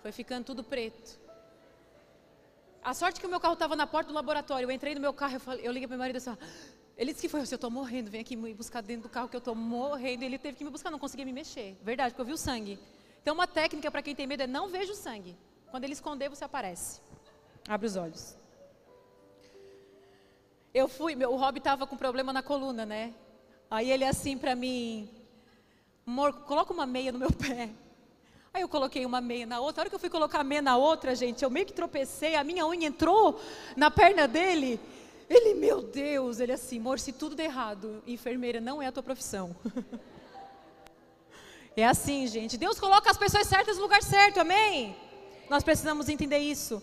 foi 0.00 0.12
ficando 0.12 0.44
tudo 0.44 0.62
preto. 0.62 1.19
A 2.82 2.94
sorte 2.94 3.20
que 3.20 3.26
o 3.26 3.30
meu 3.30 3.38
carro 3.38 3.54
estava 3.54 3.76
na 3.76 3.86
porta 3.86 4.08
do 4.08 4.14
laboratório. 4.14 4.66
Eu 4.66 4.70
entrei 4.70 4.94
no 4.94 5.00
meu 5.00 5.12
carro, 5.12 5.34
eu, 5.34 5.40
falei, 5.40 5.66
eu 5.66 5.72
liguei 5.72 5.86
para 5.86 5.96
meu 5.96 6.02
marido 6.02 6.16
assim, 6.16 6.36
ele 6.96 7.12
disse 7.12 7.22
que 7.22 7.28
foi, 7.28 7.40
eu 7.40 7.44
estou 7.44 7.70
morrendo, 7.70 8.10
vem 8.10 8.20
aqui 8.20 8.36
me 8.36 8.52
buscar 8.52 8.82
dentro 8.82 9.04
do 9.04 9.08
carro 9.08 9.28
que 9.28 9.36
eu 9.36 9.38
estou 9.38 9.54
morrendo. 9.54 10.22
Ele 10.22 10.38
teve 10.38 10.56
que 10.58 10.64
me 10.64 10.70
buscar, 10.70 10.90
não 10.90 10.98
conseguia 10.98 11.24
me 11.24 11.32
mexer. 11.32 11.76
Verdade, 11.82 12.10
porque 12.10 12.22
eu 12.22 12.26
vi 12.26 12.32
o 12.32 12.36
sangue. 12.36 12.78
Então 13.22 13.34
uma 13.34 13.46
técnica 13.46 13.90
para 13.90 14.02
quem 14.02 14.14
tem 14.14 14.26
medo 14.26 14.42
é 14.42 14.46
não 14.46 14.68
veja 14.68 14.92
o 14.92 14.96
sangue. 14.96 15.36
Quando 15.70 15.84
ele 15.84 15.92
esconder, 15.92 16.28
você 16.28 16.44
aparece. 16.44 17.00
Abre 17.68 17.86
os 17.86 17.96
olhos. 17.96 18.36
Eu 20.72 20.88
fui, 20.88 21.14
meu, 21.14 21.32
o 21.32 21.36
Rob 21.36 21.58
estava 21.58 21.86
com 21.86 21.96
problema 21.96 22.32
na 22.32 22.42
coluna, 22.42 22.86
né? 22.86 23.14
Aí 23.70 23.90
ele 23.90 24.04
assim 24.04 24.36
para 24.36 24.54
mim, 24.54 25.08
amor, 26.06 26.32
coloca 26.44 26.72
uma 26.72 26.86
meia 26.86 27.12
no 27.12 27.18
meu 27.18 27.32
pé. 27.32 27.70
Aí 28.52 28.62
eu 28.62 28.68
coloquei 28.68 29.06
uma 29.06 29.20
meia 29.20 29.46
na 29.46 29.60
outra. 29.60 29.80
A 29.80 29.82
hora 29.82 29.90
que 29.90 29.94
eu 29.94 30.00
fui 30.00 30.10
colocar 30.10 30.40
a 30.40 30.44
meia 30.44 30.60
na 30.60 30.76
outra, 30.76 31.14
gente, 31.14 31.44
eu 31.44 31.50
meio 31.50 31.66
que 31.66 31.72
tropecei, 31.72 32.34
a 32.34 32.42
minha 32.42 32.66
unha 32.66 32.88
entrou 32.88 33.40
na 33.76 33.90
perna 33.90 34.26
dele. 34.26 34.80
Ele, 35.28 35.54
meu 35.54 35.80
Deus, 35.80 36.40
ele 36.40 36.50
assim, 36.50 36.80
amor, 36.80 36.98
se 36.98 37.12
tudo 37.12 37.36
der 37.36 37.44
errado, 37.44 38.02
enfermeira 38.04 38.60
não 38.60 38.82
é 38.82 38.88
a 38.88 38.92
tua 38.92 39.04
profissão. 39.04 39.54
é 41.76 41.86
assim, 41.86 42.26
gente. 42.26 42.58
Deus 42.58 42.80
coloca 42.80 43.08
as 43.08 43.16
pessoas 43.16 43.46
certas 43.46 43.76
no 43.76 43.82
lugar 43.82 44.02
certo, 44.02 44.40
amém? 44.40 44.96
Nós 45.48 45.62
precisamos 45.62 46.08
entender 46.08 46.38
isso. 46.38 46.82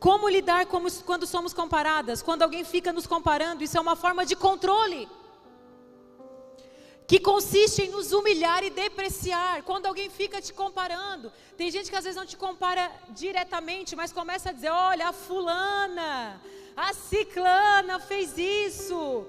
Como 0.00 0.28
lidar 0.28 0.66
como, 0.66 0.90
quando 1.04 1.28
somos 1.28 1.54
comparadas? 1.54 2.22
Quando 2.22 2.42
alguém 2.42 2.64
fica 2.64 2.92
nos 2.92 3.06
comparando, 3.06 3.62
isso 3.62 3.78
é 3.78 3.80
uma 3.80 3.94
forma 3.94 4.26
de 4.26 4.34
controle 4.34 5.08
que 7.06 7.18
consiste 7.18 7.82
em 7.82 7.90
nos 7.90 8.12
humilhar 8.12 8.64
e 8.64 8.70
depreciar. 8.70 9.62
Quando 9.62 9.86
alguém 9.86 10.08
fica 10.08 10.40
te 10.40 10.52
comparando, 10.52 11.32
tem 11.56 11.70
gente 11.70 11.90
que 11.90 11.96
às 11.96 12.04
vezes 12.04 12.16
não 12.16 12.26
te 12.26 12.36
compara 12.36 12.90
diretamente, 13.10 13.94
mas 13.94 14.12
começa 14.12 14.50
a 14.50 14.52
dizer: 14.52 14.70
olha, 14.70 15.08
a 15.08 15.12
fulana, 15.12 16.40
a 16.76 16.92
ciclana 16.94 17.98
fez 18.00 18.38
isso. 18.38 19.26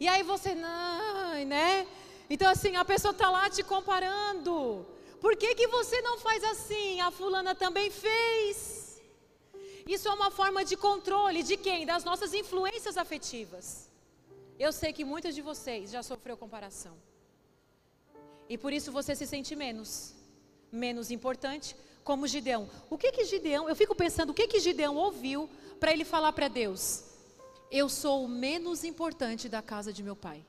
E 0.00 0.08
aí 0.08 0.22
você, 0.22 0.54
não, 0.54 1.44
né? 1.44 1.86
Então 2.30 2.50
assim, 2.50 2.76
a 2.76 2.84
pessoa 2.84 3.12
está 3.12 3.30
lá 3.30 3.50
te 3.50 3.62
comparando. 3.62 4.86
Por 5.20 5.36
que, 5.36 5.54
que 5.54 5.66
você 5.66 6.00
não 6.00 6.18
faz 6.18 6.42
assim? 6.44 7.00
A 7.00 7.10
fulana 7.10 7.54
também 7.54 7.90
fez. 7.90 9.02
Isso 9.86 10.06
é 10.06 10.12
uma 10.12 10.30
forma 10.30 10.64
de 10.64 10.76
controle 10.76 11.42
de 11.42 11.56
quem? 11.56 11.84
Das 11.84 12.04
nossas 12.04 12.32
influências 12.34 12.96
afetivas. 12.96 13.90
Eu 14.58 14.72
sei 14.72 14.92
que 14.92 15.04
muitos 15.04 15.34
de 15.34 15.42
vocês 15.42 15.90
já 15.90 16.02
sofreu 16.02 16.36
comparação. 16.36 17.07
E 18.48 18.56
por 18.56 18.72
isso 18.72 18.90
você 18.90 19.14
se 19.14 19.26
sente 19.26 19.54
menos, 19.54 20.14
menos 20.72 21.10
importante, 21.10 21.76
como 22.02 22.26
Gideão. 22.26 22.68
O 22.88 22.96
que 22.96 23.12
que 23.12 23.24
Gideão, 23.24 23.68
eu 23.68 23.76
fico 23.76 23.94
pensando, 23.94 24.30
o 24.30 24.34
que 24.34 24.46
que 24.46 24.60
Gideão 24.60 24.96
ouviu 24.96 25.48
para 25.78 25.92
ele 25.92 26.04
falar 26.04 26.32
para 26.32 26.48
Deus? 26.48 27.04
Eu 27.70 27.88
sou 27.88 28.24
o 28.24 28.28
menos 28.28 28.82
importante 28.84 29.48
da 29.48 29.60
casa 29.60 29.92
de 29.92 30.02
meu 30.02 30.16
pai. 30.16 30.42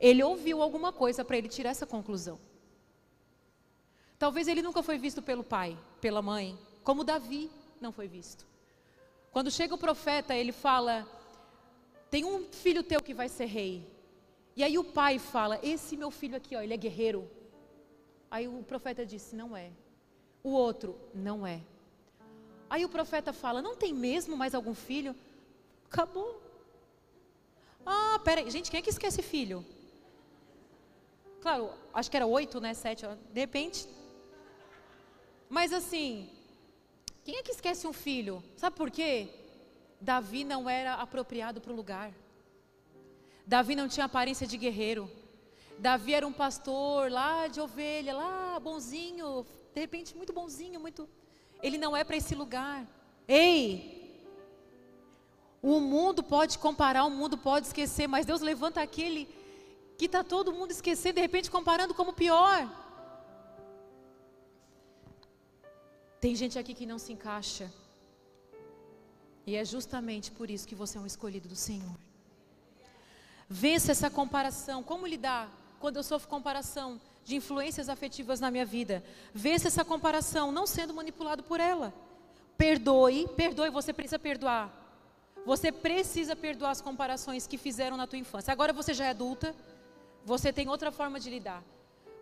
Ele 0.00 0.20
ouviu 0.24 0.60
alguma 0.60 0.92
coisa 0.92 1.24
para 1.24 1.38
ele 1.38 1.48
tirar 1.48 1.70
essa 1.70 1.86
conclusão. 1.86 2.36
Talvez 4.18 4.48
ele 4.48 4.62
nunca 4.62 4.82
foi 4.82 4.98
visto 4.98 5.22
pelo 5.22 5.44
pai, 5.44 5.78
pela 6.00 6.20
mãe, 6.20 6.58
como 6.82 7.04
Davi 7.04 7.48
não 7.80 7.92
foi 7.92 8.08
visto. 8.08 8.44
Quando 9.30 9.50
chega 9.50 9.74
o 9.74 9.78
profeta, 9.78 10.34
ele 10.34 10.50
fala: 10.50 11.06
Tem 12.10 12.24
um 12.24 12.44
filho 12.52 12.82
teu 12.82 13.00
que 13.00 13.14
vai 13.14 13.28
ser 13.28 13.46
rei. 13.46 13.86
E 14.56 14.62
aí 14.62 14.78
o 14.78 14.84
pai 14.84 15.18
fala: 15.18 15.58
Esse 15.62 15.96
meu 15.96 16.10
filho 16.10 16.36
aqui, 16.36 16.54
ó, 16.56 16.60
ele 16.60 16.74
é 16.74 16.76
guerreiro. 16.76 17.28
Aí 18.30 18.46
o 18.48 18.62
profeta 18.62 19.04
disse: 19.04 19.34
Não 19.34 19.56
é. 19.56 19.70
O 20.42 20.50
outro: 20.50 20.98
Não 21.14 21.46
é. 21.46 21.60
Aí 22.68 22.84
o 22.84 22.88
profeta 22.88 23.32
fala: 23.32 23.62
Não 23.62 23.76
tem 23.76 23.92
mesmo 23.92 24.36
mais 24.36 24.54
algum 24.54 24.74
filho? 24.74 25.14
Acabou. 25.86 26.40
Ah, 27.84 28.20
peraí. 28.24 28.50
Gente, 28.50 28.70
quem 28.70 28.78
é 28.78 28.82
que 28.82 28.90
esquece 28.90 29.22
filho? 29.22 29.64
Claro, 31.40 31.70
acho 31.92 32.10
que 32.10 32.16
era 32.16 32.26
oito, 32.26 32.60
né? 32.60 32.72
Sete. 32.74 33.04
De 33.32 33.40
repente. 33.40 33.88
Mas 35.48 35.72
assim, 35.72 36.30
quem 37.24 37.36
é 37.36 37.42
que 37.42 37.50
esquece 37.50 37.86
um 37.86 37.92
filho? 37.92 38.42
Sabe 38.56 38.76
por 38.76 38.90
quê? 38.90 39.28
Davi 40.00 40.44
não 40.44 40.68
era 40.68 40.94
apropriado 40.94 41.60
para 41.60 41.72
o 41.72 41.76
lugar. 41.76 42.12
Davi 43.46 43.74
não 43.74 43.88
tinha 43.88 44.06
aparência 44.06 44.46
de 44.46 44.56
guerreiro. 44.56 45.10
Davi 45.78 46.14
era 46.14 46.26
um 46.26 46.32
pastor 46.32 47.10
lá 47.10 47.48
de 47.48 47.60
ovelha, 47.60 48.14
lá 48.14 48.58
bonzinho, 48.60 49.46
de 49.74 49.80
repente 49.80 50.16
muito 50.16 50.32
bonzinho, 50.32 50.80
muito. 50.80 51.08
Ele 51.62 51.78
não 51.78 51.96
é 51.96 52.04
para 52.04 52.16
esse 52.16 52.34
lugar. 52.34 52.86
Ei! 53.26 54.00
O 55.60 55.80
mundo 55.80 56.22
pode 56.22 56.58
comparar, 56.58 57.04
o 57.04 57.10
mundo 57.10 57.38
pode 57.38 57.66
esquecer, 57.66 58.06
mas 58.08 58.26
Deus 58.26 58.40
levanta 58.40 58.80
aquele 58.82 59.28
que 59.96 60.06
está 60.06 60.24
todo 60.24 60.52
mundo 60.52 60.72
esquecendo, 60.72 61.14
de 61.14 61.20
repente 61.20 61.50
comparando 61.50 61.94
como 61.94 62.12
pior. 62.12 62.68
Tem 66.20 66.34
gente 66.34 66.58
aqui 66.58 66.74
que 66.74 66.86
não 66.86 66.98
se 66.98 67.12
encaixa. 67.12 67.72
E 69.46 69.56
é 69.56 69.64
justamente 69.64 70.30
por 70.30 70.50
isso 70.50 70.66
que 70.66 70.74
você 70.74 70.98
é 70.98 71.00
um 71.00 71.06
escolhido 71.06 71.48
do 71.48 71.56
Senhor. 71.56 71.96
Vença 73.52 73.92
essa 73.92 74.08
comparação. 74.08 74.82
Como 74.82 75.06
lidar 75.06 75.46
quando 75.78 75.98
eu 75.98 76.02
sofro 76.02 76.26
comparação 76.26 76.98
de 77.22 77.36
influências 77.36 77.90
afetivas 77.90 78.40
na 78.40 78.50
minha 78.50 78.64
vida. 78.64 79.04
Vença 79.34 79.68
essa 79.68 79.84
comparação, 79.84 80.50
não 80.50 80.66
sendo 80.66 80.94
manipulado 80.94 81.42
por 81.42 81.60
ela. 81.60 81.92
Perdoe, 82.56 83.28
perdoe, 83.36 83.68
você 83.68 83.92
precisa 83.92 84.18
perdoar. 84.18 84.72
Você 85.44 85.70
precisa 85.70 86.34
perdoar 86.34 86.70
as 86.70 86.80
comparações 86.80 87.46
que 87.46 87.58
fizeram 87.58 87.94
na 87.94 88.06
tua 88.06 88.18
infância. 88.18 88.50
Agora 88.50 88.72
você 88.72 88.94
já 88.94 89.04
é 89.04 89.10
adulta, 89.10 89.54
você 90.24 90.50
tem 90.50 90.70
outra 90.70 90.90
forma 90.90 91.20
de 91.20 91.28
lidar. 91.28 91.62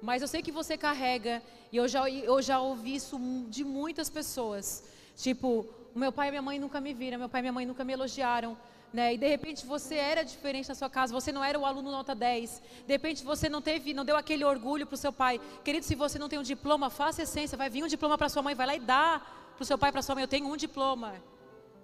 Mas 0.03 0.23
eu 0.23 0.29
sei 0.29 0.43
que 0.43 0.51
você 0.51 0.77
carrega, 0.77 1.41
e 1.71 1.77
eu 1.77 1.87
já, 1.87 2.11
eu 2.11 2.43
já 2.43 2.59
ouvi 2.61 2.97
isso 2.97 3.17
de 3.49 3.63
muitas 3.63 4.11
pessoas. 4.11 4.83
Tipo, 5.17 5.65
meu 5.95 6.11
pai 6.11 6.27
e 6.27 6.31
minha 6.33 6.43
mãe 6.43 6.59
nunca 6.59 6.81
me 6.81 6.93
viram, 6.93 7.21
meu 7.21 7.29
pai 7.29 7.41
e 7.41 7.43
minha 7.43 7.53
mãe 7.53 7.67
nunca 7.67 7.85
me 7.85 7.93
elogiaram. 7.93 8.59
Né? 8.93 9.15
E 9.15 9.19
de 9.19 9.29
repente 9.29 9.65
você 9.65 9.95
era 9.95 10.25
diferente 10.25 10.69
na 10.69 10.75
sua 10.75 10.91
casa, 10.91 11.13
você 11.13 11.31
não 11.31 11.45
era 11.45 11.59
o 11.59 11.65
aluno 11.65 11.93
nota 11.93 12.15
10. 12.15 12.63
De 12.87 12.93
repente 12.93 13.23
você 13.23 13.49
não 13.49 13.63
teve, 13.63 13.95
não 13.95 14.05
deu 14.05 14.17
aquele 14.17 14.45
orgulho 14.45 14.87
para 14.87 14.95
o 14.95 14.99
seu 14.99 15.13
pai. 15.13 15.41
Querido, 15.63 15.87
se 15.87 15.95
você 15.95 16.19
não 16.19 16.29
tem 16.29 16.39
um 16.39 16.43
diploma, 16.43 16.91
faça 16.91 17.23
essência, 17.23 17.57
vai 17.57 17.71
vir 17.71 17.85
um 17.85 17.87
diploma 17.87 18.19
para 18.19 18.29
sua 18.29 18.43
mãe, 18.43 18.55
vai 18.55 18.67
lá 18.67 18.75
e 18.75 18.81
dá 18.81 19.23
para 19.55 19.63
o 19.63 19.67
seu 19.67 19.79
pai, 19.79 19.93
para 19.93 20.03
sua 20.03 20.17
mãe. 20.17 20.25
Eu 20.25 20.29
tenho 20.29 20.47
um 20.47 20.57
diploma. 20.57 21.15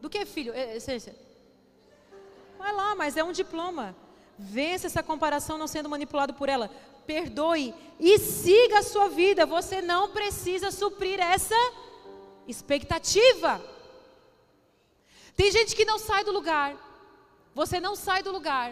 Do 0.01 0.11
que, 0.11 0.27
filho? 0.27 0.53
Essência. 0.55 1.15
Vai 2.59 2.73
lá, 2.73 2.97
mas 2.97 3.17
é 3.17 3.23
um 3.23 3.33
diploma. 3.33 3.95
Vença 4.39 4.89
essa 4.89 5.03
comparação 5.03 5.57
não 5.57 5.69
sendo 5.69 5.89
manipulado 5.89 6.35
por 6.35 6.49
ela. 6.49 6.71
Perdoe 7.07 7.73
e 8.01 8.19
siga 8.19 8.81
a 8.81 8.83
sua 8.83 9.09
vida. 9.09 9.47
Você 9.47 9.81
não 9.81 10.11
precisa 10.11 10.73
suprir 10.73 11.21
essa 11.21 11.55
expectativa. 12.49 13.63
Tem 15.37 15.51
gente 15.53 15.77
que 15.77 15.85
não 15.85 15.99
sai 15.99 16.25
do 16.25 16.33
lugar. 16.33 16.86
Você 17.61 17.77
não 17.87 17.95
sai 18.07 18.21
do 18.27 18.33
lugar 18.39 18.69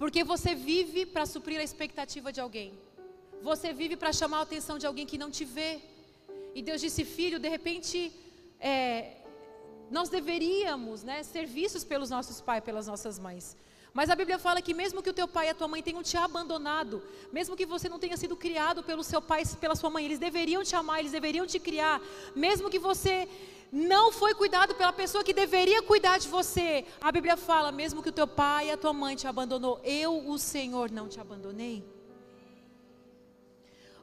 porque 0.00 0.20
você 0.32 0.50
vive 0.54 1.00
para 1.14 1.24
suprir 1.32 1.58
a 1.60 1.66
expectativa 1.68 2.28
de 2.36 2.40
alguém. 2.44 2.70
Você 3.48 3.68
vive 3.80 3.96
para 4.02 4.12
chamar 4.20 4.38
a 4.38 4.46
atenção 4.48 4.76
de 4.82 4.86
alguém 4.86 5.06
que 5.10 5.18
não 5.22 5.30
te 5.36 5.44
vê. 5.56 5.72
E 6.54 6.62
Deus 6.68 6.80
disse, 6.84 7.04
filho, 7.04 7.38
de 7.44 7.50
repente, 7.56 7.98
é, 8.58 8.78
nós 9.90 10.08
deveríamos 10.08 11.02
né, 11.08 11.18
ser 11.22 11.44
vistos 11.58 11.84
pelos 11.84 12.08
nossos 12.16 12.40
pais, 12.40 12.64
pelas 12.68 12.86
nossas 12.92 13.18
mães. 13.26 13.44
Mas 13.94 14.10
a 14.10 14.16
Bíblia 14.16 14.40
fala 14.40 14.60
que 14.60 14.74
mesmo 14.74 15.00
que 15.00 15.08
o 15.08 15.12
teu 15.12 15.28
pai 15.28 15.46
e 15.46 15.50
a 15.50 15.54
tua 15.54 15.68
mãe 15.68 15.80
tenham 15.80 16.02
te 16.02 16.16
abandonado, 16.16 17.00
mesmo 17.32 17.56
que 17.56 17.64
você 17.64 17.88
não 17.88 18.00
tenha 18.00 18.16
sido 18.16 18.36
criado 18.36 18.82
pelo 18.82 19.04
seu 19.04 19.22
pai 19.22 19.42
e 19.42 19.56
pela 19.56 19.76
sua 19.76 19.88
mãe, 19.88 20.04
eles 20.04 20.18
deveriam 20.18 20.64
te 20.64 20.74
amar, 20.74 20.98
eles 20.98 21.12
deveriam 21.12 21.46
te 21.46 21.60
criar, 21.60 22.02
mesmo 22.34 22.68
que 22.68 22.80
você 22.80 23.28
não 23.70 24.10
foi 24.10 24.34
cuidado 24.34 24.74
pela 24.74 24.92
pessoa 24.92 25.22
que 25.22 25.32
deveria 25.32 25.80
cuidar 25.80 26.18
de 26.18 26.26
você. 26.26 26.84
A 27.00 27.12
Bíblia 27.12 27.36
fala, 27.36 27.70
mesmo 27.70 28.02
que 28.02 28.08
o 28.08 28.12
teu 28.12 28.26
pai 28.26 28.66
e 28.66 28.72
a 28.72 28.76
tua 28.76 28.92
mãe 28.92 29.14
te 29.14 29.28
abandonou, 29.28 29.80
eu, 29.84 30.28
o 30.28 30.38
Senhor, 30.38 30.90
não 30.90 31.08
te 31.08 31.20
abandonei. 31.20 31.84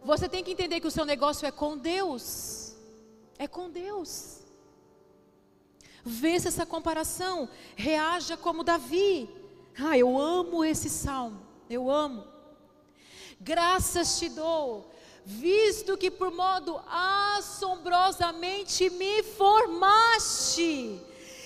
Você 0.06 0.30
tem 0.30 0.42
que 0.42 0.52
entender 0.52 0.80
que 0.80 0.88
o 0.88 0.92
seu 0.92 1.06
negócio 1.06 1.46
é 1.46 1.52
com 1.52 1.78
Deus. 1.78 2.76
É 3.38 3.46
com 3.46 3.70
Deus. 3.70 4.40
Veja 6.04 6.48
essa 6.48 6.66
comparação. 6.66 7.50
Reaja 7.76 8.38
como 8.38 8.64
Davi. 8.64 9.41
Ah, 9.78 9.98
eu 9.98 10.20
amo 10.20 10.64
esse 10.64 10.90
salmo. 10.90 11.42
Eu 11.70 11.90
amo. 11.90 12.26
Graças 13.40 14.20
te 14.20 14.30
dou, 14.30 14.92
visto 15.26 15.98
que 15.98 16.12
por 16.12 16.32
modo 16.32 16.80
assombrosamente 16.88 18.90
me 18.92 19.24
formaste. 19.24 21.02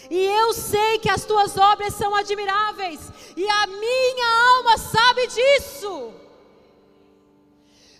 E 0.10 0.18
eu 0.18 0.54
sei 0.54 1.00
que 1.00 1.10
as 1.10 1.26
tuas 1.26 1.58
obras 1.58 1.94
são 1.94 2.14
admiráveis, 2.14 3.00
e 3.36 3.48
a 3.48 3.68
minha 3.68 4.58
alma 4.58 4.78
sabe 4.78 5.28
disso. 5.28 6.14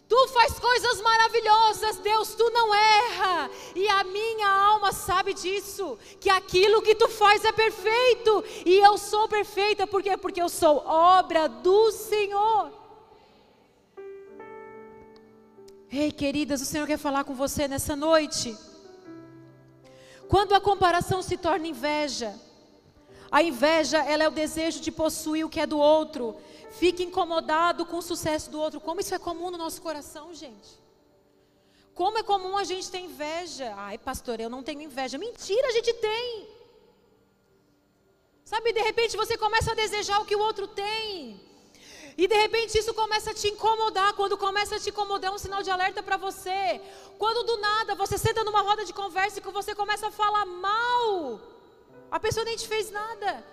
Tu 0.08 0.28
faz 0.28 0.60
coisas 0.60 1.02
maravilhosas, 1.02 1.98
Deus, 1.98 2.36
tu 2.36 2.50
não 2.52 2.74
erra. 2.74 3.50
E 3.76 3.88
a 3.88 4.04
minha 4.04 4.48
alma 4.48 4.92
sabe 4.92 5.34
disso, 5.34 5.98
que 6.20 6.30
aquilo 6.30 6.82
que 6.82 6.94
tu 6.94 7.10
faz 7.10 7.44
é 7.44 7.52
perfeito, 7.52 8.44
e 8.66 8.78
eu 8.78 8.98
sou 8.98 9.28
perfeita, 9.28 9.88
por 9.88 10.04
quê? 10.04 10.16
Porque 10.16 10.42
eu 10.42 10.50
sou 10.50 10.78
obra 10.86 11.48
do 11.48 11.92
Senhor. 11.92 12.72
Ei, 15.92 16.12
queridas, 16.12 16.62
o 16.62 16.66
Senhor 16.66 16.86
quer 16.86 16.98
falar 16.98 17.24
com 17.24 17.34
você 17.34 17.68
nessa 17.68 17.96
noite. 17.96 18.56
Quando 20.28 20.54
a 20.54 20.60
comparação 20.60 21.22
se 21.22 21.38
torna 21.38 21.68
inveja, 21.68 22.36
a 23.32 23.42
inveja, 23.42 24.04
ela 24.04 24.24
é 24.24 24.28
o 24.28 24.32
desejo 24.32 24.82
de 24.82 24.92
possuir 24.92 25.46
o 25.46 25.50
que 25.50 25.60
é 25.60 25.66
do 25.66 25.80
outro 25.80 26.36
fica 26.80 27.04
incomodado 27.04 27.86
com 27.86 27.98
o 27.98 28.02
sucesso 28.02 28.50
do 28.50 28.60
outro. 28.60 28.80
Como 28.80 29.02
isso 29.02 29.14
é 29.14 29.20
comum 29.20 29.52
no 29.52 29.58
nosso 29.58 29.82
coração, 29.82 30.34
gente? 30.34 30.72
Como 31.94 32.18
é 32.18 32.24
comum 32.24 32.58
a 32.58 32.64
gente 32.64 32.92
ter 32.92 33.00
inveja. 33.00 33.74
Ai, 33.78 33.98
pastor, 33.98 34.40
eu 34.40 34.50
não 34.50 34.62
tenho 34.62 34.82
inveja. 34.82 35.18
Mentira, 35.18 35.68
a 35.68 35.72
gente 35.72 35.94
tem. 35.94 36.48
Sabe, 38.44 38.74
de 38.74 38.82
repente 38.82 39.18
você 39.18 39.38
começa 39.38 39.72
a 39.72 39.76
desejar 39.76 40.20
o 40.20 40.26
que 40.26 40.36
o 40.36 40.40
outro 40.40 40.68
tem. 40.68 41.40
E 42.18 42.28
de 42.28 42.36
repente 42.36 42.78
isso 42.78 42.94
começa 42.94 43.32
a 43.32 43.34
te 43.34 43.48
incomodar. 43.48 44.14
Quando 44.14 44.38
começa 44.38 44.76
a 44.76 44.80
te 44.80 44.90
incomodar, 44.90 45.32
é 45.32 45.34
um 45.34 45.38
sinal 45.38 45.64
de 45.64 45.72
alerta 45.72 46.04
para 46.04 46.18
você. 46.18 46.82
Quando 47.18 47.46
do 47.46 47.58
nada 47.58 47.96
você 47.96 48.18
senta 48.18 48.44
numa 48.44 48.62
roda 48.62 48.86
de 48.86 48.94
conversa 48.94 49.40
e 49.40 49.42
que 49.42 49.52
você 49.52 49.74
começa 49.74 50.08
a 50.08 50.12
falar 50.12 50.46
mal, 50.46 51.40
a 52.12 52.20
pessoa 52.20 52.46
nem 52.46 52.56
te 52.56 52.68
fez 52.68 52.92
nada. 52.92 53.44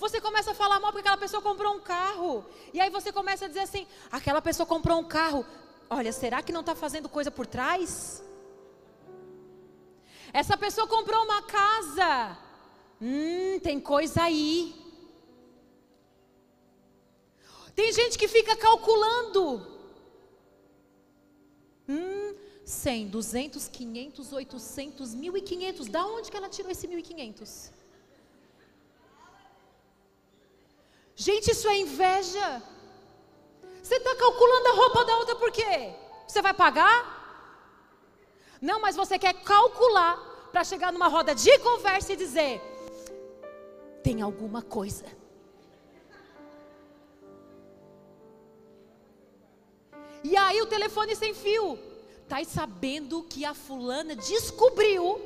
Você 0.00 0.18
começa 0.18 0.52
a 0.52 0.54
falar 0.54 0.80
mal 0.80 0.90
porque 0.90 1.06
aquela 1.06 1.24
pessoa 1.24 1.42
comprou 1.42 1.74
um 1.74 1.80
carro. 1.80 2.42
E 2.72 2.80
aí 2.80 2.88
você 2.88 3.12
começa 3.12 3.44
a 3.44 3.48
dizer 3.48 3.60
assim: 3.60 3.86
aquela 4.10 4.40
pessoa 4.40 4.66
comprou 4.66 4.98
um 4.98 5.04
carro. 5.04 5.44
Olha, 5.90 6.10
será 6.10 6.42
que 6.42 6.52
não 6.56 6.60
está 6.60 6.74
fazendo 6.74 7.08
coisa 7.16 7.30
por 7.30 7.46
trás? 7.46 8.24
Essa 10.32 10.56
pessoa 10.56 10.86
comprou 10.86 11.22
uma 11.22 11.42
casa. 11.42 12.38
Hum, 13.00 13.58
tem 13.62 13.78
coisa 13.78 14.22
aí. 14.22 14.74
Tem 17.74 17.92
gente 17.92 18.16
que 18.16 18.28
fica 18.28 18.56
calculando. 18.56 19.44
Hum, 21.86 22.34
100, 22.64 23.08
200, 23.08 23.68
500, 23.68 24.32
800, 24.32 25.14
1.500. 25.14 25.90
Da 25.90 26.06
onde 26.06 26.30
que 26.30 26.36
ela 26.38 26.48
tirou 26.48 26.70
esse 26.70 26.88
1.500? 26.88 27.79
Gente, 31.20 31.50
isso 31.50 31.68
é 31.68 31.76
inveja. 31.76 32.62
Você 33.82 33.96
está 33.96 34.16
calculando 34.16 34.68
a 34.68 34.72
roupa 34.72 35.04
da 35.04 35.18
outra 35.18 35.36
por 35.36 35.52
quê? 35.52 35.92
Você 36.26 36.40
vai 36.40 36.54
pagar? 36.54 36.96
Não, 38.58 38.80
mas 38.80 38.96
você 38.96 39.18
quer 39.18 39.34
calcular 39.34 40.16
para 40.50 40.64
chegar 40.64 40.90
numa 40.90 41.08
roda 41.08 41.34
de 41.34 41.58
conversa 41.58 42.14
e 42.14 42.16
dizer: 42.16 42.62
tem 44.02 44.22
alguma 44.22 44.62
coisa. 44.62 45.04
E 50.24 50.34
aí 50.38 50.62
o 50.62 50.66
telefone 50.66 51.14
sem 51.14 51.34
fio. 51.34 51.78
Tá 52.26 52.42
sabendo 52.44 53.24
que 53.24 53.44
a 53.44 53.52
fulana 53.52 54.16
descobriu 54.16 55.20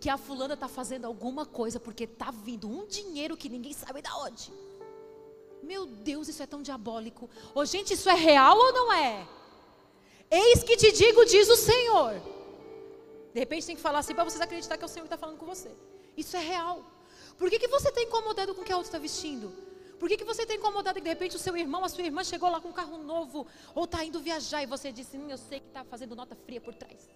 que 0.00 0.08
a 0.08 0.16
fulana 0.16 0.54
está 0.54 0.68
fazendo 0.68 1.04
alguma 1.04 1.44
coisa 1.44 1.78
porque 1.78 2.04
está 2.04 2.30
vindo 2.30 2.66
um 2.66 2.86
dinheiro 2.86 3.36
que 3.36 3.50
ninguém 3.50 3.74
sabe 3.74 4.00
da 4.00 4.16
onde. 4.16 4.50
Meu 5.62 5.86
Deus, 5.86 6.28
isso 6.28 6.42
é 6.42 6.46
tão 6.46 6.62
diabólico. 6.62 7.28
Ô, 7.54 7.64
gente, 7.64 7.94
isso 7.94 8.08
é 8.08 8.14
real 8.14 8.56
ou 8.56 8.72
não 8.72 8.92
é? 8.92 9.26
Eis 10.30 10.62
que 10.62 10.76
te 10.76 10.92
digo, 10.92 11.24
diz 11.24 11.48
o 11.48 11.56
Senhor. 11.56 12.14
De 13.32 13.38
repente 13.38 13.66
tem 13.66 13.76
que 13.76 13.82
falar 13.82 14.00
assim 14.00 14.14
para 14.14 14.24
vocês 14.24 14.40
acreditar 14.40 14.76
que 14.76 14.84
é 14.84 14.86
o 14.86 14.88
Senhor 14.88 15.04
que 15.04 15.14
está 15.14 15.18
falando 15.18 15.38
com 15.38 15.46
você. 15.46 15.70
Isso 16.16 16.36
é 16.36 16.40
real. 16.40 16.84
Por 17.38 17.48
que, 17.48 17.58
que 17.58 17.68
você 17.68 17.88
está 17.88 18.02
incomodado 18.02 18.54
com 18.54 18.62
o 18.62 18.64
que 18.64 18.72
a 18.72 18.76
outra 18.76 18.88
está 18.88 18.98
vestindo? 18.98 19.52
Por 19.98 20.08
que, 20.08 20.16
que 20.16 20.24
você 20.24 20.42
está 20.42 20.54
incomodado 20.54 20.96
que 20.96 21.02
de 21.02 21.10
repente 21.10 21.36
o 21.36 21.38
seu 21.38 21.56
irmão, 21.56 21.84
a 21.84 21.88
sua 21.88 22.04
irmã 22.04 22.24
chegou 22.24 22.50
lá 22.50 22.60
com 22.60 22.68
um 22.68 22.72
carro 22.72 22.98
novo 22.98 23.46
ou 23.74 23.84
está 23.84 24.04
indo 24.04 24.18
viajar 24.20 24.62
e 24.62 24.66
você 24.66 24.90
disse, 24.90 25.16
hum, 25.16 25.28
eu 25.28 25.36
sei 25.36 25.60
que 25.60 25.66
está 25.66 25.84
fazendo 25.84 26.16
nota 26.16 26.34
fria 26.34 26.60
por 26.60 26.74
trás. 26.74 27.08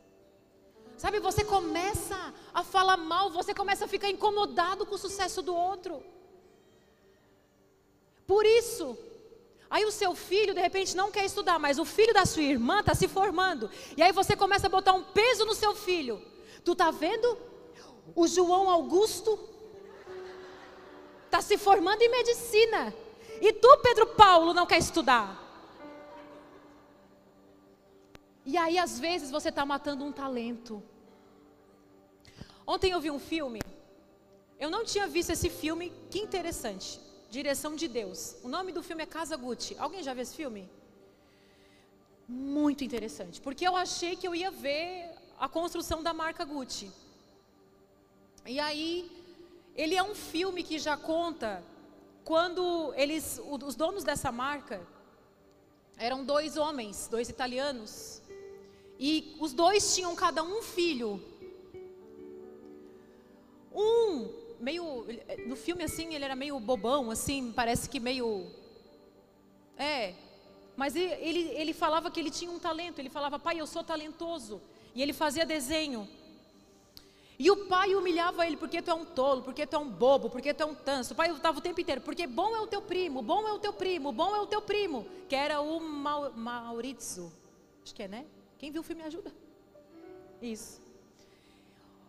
Sabe, 0.96 1.18
você 1.18 1.44
começa 1.44 2.32
a 2.52 2.62
falar 2.62 2.96
mal, 2.96 3.30
você 3.30 3.52
começa 3.52 3.84
a 3.84 3.88
ficar 3.88 4.10
incomodado 4.10 4.86
com 4.86 4.94
o 4.94 4.98
sucesso 4.98 5.42
do 5.42 5.54
outro. 5.54 6.02
Por 8.26 8.44
isso, 8.46 8.96
aí 9.68 9.84
o 9.84 9.92
seu 9.92 10.14
filho 10.14 10.54
de 10.54 10.60
repente 10.60 10.96
não 10.96 11.10
quer 11.10 11.24
estudar, 11.24 11.58
mas 11.58 11.78
o 11.78 11.84
filho 11.84 12.14
da 12.14 12.24
sua 12.24 12.42
irmã 12.42 12.80
está 12.80 12.94
se 12.94 13.06
formando. 13.06 13.70
E 13.96 14.02
aí 14.02 14.12
você 14.12 14.34
começa 14.34 14.66
a 14.66 14.70
botar 14.70 14.92
um 14.92 15.04
peso 15.04 15.44
no 15.44 15.54
seu 15.54 15.74
filho. 15.74 16.22
Tu 16.64 16.74
tá 16.74 16.90
vendo? 16.90 17.36
O 18.14 18.26
João 18.26 18.68
Augusto 18.70 19.38
está 21.26 21.40
se 21.40 21.58
formando 21.58 22.00
em 22.02 22.08
medicina. 22.08 22.94
E 23.40 23.52
tu, 23.52 23.78
Pedro 23.82 24.06
Paulo, 24.08 24.54
não 24.54 24.66
quer 24.66 24.78
estudar. 24.78 25.42
E 28.46 28.56
aí, 28.56 28.78
às 28.78 29.00
vezes, 29.00 29.30
você 29.30 29.48
está 29.48 29.64
matando 29.66 30.04
um 30.04 30.12
talento. 30.12 30.82
Ontem 32.66 32.92
eu 32.92 33.00
vi 33.00 33.10
um 33.10 33.18
filme. 33.18 33.60
Eu 34.58 34.70
não 34.70 34.84
tinha 34.84 35.06
visto 35.06 35.30
esse 35.30 35.50
filme. 35.50 35.92
Que 36.10 36.20
interessante. 36.20 37.00
Direção 37.38 37.72
de 37.82 37.88
Deus. 37.98 38.20
O 38.46 38.48
nome 38.56 38.70
do 38.76 38.82
filme 38.88 39.02
é 39.02 39.06
Casa 39.18 39.36
Gucci. 39.44 39.74
Alguém 39.84 40.02
já 40.06 40.12
viu 40.14 40.24
esse 40.26 40.36
filme? 40.42 40.62
muito 42.28 42.82
interessante, 42.82 43.40
porque 43.40 43.66
eu 43.66 43.76
achei 43.76 44.16
que 44.16 44.26
eu 44.26 44.34
ia 44.34 44.50
ver 44.50 45.10
a 45.38 45.48
construção 45.48 46.02
da 46.02 46.12
marca 46.12 46.44
Gucci. 46.44 46.90
E 48.46 48.58
aí, 48.58 49.10
ele 49.76 49.94
é 49.94 50.02
um 50.02 50.14
filme 50.14 50.62
que 50.62 50.78
já 50.78 50.96
conta 50.96 51.62
quando 52.24 52.92
eles, 52.96 53.40
os 53.50 53.74
donos 53.74 54.04
dessa 54.04 54.32
marca, 54.32 54.80
eram 55.96 56.24
dois 56.24 56.56
homens, 56.56 57.08
dois 57.08 57.28
italianos, 57.28 58.22
e 58.98 59.36
os 59.38 59.52
dois 59.52 59.94
tinham 59.94 60.14
cada 60.14 60.42
um 60.42 60.62
filho. 60.62 61.22
Um 63.72 64.43
meio 64.60 65.06
no 65.46 65.56
filme 65.56 65.84
assim, 65.84 66.14
ele 66.14 66.24
era 66.24 66.36
meio 66.36 66.58
bobão 66.60 67.10
assim, 67.10 67.52
parece 67.52 67.88
que 67.88 68.00
meio 68.00 68.46
é, 69.76 70.14
mas 70.76 70.96
ele, 70.96 71.40
ele, 71.52 71.72
falava 71.72 72.10
que 72.10 72.18
ele 72.18 72.30
tinha 72.30 72.50
um 72.50 72.58
talento, 72.58 72.98
ele 72.98 73.10
falava, 73.10 73.38
pai, 73.38 73.60
eu 73.60 73.66
sou 73.66 73.84
talentoso. 73.84 74.60
E 74.94 75.02
ele 75.02 75.12
fazia 75.12 75.44
desenho. 75.44 76.08
E 77.38 77.50
o 77.50 77.66
pai 77.66 77.94
humilhava 77.94 78.46
ele, 78.46 78.56
porque 78.56 78.80
tu 78.80 78.90
é 78.90 78.94
um 78.94 79.04
tolo, 79.04 79.42
porque 79.42 79.66
tu 79.66 79.74
é 79.74 79.78
um 79.78 79.90
bobo, 79.90 80.30
porque 80.30 80.54
tu 80.54 80.62
é 80.62 80.66
um 80.66 80.74
tanso. 80.74 81.12
O 81.12 81.16
pai 81.16 81.30
estava 81.30 81.58
o 81.58 81.60
tempo 81.60 81.80
inteiro, 81.80 82.00
porque 82.00 82.26
bom 82.26 82.54
é 82.54 82.60
o 82.60 82.66
teu 82.66 82.80
primo, 82.80 83.22
bom 83.22 83.46
é 83.46 83.52
o 83.52 83.58
teu 83.58 83.72
primo, 83.72 84.12
bom 84.12 84.34
é 84.34 84.40
o 84.40 84.46
teu 84.46 84.62
primo. 84.62 85.06
Que 85.28 85.34
era 85.34 85.60
o 85.60 85.80
Maurizio. 85.80 87.32
Acho 87.82 87.94
que 87.94 88.04
é, 88.04 88.08
né? 88.08 88.24
Quem 88.58 88.70
viu 88.70 88.82
o 88.82 88.84
filme 88.84 89.02
ajuda. 89.02 89.32
Isso. 90.40 90.80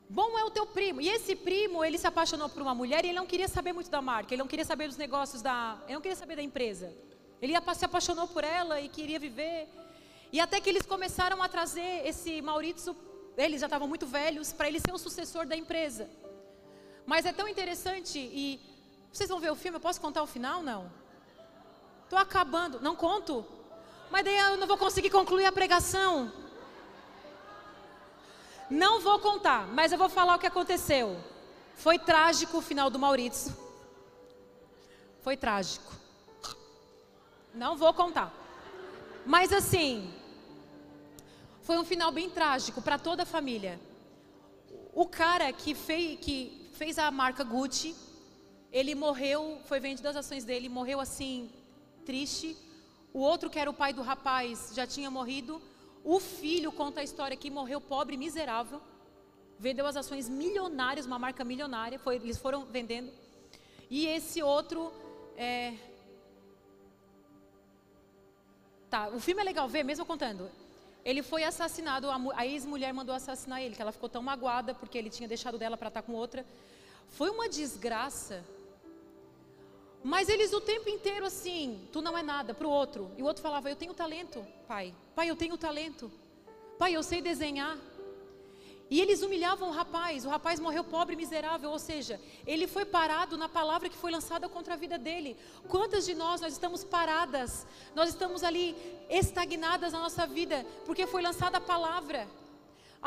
Bom 0.08 0.38
é 0.38 0.44
o 0.44 0.52
teu 0.52 0.66
primo. 0.66 1.02
E 1.02 1.10
esse 1.10 1.36
primo, 1.36 1.84
ele 1.84 1.98
se 1.98 2.06
apaixonou 2.06 2.48
por 2.48 2.62
uma 2.62 2.76
mulher 2.76 3.04
e 3.04 3.10
ele 3.10 3.18
não 3.18 3.26
queria 3.26 3.48
saber 3.48 3.74
muito 3.74 3.90
da 3.90 4.02
marca, 4.02 4.34
ele 4.34 4.42
não 4.42 4.48
queria 4.48 4.66
saber 4.66 4.88
dos 4.88 4.98
negócios 4.98 5.42
da. 5.42 5.78
Ele 5.86 5.96
não 5.96 6.02
queria 6.02 6.16
saber 6.16 6.36
da 6.36 6.44
empresa. 6.44 6.94
Ele 7.42 7.54
se 7.76 7.86
apaixonou 7.86 8.28
por 8.28 8.44
ela 8.44 8.80
e 8.80 8.88
queria 8.88 9.20
viver. 9.20 9.68
E 10.32 10.40
até 10.40 10.60
que 10.60 10.70
eles 10.70 10.86
começaram 10.86 11.42
a 11.42 11.50
trazer 11.50 12.06
esse 12.06 12.42
Maurício, 12.42 12.96
eles 13.38 13.60
já 13.62 13.68
estavam 13.68 13.88
muito 13.88 14.06
velhos, 14.06 14.54
para 14.54 14.68
ele 14.68 14.80
ser 14.80 14.94
o 14.94 14.98
sucessor 14.98 15.46
da 15.46 15.56
empresa. 15.56 16.10
Mas 17.06 17.26
é 17.26 17.34
tão 17.34 17.48
interessante 17.48 18.18
e 18.20 18.60
vocês 19.12 19.30
vão 19.30 19.40
ver 19.40 19.52
o 19.52 19.56
filme, 19.56 19.78
eu 19.78 19.82
posso 19.82 20.02
contar 20.02 20.24
o 20.24 20.28
final? 20.28 20.62
Não. 20.62 20.92
Estou 22.04 22.20
acabando, 22.20 22.80
não 22.82 22.96
conto? 22.96 23.46
Mas 24.10 24.24
daí 24.24 24.38
eu 24.38 24.58
não 24.58 24.68
vou 24.68 24.78
conseguir 24.78 25.10
concluir 25.10 25.46
a 25.46 25.52
pregação. 25.52 26.32
Não 28.70 29.00
vou 29.00 29.20
contar, 29.20 29.68
mas 29.68 29.92
eu 29.92 29.98
vou 29.98 30.10
falar 30.10 30.36
o 30.36 30.40
que 30.40 30.48
aconteceu. 30.48 31.18
Foi 31.76 32.00
trágico 32.00 32.58
o 32.58 32.62
final 32.62 32.90
do 32.90 32.98
Maurício. 32.98 33.56
Foi 35.22 35.38
trágico. 35.38 35.94
Não 37.54 37.78
vou 37.78 37.94
contar. 37.94 38.34
Mas 39.26 39.52
assim, 39.52 40.14
foi 41.62 41.78
um 41.78 41.86
final 41.86 42.12
bem 42.12 42.30
trágico 42.30 42.82
para 42.82 42.98
toda 42.98 43.24
a 43.24 43.26
família. 43.26 43.80
O 44.94 45.06
cara 45.06 45.52
que 45.52 45.74
fez, 45.74 46.20
que 46.20 46.70
fez 46.74 46.98
a 47.00 47.10
marca 47.12 47.44
Gucci, 47.44 47.96
ele 48.72 48.94
morreu, 48.94 49.60
foi 49.66 49.80
vendido 49.80 50.08
as 50.08 50.16
ações 50.16 50.44
dele, 50.44 50.70
morreu 50.70 51.00
assim, 51.00 51.50
triste. 52.06 52.58
O 53.14 53.20
outro, 53.20 53.50
que 53.50 53.58
era 53.58 53.70
o 53.70 53.74
pai 53.74 53.94
do 53.94 54.02
rapaz, 54.02 54.72
já 54.74 54.86
tinha 54.86 55.10
morrido. 55.10 55.62
O 56.06 56.20
filho 56.20 56.72
conta 56.72 57.02
a 57.02 57.04
história 57.04 57.36
que 57.36 57.50
morreu 57.50 57.82
pobre, 57.82 58.16
miserável. 58.16 58.80
Vendeu 59.60 59.86
as 59.86 59.98
ações 59.98 60.30
milionárias, 60.30 61.06
uma 61.06 61.20
marca 61.20 61.44
milionária, 61.44 62.00
foi, 62.00 62.16
eles 62.16 62.38
foram 62.38 62.64
vendendo. 62.66 63.12
E 63.90 64.06
esse 64.06 64.42
outro, 64.44 64.94
é, 65.36 65.74
Tá, 68.96 69.10
o 69.10 69.20
filme 69.20 69.42
é 69.42 69.44
legal 69.44 69.68
ver, 69.68 69.84
mesmo 69.84 70.06
contando. 70.06 70.50
Ele 71.04 71.22
foi 71.22 71.44
assassinado, 71.44 72.08
a, 72.10 72.46
ex-mulher 72.46 72.94
mandou 72.94 73.14
assassinar 73.14 73.62
ele, 73.62 73.76
que 73.76 73.82
ela 73.82 73.92
ficou 73.92 74.08
tão 74.08 74.24
magoada 74.24 74.74
porque 74.74 74.98
ele 74.98 75.10
tinha 75.10 75.28
deixado 75.28 75.58
dela 75.58 75.76
para 75.76 75.90
estar 75.90 76.02
com 76.02 76.14
outra. 76.14 76.46
Foi 77.10 77.30
uma 77.30 77.50
desgraça. 77.50 78.42
Mas 80.06 80.30
eles 80.30 80.54
o 80.54 80.62
tempo 80.62 80.88
inteiro 80.88 81.26
assim, 81.26 81.82
tu 81.92 82.00
não 82.00 82.16
é 82.16 82.22
nada, 82.22 82.54
para 82.54 82.68
o 82.68 82.70
outro. 82.70 83.10
E 83.18 83.24
o 83.24 83.26
outro 83.26 83.42
falava, 83.42 83.72
eu 83.72 83.76
tenho 83.76 83.92
talento, 83.92 84.46
pai. 84.68 84.94
Pai, 85.16 85.32
eu 85.32 85.36
tenho 85.36 85.58
talento. 85.58 86.12
Pai, 86.78 86.96
eu 86.96 87.02
sei 87.02 87.24
desenhar. 87.24 87.76
E 88.88 89.02
eles 89.02 89.24
humilhavam 89.24 89.70
o 89.70 89.72
rapaz, 89.72 90.24
o 90.24 90.30
rapaz 90.30 90.60
morreu 90.60 90.84
pobre 90.84 91.16
miserável, 91.16 91.72
ou 91.72 91.80
seja, 91.80 92.22
ele 92.46 92.68
foi 92.68 92.86
parado 92.86 93.36
na 93.36 93.50
palavra 93.50 93.90
que 93.90 93.98
foi 93.98 94.12
lançada 94.12 94.48
contra 94.48 94.76
a 94.76 94.78
vida 94.78 94.96
dele. 94.96 95.36
Quantas 95.68 96.06
de 96.06 96.14
nós 96.14 96.40
nós 96.40 96.54
estamos 96.54 96.84
paradas? 96.84 97.66
Nós 97.96 98.10
estamos 98.10 98.44
ali 98.44 98.76
estagnadas 99.10 99.92
na 99.92 100.00
nossa 100.00 100.28
vida, 100.28 100.64
porque 100.86 101.08
foi 101.08 101.24
lançada 101.24 101.58
a 101.58 101.62
palavra. 101.62 102.28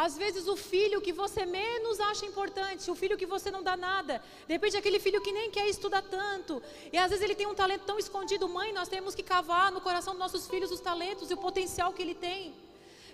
Às 0.05 0.17
vezes 0.17 0.47
o 0.47 0.57
filho 0.57 1.01
que 1.01 1.13
você 1.13 1.45
menos 1.45 1.99
acha 1.99 2.25
importante, 2.25 2.89
o 2.89 2.95
filho 2.95 3.19
que 3.19 3.27
você 3.27 3.51
não 3.51 3.65
dá 3.65 3.77
nada, 3.77 4.23
de 4.47 4.53
repente 4.53 4.77
aquele 4.77 5.01
filho 5.01 5.21
que 5.21 5.33
nem 5.33 5.51
quer 5.51 5.67
estudar 5.67 6.03
tanto, 6.03 6.63
e 6.93 6.97
às 6.97 7.11
vezes 7.11 7.25
ele 7.25 7.35
tem 7.35 7.49
um 7.49 7.55
talento 7.63 7.85
tão 7.85 7.99
escondido, 7.99 8.49
mãe, 8.49 8.73
nós 8.73 8.87
temos 8.87 9.13
que 9.13 9.25
cavar 9.25 9.73
no 9.73 9.81
coração 9.81 10.13
dos 10.13 10.21
nossos 10.21 10.47
filhos 10.47 10.71
os 10.71 10.79
talentos 10.79 11.33
e 11.33 11.35
o 11.35 11.37
potencial 11.37 11.93
que 11.93 12.01
ele 12.01 12.15
tem. 12.15 12.55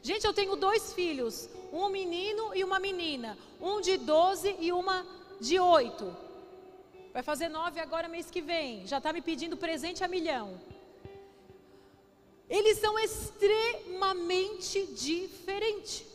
Gente, 0.02 0.26
eu 0.26 0.34
tenho 0.34 0.56
dois 0.56 0.92
filhos, 0.92 1.48
um 1.72 1.88
menino 1.88 2.54
e 2.54 2.62
uma 2.62 2.78
menina, 2.78 3.38
um 3.58 3.80
de 3.80 3.96
12 3.96 4.54
e 4.60 4.70
uma 4.70 5.06
de 5.40 5.58
8. 5.58 6.14
Vai 7.14 7.22
fazer 7.22 7.48
nove 7.48 7.80
agora 7.80 8.08
mês 8.08 8.30
que 8.30 8.42
vem. 8.42 8.86
Já 8.86 8.98
está 8.98 9.10
me 9.10 9.22
pedindo 9.22 9.56
presente 9.56 10.04
a 10.04 10.08
milhão. 10.16 10.60
Eles 12.46 12.76
são 12.76 12.98
extremamente 12.98 14.84
diferentes. 14.88 16.13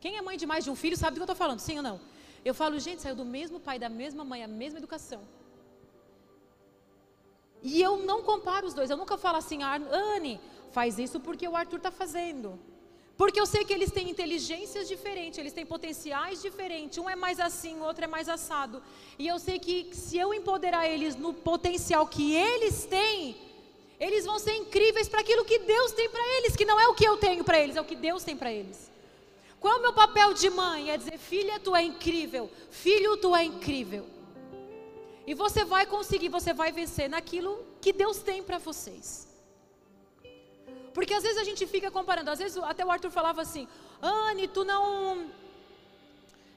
Quem 0.00 0.16
é 0.16 0.22
mãe 0.22 0.36
de 0.36 0.46
mais 0.46 0.64
de 0.64 0.70
um 0.70 0.76
filho 0.76 0.96
sabe 0.96 1.14
do 1.14 1.16
que 1.16 1.22
eu 1.22 1.32
estou 1.32 1.36
falando, 1.36 1.60
sim 1.60 1.76
ou 1.76 1.82
não? 1.82 2.00
Eu 2.44 2.54
falo, 2.54 2.78
gente, 2.78 3.02
saiu 3.02 3.16
do 3.16 3.24
mesmo 3.24 3.58
pai, 3.58 3.78
da 3.78 3.88
mesma 3.88 4.24
mãe, 4.24 4.44
a 4.44 4.48
mesma 4.48 4.78
educação. 4.78 5.22
E 7.62 7.82
eu 7.82 7.98
não 7.98 8.22
comparo 8.22 8.66
os 8.66 8.74
dois. 8.74 8.90
Eu 8.90 8.96
nunca 8.96 9.18
falo 9.18 9.38
assim, 9.38 9.62
ah, 9.62 9.80
Anne, 9.90 10.40
faz 10.70 10.98
isso 10.98 11.18
porque 11.18 11.46
o 11.48 11.56
Arthur 11.56 11.78
está 11.78 11.90
fazendo. 11.90 12.58
Porque 13.16 13.40
eu 13.40 13.46
sei 13.46 13.64
que 13.64 13.72
eles 13.72 13.90
têm 13.90 14.08
inteligências 14.08 14.86
diferentes, 14.86 15.40
eles 15.40 15.52
têm 15.52 15.66
potenciais 15.66 16.40
diferentes. 16.40 16.98
Um 16.98 17.10
é 17.10 17.16
mais 17.16 17.40
assim, 17.40 17.74
o 17.74 17.82
outro 17.82 18.04
é 18.04 18.06
mais 18.06 18.28
assado. 18.28 18.80
E 19.18 19.26
eu 19.26 19.40
sei 19.40 19.58
que 19.58 19.90
se 19.92 20.16
eu 20.16 20.32
empoderar 20.32 20.88
eles 20.88 21.16
no 21.16 21.34
potencial 21.34 22.06
que 22.06 22.32
eles 22.32 22.86
têm, 22.86 23.36
eles 23.98 24.24
vão 24.24 24.38
ser 24.38 24.54
incríveis 24.54 25.08
para 25.08 25.20
aquilo 25.20 25.44
que 25.44 25.58
Deus 25.58 25.90
tem 25.90 26.08
para 26.08 26.22
eles, 26.36 26.54
que 26.54 26.64
não 26.64 26.78
é 26.78 26.86
o 26.86 26.94
que 26.94 27.04
eu 27.04 27.16
tenho 27.16 27.42
para 27.42 27.58
eles, 27.58 27.74
é 27.74 27.80
o 27.80 27.84
que 27.84 27.96
Deus 27.96 28.22
tem 28.22 28.36
para 28.36 28.52
eles. 28.52 28.87
Qual 29.60 29.74
é 29.74 29.78
o 29.78 29.82
meu 29.82 29.92
papel 29.92 30.32
de 30.34 30.48
mãe? 30.50 30.90
É 30.90 30.96
dizer, 30.96 31.18
filha, 31.18 31.58
tu 31.58 31.74
é 31.74 31.82
incrível, 31.82 32.50
filho, 32.70 33.16
tu 33.16 33.34
é 33.34 33.44
incrível. 33.44 34.06
E 35.26 35.34
você 35.34 35.64
vai 35.64 35.84
conseguir, 35.84 36.28
você 36.28 36.52
vai 36.54 36.72
vencer 36.72 37.08
naquilo 37.08 37.66
que 37.80 37.92
Deus 37.92 38.18
tem 38.18 38.42
para 38.42 38.58
vocês. 38.58 39.28
Porque 40.94 41.12
às 41.14 41.22
vezes 41.22 41.38
a 41.38 41.44
gente 41.44 41.66
fica 41.66 41.90
comparando, 41.90 42.30
às 42.30 42.38
vezes 42.38 42.56
até 42.58 42.84
o 42.84 42.90
Arthur 42.90 43.10
falava 43.10 43.42
assim, 43.42 43.68
Anne, 44.00 44.48
tu 44.48 44.64
não. 44.64 45.30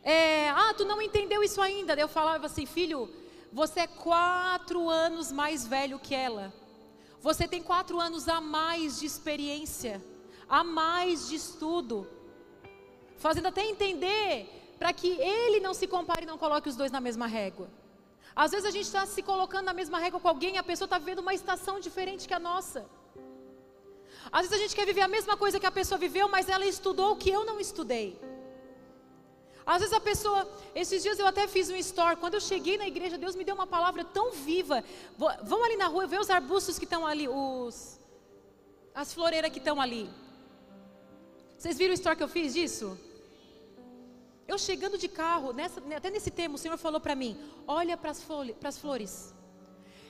É, 0.04 0.49
ah, 0.49 0.74
tu 0.76 0.86
não 0.86 1.02
entendeu 1.02 1.43
isso 1.43 1.62
ainda. 1.62 1.93
Eu 1.93 2.08
falava 2.08 2.45
assim, 2.45 2.66
filho, 2.66 3.10
você 3.52 3.82
é 3.82 3.88
quatro 3.88 4.89
anos 4.89 5.32
mais 5.32 5.68
velho 5.68 5.99
que 5.99 6.16
ela. 6.16 6.54
Você 7.20 7.47
tem 7.47 7.62
quatro 7.62 7.99
anos 7.99 8.28
a 8.28 8.39
mais 8.41 8.99
de 8.99 9.06
experiência, 9.06 10.02
a 10.47 10.64
mais 10.64 11.28
de 11.28 11.36
estudo. 11.36 12.08
Fazendo 13.26 13.47
até 13.51 13.63
entender 13.74 14.30
para 14.80 14.91
que 14.99 15.09
ele 15.36 15.59
não 15.65 15.74
se 15.80 15.88
compare 15.95 16.24
e 16.24 16.30
não 16.32 16.39
coloque 16.43 16.67
os 16.72 16.76
dois 16.76 16.91
na 16.95 17.01
mesma 17.07 17.28
régua. 17.28 17.67
Às 18.43 18.51
vezes 18.51 18.65
a 18.65 18.72
gente 18.76 18.88
está 18.91 19.05
se 19.05 19.22
colocando 19.22 19.65
na 19.65 19.76
mesma 19.80 19.99
régua 19.99 20.19
com 20.19 20.28
alguém 20.28 20.55
e 20.55 20.57
a 20.57 20.63
pessoa 20.72 20.88
está 20.88 20.97
vivendo 20.97 21.19
uma 21.19 21.34
estação 21.39 21.80
diferente 21.88 22.28
que 22.28 22.34
a 22.34 22.39
nossa. 22.39 22.82
Às 24.32 24.41
vezes 24.41 24.57
a 24.57 24.61
gente 24.61 24.76
quer 24.76 24.86
viver 24.91 25.01
a 25.01 25.07
mesma 25.07 25.36
coisa 25.38 25.59
que 25.59 25.69
a 25.72 25.78
pessoa 25.80 25.97
viveu, 25.97 26.28
mas 26.36 26.49
ela 26.49 26.65
estudou 26.65 27.11
o 27.11 27.15
que 27.15 27.30
eu 27.30 27.43
não 27.45 27.59
estudei. 27.59 28.19
Às 29.74 29.80
vezes 29.82 29.93
a 29.93 29.99
pessoa, 29.99 30.49
esses 30.74 31.03
dias 31.03 31.19
eu 31.19 31.28
até 31.28 31.47
fiz 31.47 31.69
um 31.69 31.76
store, 31.76 32.15
quando 32.15 32.34
eu 32.34 32.41
cheguei 32.41 32.78
na 32.78 32.88
igreja, 32.88 33.17
Deus 33.17 33.36
me 33.36 33.43
deu 33.43 33.53
uma 33.53 33.67
palavra 33.67 34.03
tão 34.03 34.32
viva. 34.32 34.84
Vão 35.43 35.63
ali 35.63 35.78
na 35.78 35.88
rua, 35.88 36.07
ver 36.07 36.19
os 36.19 36.30
arbustos 36.30 36.80
que 36.80 36.86
estão 36.86 37.05
ali, 37.05 37.28
os 37.28 37.99
as 38.93 39.13
floreiras 39.13 39.51
que 39.51 39.59
estão 39.59 39.80
ali. 39.80 40.09
Vocês 41.57 41.78
viram 41.78 41.91
o 41.91 41.93
store 41.93 42.17
que 42.17 42.24
eu 42.24 42.28
fiz 42.28 42.53
disso? 42.53 42.97
Eu 44.47 44.57
chegando 44.57 44.97
de 44.97 45.07
carro, 45.07 45.53
nessa, 45.53 45.81
até 45.95 46.09
nesse 46.09 46.31
tema, 46.31 46.55
o 46.55 46.57
Senhor 46.57 46.77
falou 46.77 46.99
para 46.99 47.15
mim: 47.15 47.37
olha 47.67 47.95
para 47.97 48.11
as 48.11 48.77
flores. 48.77 49.33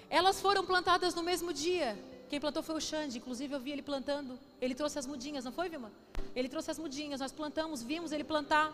Elas 0.10 0.42
foram 0.42 0.66
plantadas 0.66 1.16
no 1.16 1.24
mesmo 1.24 1.54
dia. 1.54 1.98
Quem 2.30 2.40
plantou 2.40 2.64
foi 2.64 2.76
o 2.76 2.82
Xande, 2.82 3.18
inclusive 3.18 3.54
eu 3.54 3.60
vi 3.60 3.72
ele 3.72 3.82
plantando. 3.82 4.40
Ele 4.60 4.74
trouxe 4.74 4.98
as 4.98 5.06
mudinhas, 5.06 5.44
não 5.44 5.52
foi, 5.52 5.70
Vilma? 5.70 5.92
Ele 6.36 6.48
trouxe 6.48 6.72
as 6.72 6.80
mudinhas, 6.80 7.20
nós 7.20 7.32
plantamos, 7.32 7.84
vimos 7.84 8.12
ele 8.12 8.24
plantar. 8.24 8.72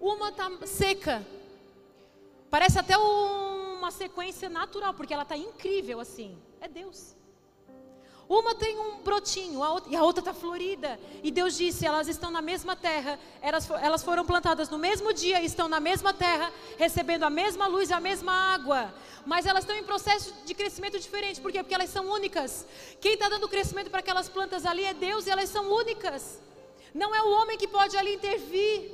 Uma 0.00 0.30
está 0.30 0.48
seca. 0.66 1.26
Parece 2.50 2.78
até 2.78 2.96
uma 2.96 3.90
sequência 3.90 4.48
natural, 4.48 4.94
porque 4.94 5.12
ela 5.12 5.22
está 5.22 5.36
incrível 5.36 6.00
assim. 6.00 6.38
É 6.60 6.68
Deus. 6.68 7.14
Uma 8.28 8.54
tem 8.54 8.78
um 8.78 8.96
brotinho 8.98 9.62
a 9.62 9.72
outra, 9.72 9.90
e 9.90 9.96
a 9.96 10.02
outra 10.02 10.20
está 10.20 10.34
florida. 10.34 11.00
E 11.22 11.30
Deus 11.30 11.56
disse: 11.56 11.86
elas 11.86 12.08
estão 12.08 12.30
na 12.30 12.42
mesma 12.42 12.76
terra, 12.76 13.18
elas, 13.40 13.68
elas 13.70 14.04
foram 14.04 14.24
plantadas 14.24 14.68
no 14.68 14.76
mesmo 14.76 15.14
dia, 15.14 15.42
estão 15.42 15.66
na 15.66 15.80
mesma 15.80 16.12
terra, 16.12 16.52
recebendo 16.76 17.22
a 17.22 17.30
mesma 17.30 17.66
luz 17.66 17.88
e 17.88 17.94
a 17.94 18.00
mesma 18.00 18.32
água. 18.32 18.92
Mas 19.24 19.46
elas 19.46 19.64
estão 19.64 19.74
em 19.74 19.82
processo 19.82 20.34
de 20.44 20.52
crescimento 20.52 20.98
diferente. 20.98 21.40
Por 21.40 21.50
quê? 21.50 21.62
Porque 21.62 21.74
elas 21.74 21.88
são 21.88 22.06
únicas. 22.10 22.66
Quem 23.00 23.14
está 23.14 23.30
dando 23.30 23.48
crescimento 23.48 23.90
para 23.90 24.00
aquelas 24.00 24.28
plantas 24.28 24.66
ali 24.66 24.84
é 24.84 24.92
Deus 24.92 25.26
e 25.26 25.30
elas 25.30 25.48
são 25.48 25.72
únicas. 25.72 26.38
Não 26.94 27.14
é 27.14 27.22
o 27.22 27.30
homem 27.30 27.56
que 27.56 27.66
pode 27.66 27.96
ali 27.96 28.14
intervir. 28.14 28.92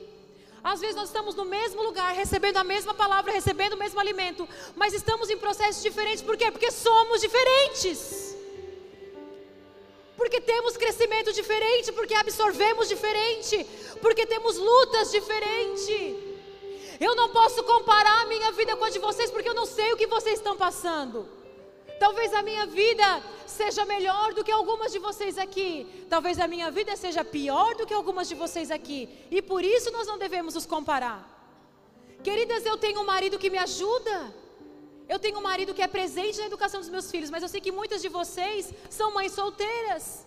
Às 0.63 0.81
vezes 0.81 0.97
nós 0.97 1.09
estamos 1.09 1.35
no 1.35 1.45
mesmo 1.45 1.83
lugar, 1.83 2.15
recebendo 2.15 2.57
a 2.57 2.65
mesma 2.65 2.95
palavra, 2.95 3.33
recebendo 3.33 3.75
o 3.75 3.77
mesmo 3.77 4.01
alimento, 4.01 4.49
mas 4.75 4.95
estamos 4.95 5.29
em 5.29 5.37
processos 5.37 5.83
diferentes. 5.83 6.23
Por 6.23 6.37
quê? 6.37 6.51
Porque 6.51 6.71
somos 6.71 7.21
diferentes 7.21 8.34
porque 10.17 10.41
temos 10.41 10.77
crescimento 10.77 11.33
diferente, 11.33 11.93
porque 11.93 12.15
absorvemos 12.15 12.89
diferente, 12.89 13.67
porque 14.01 14.27
temos 14.27 14.57
lutas 14.57 15.11
diferentes. 15.11 16.35
Eu 17.01 17.15
não 17.17 17.31
posso 17.31 17.63
comparar 17.65 18.23
a 18.23 18.27
minha 18.27 18.53
vida 18.53 18.77
com 18.77 18.85
a 18.85 18.91
de 18.91 18.99
vocês, 18.99 19.31
porque 19.31 19.49
eu 19.49 19.55
não 19.55 19.67
sei 19.67 19.93
o 19.93 19.97
que 19.97 20.07
vocês 20.07 20.39
estão 20.39 20.57
passando. 20.57 21.29
Talvez 21.99 22.33
a 22.33 22.43
minha 22.43 22.67
vida 22.67 23.23
seja 23.47 23.85
melhor 23.85 24.35
do 24.35 24.45
que 24.45 24.53
algumas 24.53 24.93
de 24.93 24.99
vocês 24.99 25.39
aqui. 25.39 26.07
Talvez 26.09 26.39
a 26.39 26.47
minha 26.47 26.71
vida 26.71 26.97
seja 26.97 27.25
pior 27.25 27.75
do 27.75 27.87
que 27.87 27.95
algumas 27.95 28.29
de 28.29 28.35
vocês 28.35 28.71
aqui. 28.71 29.09
E 29.31 29.41
por 29.43 29.65
isso 29.65 29.91
nós 29.91 30.07
não 30.07 30.19
devemos 30.19 30.55
nos 30.55 30.67
comparar. 30.67 31.19
Queridas, 32.23 32.65
eu 32.65 32.77
tenho 32.77 33.01
um 33.01 33.05
marido 33.05 33.39
que 33.39 33.51
me 33.51 33.59
ajuda. 33.59 34.35
Eu 35.09 35.19
tenho 35.19 35.39
um 35.39 35.43
marido 35.43 35.75
que 35.75 35.83
é 35.83 35.87
presente 35.87 36.39
na 36.39 36.47
educação 36.47 36.81
dos 36.81 36.89
meus 36.89 37.11
filhos, 37.11 37.31
mas 37.31 37.43
eu 37.43 37.49
sei 37.49 37.61
que 37.61 37.73
muitas 37.73 38.01
de 38.01 38.09
vocês 38.09 38.73
são 38.89 39.13
mães 39.13 39.33
solteiras. 39.33 40.27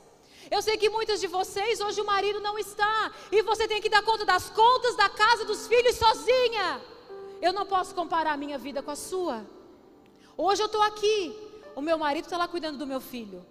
Eu 0.50 0.62
sei 0.62 0.78
que 0.78 0.90
muitas 0.90 1.20
de 1.20 1.28
vocês 1.28 1.82
hoje 1.82 2.00
o 2.00 2.06
marido 2.06 2.40
não 2.40 2.58
está 2.58 3.14
e 3.32 3.42
você 3.42 3.68
tem 3.68 3.82
que 3.82 3.90
dar 3.90 4.04
conta 4.04 4.24
das 4.24 4.50
contas 4.50 4.96
da 4.96 5.10
casa 5.10 5.44
dos 5.46 5.68
filhos 5.68 5.96
sozinha. 5.96 6.82
Eu 7.42 7.52
não 7.52 7.66
posso 7.66 7.94
comparar 7.94 8.34
a 8.34 8.38
minha 8.38 8.58
vida 8.58 8.82
com 8.82 8.92
a 8.92 8.96
sua. 8.96 9.46
Hoje 10.38 10.62
eu 10.62 10.68
estou 10.68 10.82
aqui, 10.82 11.36
o 11.76 11.82
meu 11.82 11.98
marido 11.98 12.26
está 12.26 12.38
lá 12.38 12.48
cuidando 12.48 12.78
do 12.78 12.88
meu 12.88 13.02
filho. 13.02 13.46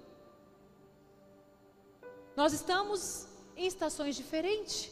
Nós 2.34 2.52
estamos 2.52 3.26
em 3.56 3.66
estações 3.66 4.14
diferentes. 4.14 4.90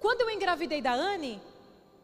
Quando 0.00 0.22
eu 0.22 0.30
engravidei 0.30 0.80
da 0.80 0.94
Anne, 0.94 1.40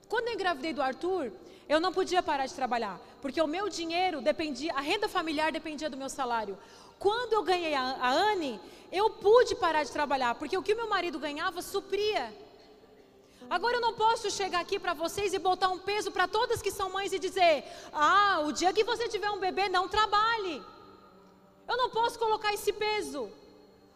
quando 0.08 0.28
eu 0.28 0.34
engravidei 0.34 0.72
do 0.72 0.82
Arthur, 0.82 1.32
eu 1.72 1.78
não 1.78 1.92
podia 1.92 2.20
parar 2.20 2.46
de 2.46 2.54
trabalhar, 2.60 2.98
porque 3.22 3.40
o 3.40 3.46
meu 3.46 3.68
dinheiro 3.68 4.20
dependia, 4.20 4.72
a 4.74 4.80
renda 4.80 5.08
familiar 5.08 5.52
dependia 5.52 5.88
do 5.88 5.96
meu 5.96 6.10
salário. 6.18 6.58
Quando 6.98 7.32
eu 7.32 7.44
ganhei 7.44 7.74
a, 7.74 7.82
a 8.06 8.10
Anne, 8.10 8.60
eu 8.90 9.08
pude 9.08 9.54
parar 9.54 9.84
de 9.84 9.92
trabalhar, 9.92 10.34
porque 10.34 10.58
o 10.58 10.64
que 10.64 10.74
meu 10.74 10.88
marido 10.88 11.20
ganhava 11.26 11.62
supria. 11.62 12.24
Agora 13.48 13.76
eu 13.76 13.80
não 13.80 13.94
posso 13.94 14.28
chegar 14.32 14.60
aqui 14.60 14.80
para 14.80 14.94
vocês 14.94 15.32
e 15.32 15.38
botar 15.38 15.68
um 15.68 15.78
peso 15.78 16.10
para 16.10 16.26
todas 16.26 16.60
que 16.60 16.72
são 16.72 16.90
mães 16.90 17.12
e 17.12 17.20
dizer: 17.20 17.62
"Ah, 17.92 18.40
o 18.46 18.50
dia 18.50 18.72
que 18.72 18.82
você 18.82 19.06
tiver 19.14 19.30
um 19.30 19.38
bebê, 19.38 19.68
não 19.68 19.86
trabalhe". 19.86 20.56
Eu 21.68 21.76
não 21.76 21.88
posso 21.98 22.18
colocar 22.18 22.52
esse 22.52 22.72
peso. 22.72 23.30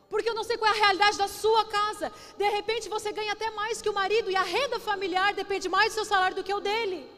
Porque 0.09 0.31
eu 0.31 0.35
não 0.39 0.45
sei 0.45 0.57
qual 0.57 0.73
é 0.73 0.77
a 0.77 0.83
realidade 0.85 1.19
da 1.19 1.27
sua 1.27 1.65
casa. 1.65 2.13
De 2.39 2.49
repente 2.51 2.89
você 2.89 3.11
ganha 3.11 3.33
até 3.33 3.51
mais 3.51 3.83
que 3.83 3.89
o 3.89 3.99
marido 4.01 4.31
e 4.31 4.37
a 4.37 4.43
renda 4.43 4.79
familiar 4.79 5.35
depende 5.35 5.69
mais 5.69 5.91
do 5.91 5.97
seu 5.97 6.05
salário 6.05 6.37
do 6.37 6.45
que 6.45 6.55
o 6.55 6.61
dele. 6.61 7.14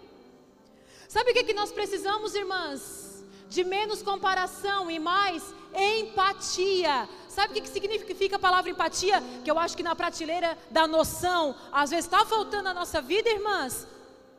Sabe 1.17 1.31
o 1.31 1.33
que, 1.33 1.45
que 1.45 1.55
nós 1.55 1.73
precisamos, 1.73 2.35
irmãs? 2.35 3.25
De 3.49 3.65
menos 3.65 4.03
comparação 4.03 4.91
e 4.91 4.99
mais 4.99 5.43
empatia. 5.75 7.09
Sabe 7.27 7.53
o 7.53 7.55
que, 7.55 7.63
que 7.63 7.71
significa 7.71 8.37
a 8.37 8.39
palavra 8.39 8.71
empatia? 8.71 9.23
Que 9.43 9.51
eu 9.51 9.59
acho 9.59 9.75
que 9.79 9.83
na 9.83 9.97
prateleira 9.97 10.59
da 10.71 10.87
noção, 10.87 11.55
às 11.73 11.89
vezes 11.89 12.05
está 12.05 12.23
faltando 12.27 12.65
na 12.65 12.75
nossa 12.75 13.01
vida, 13.01 13.31
irmãs, 13.31 13.89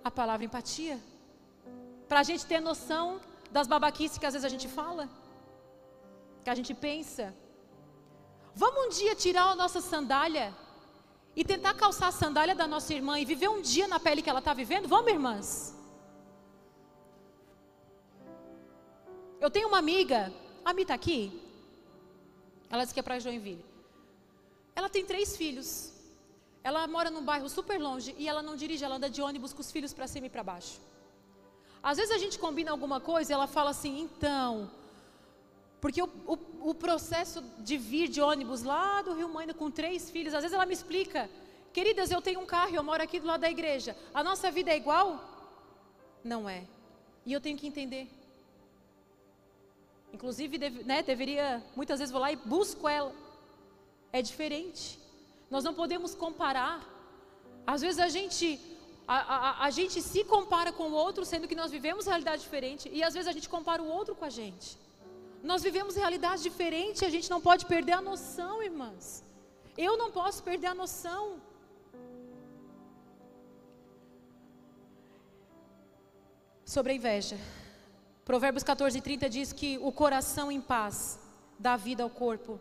a 0.04 0.12
palavra 0.12 0.46
empatia. 0.46 1.00
Para 2.08 2.20
a 2.20 2.24
gente 2.30 2.46
ter 2.46 2.60
noção 2.60 3.20
das 3.50 3.66
babaquices 3.66 4.20
que 4.20 4.28
às 4.28 4.34
vezes 4.36 4.46
a 4.46 4.54
gente 4.56 4.68
fala, 4.68 5.10
que 6.44 6.50
a 6.52 6.54
gente 6.54 6.76
pensa. 6.76 7.34
Vamos 8.54 8.86
um 8.86 8.90
dia 8.90 9.16
tirar 9.16 9.46
a 9.46 9.56
nossa 9.56 9.82
sandália 9.82 10.54
e 11.36 11.44
tentar 11.44 11.74
calçar 11.74 12.10
a 12.10 12.12
sandália 12.12 12.54
da 12.54 12.68
nossa 12.68 12.94
irmã 12.94 13.20
e 13.20 13.26
viver 13.26 13.50
um 13.50 13.64
dia 13.64 13.88
na 13.88 14.00
pele 14.00 14.22
que 14.22 14.30
ela 14.30 14.44
está 14.46 14.54
vivendo? 14.54 14.88
Vamos, 14.88 15.12
irmãs? 15.12 15.77
Eu 19.40 19.50
tenho 19.52 19.68
uma 19.68 19.78
amiga, 19.78 20.34
a 20.66 20.74
Mi 20.74 20.82
está 20.82 20.94
aqui. 20.94 21.42
Ela 22.70 22.84
disse 22.84 22.94
que 22.94 23.00
é 23.00 23.04
para 23.04 23.20
Joinville. 23.20 23.64
Ela 24.76 24.90
tem 24.90 25.06
três 25.06 25.38
filhos. 25.38 25.94
Ela 26.64 26.88
mora 26.88 27.10
num 27.10 27.24
bairro 27.24 27.48
super 27.48 27.80
longe 27.80 28.16
e 28.18 28.28
ela 28.28 28.42
não 28.42 28.56
dirige, 28.56 28.84
ela 28.84 28.96
anda 28.96 29.10
de 29.10 29.22
ônibus 29.22 29.54
com 29.54 29.62
os 29.62 29.72
filhos 29.72 29.94
para 29.94 30.08
cima 30.08 30.28
e 30.28 30.30
para 30.30 30.44
baixo. 30.44 30.80
Às 31.82 31.98
vezes 31.98 32.14
a 32.14 32.18
gente 32.18 32.38
combina 32.38 32.72
alguma 32.72 33.00
coisa 33.00 33.32
e 33.32 33.34
ela 33.34 33.48
fala 33.48 33.70
assim, 33.70 34.02
então, 34.02 34.70
porque 35.80 36.02
o, 36.02 36.10
o, 36.26 36.70
o, 36.72 36.74
processo 36.76 37.42
de 37.60 37.78
vir 37.78 38.10
de 38.10 38.20
ônibus 38.20 38.64
lá 38.64 39.02
do 39.02 39.14
Rio 39.14 39.30
Maina 39.30 39.54
com 39.54 39.70
três 39.70 40.10
filhos, 40.10 40.34
às 40.34 40.42
vezes 40.42 40.54
ela 40.54 40.66
me 40.66 40.74
explica, 40.74 41.30
queridas, 41.72 42.12
eu 42.12 42.22
tenho 42.22 42.40
um 42.40 42.46
carro, 42.46 42.76
eu 42.76 42.84
moro 42.84 43.02
aqui 43.02 43.20
do 43.20 43.28
lado 43.28 43.42
da 43.42 43.50
igreja. 43.50 43.96
A 44.14 44.24
nossa 44.24 44.50
vida 44.52 44.72
é 44.72 44.76
igual? 44.76 45.24
Não 46.24 46.50
é. 46.50 46.66
E 47.26 47.32
eu 47.32 47.40
tenho 47.40 47.58
que 47.58 47.68
entender. 47.68 48.10
Inclusive, 50.14 50.58
né, 50.84 51.04
deveria, 51.04 51.64
muitas 51.76 52.00
vezes 52.00 52.12
vou 52.12 52.22
lá 52.22 52.32
e 52.32 52.36
busco 52.36 52.88
ela. 52.88 53.14
É 54.12 54.22
diferente. 54.22 55.00
Nós 55.50 55.64
não 55.64 55.74
podemos 55.74 56.16
comparar. 56.16 56.82
Às 57.66 57.82
vezes 57.82 58.00
a 58.00 58.08
gente, 58.08 58.60
a, 59.08 59.18
a, 59.36 59.66
a 59.66 59.70
gente 59.70 60.02
se 60.02 60.24
compara 60.24 60.72
com 60.72 60.90
o 60.90 60.94
outro, 60.94 61.26
sendo 61.26 61.48
que 61.48 61.56
nós 61.56 61.72
vivemos 61.72 62.06
realidade 62.06 62.42
diferente. 62.42 62.90
E 62.92 63.04
às 63.04 63.14
vezes 63.14 63.28
a 63.28 63.32
gente 63.32 63.50
compara 63.50 63.82
o 63.82 63.88
outro 63.88 64.16
com 64.16 64.26
a 64.26 64.30
gente. 64.30 64.78
Nós 65.44 65.62
vivemos 65.62 65.96
realidade 65.96 66.42
diferente, 66.42 67.06
a 67.06 67.10
gente 67.10 67.30
não 67.30 67.40
pode 67.40 67.66
perder 67.66 67.94
a 67.94 68.02
noção, 68.02 68.64
irmãs. 68.64 69.24
Eu 69.78 69.96
não 69.98 70.10
posso 70.12 70.42
perder 70.44 70.68
a 70.68 70.74
noção. 70.74 71.40
Sobre 76.66 76.92
a 76.94 76.96
inveja. 76.96 77.38
Provérbios 78.28 78.62
14, 78.62 79.00
30 79.00 79.30
diz 79.30 79.54
que 79.54 79.78
o 79.78 79.90
coração 79.90 80.52
em 80.52 80.60
paz 80.60 81.18
dá 81.58 81.78
vida 81.78 82.04
ao 82.04 82.10
corpo. 82.10 82.60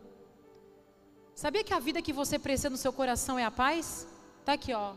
Sabia 1.35 1.65
que 1.65 1.75
a 1.75 1.81
vida 1.81 2.01
que 2.01 2.13
você 2.13 2.39
precisa 2.39 2.71
no 2.71 2.77
seu 2.77 2.93
coração 2.93 3.37
é 3.37 3.45
a 3.45 3.51
paz? 3.51 4.07
Está 4.39 4.53
aqui, 4.53 4.73
ó. 4.73 4.95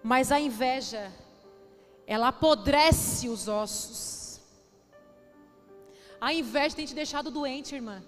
Mas 0.00 0.30
a 0.30 0.38
inveja, 0.38 1.12
ela 2.06 2.28
apodrece 2.28 3.28
os 3.28 3.48
ossos. 3.48 4.40
A 6.20 6.32
inveja 6.32 6.76
tem 6.76 6.86
te 6.86 6.94
deixado 6.94 7.32
doente, 7.32 7.74
irmã. 7.74 8.00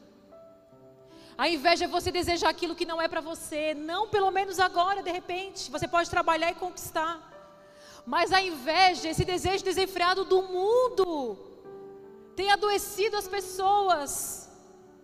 A 1.37 1.49
inveja 1.49 1.87
é 1.87 1.89
você 1.89 2.13
desejar 2.13 2.51
aquilo 2.51 2.77
que 2.77 2.87
não 2.87 3.03
é 3.03 3.09
para 3.09 3.21
você, 3.21 3.75
não 3.75 4.09
pelo 4.09 4.31
menos 4.31 4.61
agora, 4.61 5.03
de 5.03 5.11
repente. 5.11 5.69
Você 5.69 5.89
pode 5.89 6.09
trabalhar 6.09 6.53
e 6.53 6.55
conquistar. 6.55 7.34
Mas 8.07 8.33
a 8.33 8.43
inveja, 8.43 9.09
esse 9.09 9.25
desejo 9.25 9.65
desenfreado 9.65 10.25
do 10.25 10.43
mundo, 10.43 11.39
tem 12.37 12.51
adoecido 12.51 13.17
as 13.17 13.27
pessoas. 13.27 14.49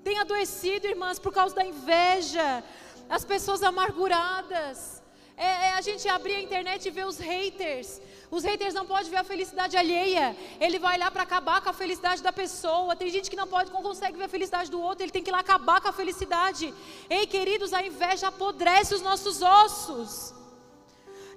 Tem 0.05 0.19
adoecido, 0.19 0.87
irmãs, 0.87 1.19
por 1.19 1.33
causa 1.33 1.55
da 1.55 1.65
inveja. 1.65 2.63
As 3.09 3.25
pessoas 3.25 3.63
amarguradas. 3.63 5.01
É, 5.37 5.69
é, 5.69 5.73
a 5.73 5.81
gente 5.81 6.07
abrir 6.07 6.35
a 6.35 6.43
internet 6.43 6.87
e 6.87 6.91
ver 6.91 7.07
os 7.07 7.19
haters. 7.19 8.01
Os 8.31 8.45
haters 8.45 8.75
não 8.75 8.85
podem 8.87 9.11
ver 9.11 9.17
a 9.17 9.25
felicidade 9.25 9.75
alheia. 9.75 10.37
Ele 10.61 10.79
vai 10.79 10.99
lá 10.99 11.11
para 11.11 11.23
acabar 11.23 11.63
com 11.63 11.71
a 11.71 11.73
felicidade 11.73 12.23
da 12.23 12.31
pessoa. 12.31 12.95
Tem 12.95 13.09
gente 13.09 13.31
que 13.31 13.37
não 13.37 13.47
pode, 13.47 13.73
não 13.73 13.83
consegue 13.83 14.19
ver 14.19 14.25
a 14.25 14.29
felicidade 14.29 14.71
do 14.71 14.81
outro. 14.81 15.03
Ele 15.03 15.11
tem 15.11 15.23
que 15.23 15.31
ir 15.31 15.33
lá 15.33 15.41
acabar 15.41 15.81
com 15.81 15.89
a 15.89 15.93
felicidade. 15.93 16.75
Ei, 17.09 17.27
queridos, 17.27 17.73
a 17.73 17.83
inveja 17.83 18.29
apodrece 18.29 18.95
os 18.95 19.01
nossos 19.01 19.41
ossos. 19.41 20.35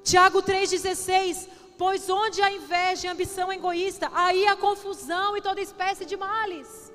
Tiago 0.03 0.41
3,16: 0.43 1.47
Pois 1.77 2.09
onde 2.09 2.41
há 2.41 2.51
inveja 2.51 3.07
e 3.07 3.09
ambição 3.09 3.51
egoísta, 3.51 4.11
aí 4.13 4.45
há 4.45 4.55
confusão 4.55 5.35
e 5.37 5.41
toda 5.41 5.61
espécie 5.61 6.05
de 6.05 6.15
males. 6.17 6.91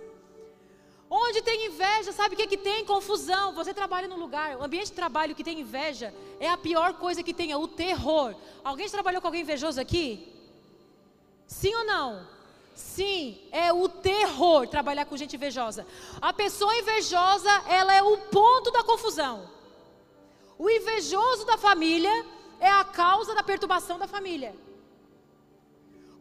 Onde 1.10 1.40
tem 1.40 1.66
inveja, 1.66 2.12
sabe 2.12 2.34
o 2.34 2.36
que, 2.36 2.42
é 2.42 2.46
que 2.46 2.56
tem? 2.56 2.84
Confusão. 2.84 3.54
Você 3.54 3.72
trabalha 3.72 4.06
num 4.06 4.18
lugar, 4.18 4.56
o 4.58 4.62
ambiente 4.62 4.88
de 4.88 4.92
trabalho 4.92 5.34
que 5.34 5.42
tem 5.42 5.60
inveja 5.60 6.14
é 6.38 6.48
a 6.50 6.58
pior 6.58 6.94
coisa 6.94 7.22
que 7.22 7.32
tem, 7.32 7.50
é 7.50 7.56
o 7.56 7.66
terror. 7.66 8.34
Alguém 8.62 8.86
já 8.86 8.92
trabalhou 8.92 9.22
com 9.22 9.28
alguém 9.28 9.40
invejoso 9.40 9.80
aqui? 9.80 10.30
Sim 11.46 11.74
ou 11.76 11.84
não? 11.84 12.26
Sim, 12.74 13.40
é 13.50 13.72
o 13.72 13.88
terror 13.88 14.68
trabalhar 14.68 15.06
com 15.06 15.16
gente 15.16 15.34
invejosa. 15.34 15.86
A 16.20 16.32
pessoa 16.32 16.76
invejosa, 16.76 17.50
ela 17.66 17.92
é 17.94 18.02
o 18.02 18.18
ponto 18.18 18.70
da 18.70 18.84
confusão. 18.84 19.50
O 20.58 20.68
invejoso 20.68 21.46
da 21.46 21.56
família 21.56 22.12
é 22.60 22.70
a 22.70 22.84
causa 22.84 23.34
da 23.34 23.42
perturbação 23.42 23.98
da 23.98 24.06
família. 24.06 24.54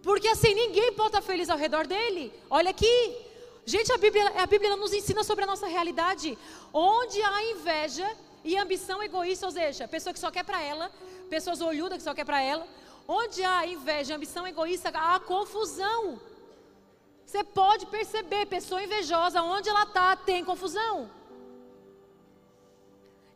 Porque 0.02 0.28
assim 0.28 0.54
ninguém 0.54 0.94
pode 0.94 1.10
estar 1.10 1.22
feliz 1.22 1.50
ao 1.50 1.58
redor 1.58 1.86
dele. 1.88 2.34
Olha 2.50 2.70
aqui, 2.70 3.28
Gente, 3.74 3.92
a 3.92 3.98
Bíblia, 3.98 4.32
a 4.42 4.46
Bíblia 4.46 4.78
nos 4.78 4.94
ensina 4.94 5.26
sobre 5.26 5.44
a 5.44 5.48
nossa 5.48 5.68
realidade. 5.68 6.38
Onde 6.74 7.22
há 7.22 7.52
inveja 7.52 8.10
e 8.42 8.56
ambição 8.56 9.04
egoísta, 9.04 9.46
ou 9.46 9.52
seja, 9.52 9.90
pessoa 9.90 10.14
que 10.14 10.20
só 10.22 10.32
quer 10.32 10.46
para 10.46 10.62
ela, 10.64 10.90
pessoas 11.30 11.60
olhudas 11.60 11.98
que 11.98 12.04
só 12.06 12.14
quer 12.14 12.24
para 12.24 12.42
ela. 12.42 12.66
Onde 13.06 13.44
há 13.44 13.68
inveja 13.68 14.14
e 14.14 14.16
ambição 14.16 14.48
egoísta, 14.48 14.88
há 14.94 15.20
confusão. 15.20 16.18
Você 17.26 17.44
pode 17.44 17.88
perceber, 17.88 18.46
pessoa 18.46 18.82
invejosa, 18.82 19.42
onde 19.42 19.68
ela 19.68 19.84
está, 19.84 20.16
tem 20.16 20.46
confusão. 20.46 21.12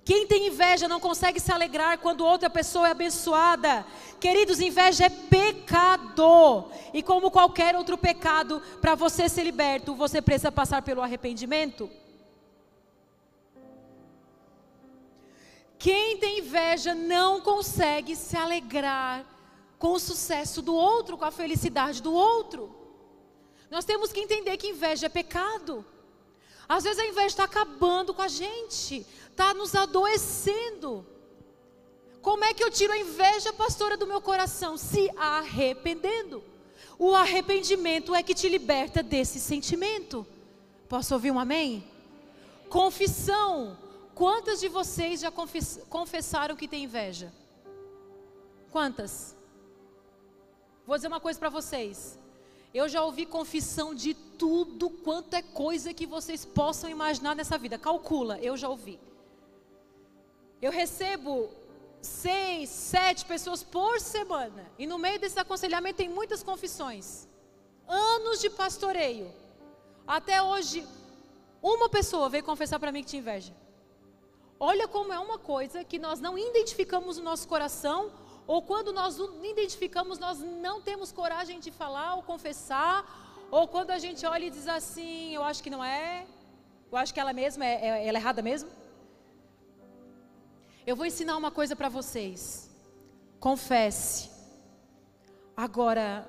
Quem 0.03 0.25
tem 0.25 0.47
inveja 0.47 0.87
não 0.87 0.99
consegue 0.99 1.39
se 1.39 1.51
alegrar 1.51 1.99
quando 1.99 2.25
outra 2.25 2.49
pessoa 2.49 2.87
é 2.87 2.91
abençoada. 2.91 3.85
Queridos, 4.19 4.59
inveja 4.59 5.05
é 5.05 5.09
pecado. 5.09 6.65
E 6.91 7.03
como 7.03 7.29
qualquer 7.29 7.75
outro 7.75 7.97
pecado, 7.97 8.61
para 8.81 8.95
você 8.95 9.29
ser 9.29 9.43
liberto, 9.43 9.93
você 9.93 10.21
precisa 10.21 10.51
passar 10.51 10.81
pelo 10.81 11.01
arrependimento. 11.01 11.89
Quem 15.77 16.17
tem 16.17 16.39
inveja 16.39 16.93
não 16.95 17.41
consegue 17.41 18.15
se 18.15 18.35
alegrar 18.35 19.25
com 19.77 19.93
o 19.93 19.99
sucesso 19.99 20.61
do 20.61 20.75
outro, 20.75 21.17
com 21.17 21.25
a 21.25 21.31
felicidade 21.31 22.01
do 22.01 22.13
outro. 22.13 22.75
Nós 23.69 23.85
temos 23.85 24.11
que 24.11 24.19
entender 24.19 24.57
que 24.57 24.67
inveja 24.69 25.07
é 25.07 25.09
pecado. 25.09 25.85
Às 26.69 26.83
vezes 26.83 26.99
a 26.99 27.05
inveja 27.05 27.27
está 27.27 27.43
acabando 27.45 28.13
com 28.13 28.21
a 28.21 28.27
gente, 28.27 29.05
está 29.41 29.55
nos 29.55 29.73
adoecendo. 29.73 31.03
Como 32.21 32.43
é 32.43 32.53
que 32.53 32.63
eu 32.63 32.69
tiro 32.69 32.93
a 32.93 32.97
inveja, 32.97 33.51
pastora, 33.51 33.97
do 33.97 34.05
meu 34.05 34.21
coração? 34.21 34.77
Se 34.77 35.09
arrependendo. 35.17 36.43
O 36.99 37.15
arrependimento 37.15 38.13
é 38.13 38.21
que 38.21 38.35
te 38.35 38.47
liberta 38.47 39.01
desse 39.01 39.39
sentimento. 39.39 40.25
Posso 40.87 41.15
ouvir 41.15 41.31
um 41.31 41.39
amém? 41.39 41.83
Confissão. 42.69 43.75
Quantas 44.13 44.59
de 44.59 44.67
vocês 44.67 45.21
já 45.21 45.31
confessaram 45.89 46.55
que 46.55 46.67
tem 46.67 46.83
inveja? 46.83 47.33
Quantas? 48.71 49.35
Vou 50.85 50.95
dizer 50.95 51.07
uma 51.07 51.19
coisa 51.19 51.39
para 51.39 51.49
vocês. 51.49 52.19
Eu 52.71 52.87
já 52.87 53.03
ouvi 53.03 53.25
confissão 53.25 53.95
de 53.95 54.13
tudo 54.13 54.89
quanto 54.89 55.33
é 55.33 55.41
coisa 55.41 55.93
que 55.93 56.05
vocês 56.05 56.45
possam 56.45 56.87
imaginar 56.87 57.35
nessa 57.35 57.57
vida. 57.57 57.79
Calcula, 57.79 58.37
eu 58.39 58.55
já 58.55 58.69
ouvi. 58.69 58.99
Eu 60.61 60.71
recebo 60.71 61.49
seis, 62.01 62.69
sete 62.69 63.25
pessoas 63.25 63.63
por 63.63 63.99
semana. 63.99 64.69
E 64.77 64.85
no 64.85 64.97
meio 64.97 65.19
desse 65.19 65.39
aconselhamento 65.39 65.97
tem 65.97 66.09
muitas 66.09 66.43
confissões. 66.43 67.27
Anos 67.87 68.39
de 68.39 68.49
pastoreio. 68.49 69.31
Até 70.05 70.41
hoje, 70.41 70.85
uma 71.61 71.89
pessoa 71.89 72.29
veio 72.29 72.43
confessar 72.43 72.79
para 72.79 72.91
mim 72.91 73.03
que 73.03 73.09
tinha 73.09 73.21
inveja. 73.21 73.53
Olha 74.59 74.87
como 74.87 75.11
é 75.11 75.19
uma 75.19 75.39
coisa 75.39 75.83
que 75.83 75.97
nós 75.97 76.19
não 76.19 76.37
identificamos 76.37 77.17
no 77.17 77.23
nosso 77.23 77.47
coração 77.47 78.11
ou 78.47 78.61
quando 78.61 78.91
nós 78.91 79.17
identificamos, 79.43 80.19
nós 80.19 80.39
não 80.39 80.81
temos 80.81 81.11
coragem 81.11 81.59
de 81.59 81.71
falar 81.71 82.15
ou 82.15 82.23
confessar, 82.23 83.05
ou 83.49 83.67
quando 83.67 83.91
a 83.91 83.99
gente 83.99 84.25
olha 84.25 84.45
e 84.45 84.49
diz 84.49 84.67
assim, 84.67 85.33
eu 85.33 85.43
acho 85.43 85.61
que 85.63 85.69
não 85.69 85.83
é, 85.83 86.25
eu 86.91 86.97
acho 86.97 87.13
que 87.13 87.19
ela 87.19 87.33
mesma 87.33 87.65
é, 87.65 87.75
é 87.87 88.07
ela 88.07 88.17
é 88.17 88.21
errada 88.21 88.41
mesmo. 88.41 88.69
Eu 90.85 90.95
vou 90.95 91.05
ensinar 91.05 91.37
uma 91.37 91.51
coisa 91.51 91.75
para 91.75 91.89
vocês. 91.89 92.69
Confesse. 93.39 94.29
Agora, 95.55 96.27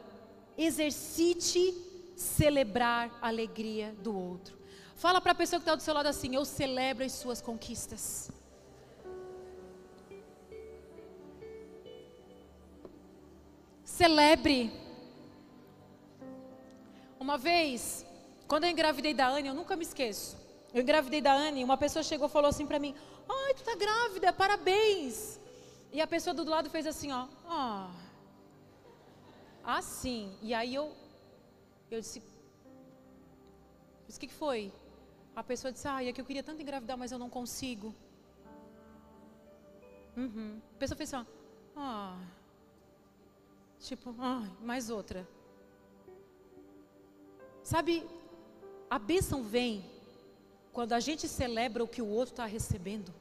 exercite 0.57 1.75
celebrar 2.17 3.11
a 3.21 3.29
alegria 3.29 3.95
do 4.03 4.17
outro. 4.17 4.59
Fala 4.95 5.21
para 5.21 5.33
a 5.33 5.35
pessoa 5.35 5.59
que 5.59 5.65
está 5.65 5.75
do 5.75 5.83
seu 5.83 5.95
lado 5.95 6.07
assim: 6.07 6.35
Eu 6.35 6.45
celebro 6.45 7.05
as 7.05 7.13
suas 7.13 7.41
conquistas. 7.41 8.31
Celebre. 13.85 14.73
Uma 17.19 17.39
vez, 17.39 18.05
quando 18.47 18.65
eu 18.65 18.71
engravidei 18.71 19.15
da 19.15 19.29
Anne, 19.29 19.49
eu 19.49 19.55
nunca 19.55 19.77
me 19.77 19.85
esqueço. 19.85 20.37
Eu 20.75 20.83
engravidei 20.83 21.21
da 21.21 21.33
Anne, 21.33 21.63
uma 21.63 21.77
pessoa 21.77 22.03
chegou 22.03 22.27
e 22.27 22.31
falou 22.31 22.49
assim 22.49 22.67
para 22.67 22.79
mim: 22.79 22.95
Ai, 23.41 23.55
tu 23.55 23.63
tá 23.65 23.75
grávida, 23.75 24.33
parabéns. 24.33 25.41
E 25.93 26.01
a 26.01 26.07
pessoa 26.07 26.35
do 26.35 26.45
lado 26.55 26.69
fez 26.71 26.87
assim, 26.87 27.11
ó. 27.13 27.27
Ah. 27.47 27.91
Assim. 29.65 30.37
E 30.43 30.53
aí 30.53 30.75
eu, 30.75 30.87
eu 31.91 32.01
disse: 32.01 32.19
eu 32.19 34.07
disse, 34.07 34.19
o 34.19 34.21
que, 34.21 34.27
que 34.27 34.35
foi? 34.35 34.73
A 35.35 35.43
pessoa 35.43 35.73
disse: 35.73 35.89
Ah, 35.89 36.05
é 36.05 36.13
que 36.13 36.21
eu 36.21 36.25
queria 36.25 36.43
tanto 36.43 36.63
engravidar, 36.63 36.97
mas 36.99 37.13
eu 37.13 37.19
não 37.19 37.31
consigo. 37.31 37.95
Uhum. 40.17 40.61
A 40.77 40.79
pessoa 40.79 40.97
fez 40.97 41.13
assim: 41.13 41.25
ó. 41.25 41.81
Ah. 41.85 42.19
Tipo, 43.81 44.15
ai, 44.19 44.51
mais 44.61 44.91
outra. 44.91 45.27
Sabe, 47.63 48.07
a 48.91 48.99
bênção 48.99 49.43
vem 49.43 49.85
quando 50.73 50.93
a 50.93 51.01
gente 51.01 51.27
celebra 51.29 51.83
o 51.83 51.89
que 51.89 52.03
o 52.03 52.07
outro 52.07 52.33
está 52.33 52.47
recebendo. 52.47 53.13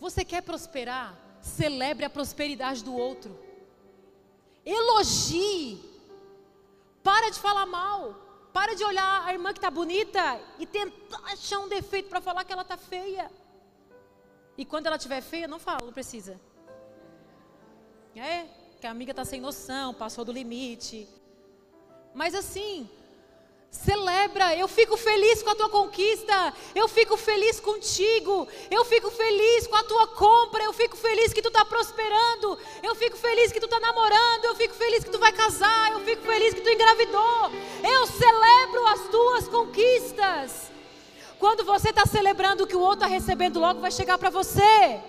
Você 0.00 0.24
quer 0.24 0.42
prosperar? 0.42 1.16
Celebre 1.40 2.04
a 2.04 2.10
prosperidade 2.10 2.84
do 2.84 2.94
outro. 2.94 3.38
Elogie. 4.64 5.82
Para 7.02 7.30
de 7.30 7.38
falar 7.38 7.66
mal. 7.66 8.14
Para 8.52 8.74
de 8.74 8.84
olhar 8.84 9.26
a 9.26 9.32
irmã 9.32 9.52
que 9.52 9.58
está 9.58 9.70
bonita 9.70 10.40
e 10.58 10.66
tentar 10.66 11.20
achar 11.32 11.58
um 11.60 11.68
defeito 11.68 12.08
para 12.08 12.20
falar 12.20 12.44
que 12.44 12.52
ela 12.52 12.62
está 12.62 12.76
feia. 12.76 13.30
E 14.56 14.64
quando 14.64 14.86
ela 14.86 14.96
estiver 14.96 15.20
feia, 15.20 15.46
não 15.46 15.58
fala, 15.58 15.84
não 15.84 15.92
precisa. 15.92 16.40
É, 18.16 18.46
que 18.80 18.86
a 18.86 18.90
amiga 18.90 19.12
está 19.12 19.24
sem 19.24 19.40
noção, 19.40 19.94
passou 19.94 20.24
do 20.24 20.32
limite. 20.32 21.08
Mas 22.12 22.34
assim, 22.34 22.90
celebra, 23.70 24.56
eu 24.56 24.66
fico 24.66 24.96
feliz 24.96 25.42
com 25.42 25.50
a 25.50 25.54
tua 25.54 25.68
conquista, 25.68 26.54
eu 26.74 26.88
fico 26.88 27.16
feliz 27.16 27.60
contigo, 27.60 28.48
eu 28.70 28.84
fico 28.84 29.10
feliz 29.10 29.66
com 29.66 29.76
a 29.76 29.84
tua 29.84 30.06
compra, 30.08 30.62
eu 30.64 30.72
fico 30.72 30.96
feliz 30.96 31.32
que 31.32 31.42
tu 31.42 31.48
está 31.48 31.64
prosperando, 31.64 32.58
eu 32.82 32.94
fico 32.94 33.16
feliz 33.16 33.52
que 33.52 33.60
tu 33.60 33.66
está 33.66 33.78
namorando, 33.78 34.44
eu 34.44 34.54
fico 34.54 34.74
feliz 34.74 35.04
que 35.04 35.10
tu 35.10 35.18
vai 35.18 35.32
casar, 35.32 35.92
eu 35.92 36.00
fico 36.00 36.22
feliz 36.22 36.54
que 36.54 36.60
tu 36.60 36.70
engravidou. 36.70 37.50
Eu 37.82 38.06
celebro 38.06 38.86
as 38.86 39.08
tuas 39.08 39.48
conquistas. 39.48 40.70
Quando 41.38 41.64
você 41.64 41.90
está 41.90 42.04
celebrando 42.04 42.64
o 42.64 42.66
que 42.66 42.76
o 42.76 42.80
outro 42.80 43.04
está 43.04 43.06
recebendo, 43.06 43.60
logo 43.60 43.80
vai 43.80 43.92
chegar 43.92 44.18
para 44.18 44.30
você. 44.30 45.00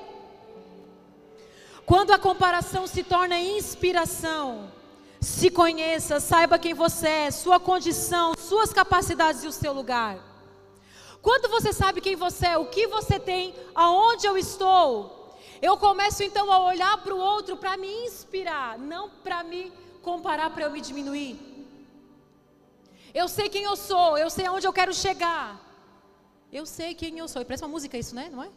Quando 1.86 2.12
a 2.12 2.20
comparação 2.20 2.86
se 2.86 3.04
torna 3.04 3.40
inspiração, 3.40 4.72
se 5.20 5.50
conheça, 5.50 6.20
saiba 6.20 6.58
quem 6.58 6.74
você 6.74 7.08
é, 7.08 7.32
sua 7.32 7.60
condição, 7.60 8.34
suas 8.38 8.72
capacidades 8.72 9.44
e 9.44 9.48
o 9.48 9.52
seu 9.52 9.74
lugar. 9.74 10.18
Quando 11.22 11.50
você 11.50 11.74
sabe 11.74 12.00
quem 12.00 12.16
você 12.16 12.48
é, 12.48 12.58
o 12.58 12.68
que 12.68 12.88
você 12.88 13.20
tem, 13.20 13.54
aonde 13.76 14.26
eu 14.26 14.38
estou, 14.38 15.38
eu 15.62 15.78
começo 15.78 16.24
então 16.24 16.52
a 16.52 16.60
olhar 16.60 16.98
para 17.04 17.14
o 17.14 17.20
outro 17.20 17.58
para 17.58 17.76
me 17.76 17.92
inspirar, 18.06 18.80
não 18.80 19.10
para 19.10 19.44
me 19.44 19.74
comparar, 20.02 20.50
para 20.52 20.66
eu 20.66 20.72
me 20.72 20.80
diminuir. 20.80 21.38
Eu 23.14 23.28
sei 23.28 23.50
quem 23.50 23.64
eu 23.64 23.76
sou, 23.76 24.18
eu 24.18 24.30
sei 24.30 24.46
aonde 24.46 24.66
eu 24.66 24.74
quero 24.74 24.94
chegar. 24.94 25.60
Eu 26.52 26.66
sei 26.66 26.96
quem 26.96 27.18
eu 27.18 27.28
sou. 27.28 27.42
E 27.42 27.46
parece 27.46 27.64
uma 27.64 27.70
música 27.70 27.98
isso, 27.98 28.16
né? 28.16 28.30
Não 28.32 28.44
é? 28.44 28.50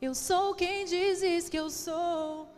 Eu 0.00 0.14
sou 0.14 0.54
quem 0.54 0.84
dizes 0.84 1.48
que 1.48 1.58
eu 1.58 1.68
sou. 1.68 2.48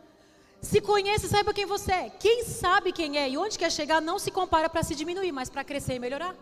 Se 0.63 0.81
conhece, 0.81 1.29
saiba 1.29 1.53
quem 1.53 1.67
você 1.67 1.93
é. 1.93 2.11
Quem 2.11 2.45
sabe 2.45 2.93
quem 2.93 3.19
é 3.19 3.29
e 3.29 3.37
onde 3.37 3.59
quer 3.59 3.71
chegar 3.71 4.01
não 4.01 4.19
se 4.19 4.31
compara 4.31 4.71
para 4.71 4.85
se 4.85 4.95
diminuir, 4.95 5.33
mas 5.33 5.51
para 5.51 5.65
crescer 5.65 5.95
e 5.95 5.99
melhorar. 5.99 6.37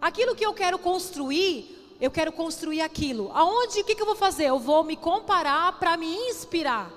Aquilo 0.00 0.34
que 0.34 0.44
eu 0.44 0.52
quero 0.52 0.76
construir, 0.76 1.96
eu 2.00 2.10
quero 2.10 2.32
construir 2.32 2.80
aquilo. 2.80 3.30
Aonde, 3.32 3.80
o 3.80 3.84
que, 3.84 3.94
que 3.94 4.02
eu 4.02 4.06
vou 4.06 4.16
fazer? 4.16 4.46
Eu 4.46 4.58
vou 4.58 4.82
me 4.82 4.96
comparar 4.96 5.78
para 5.78 5.96
me 5.96 6.12
inspirar. 6.28 6.90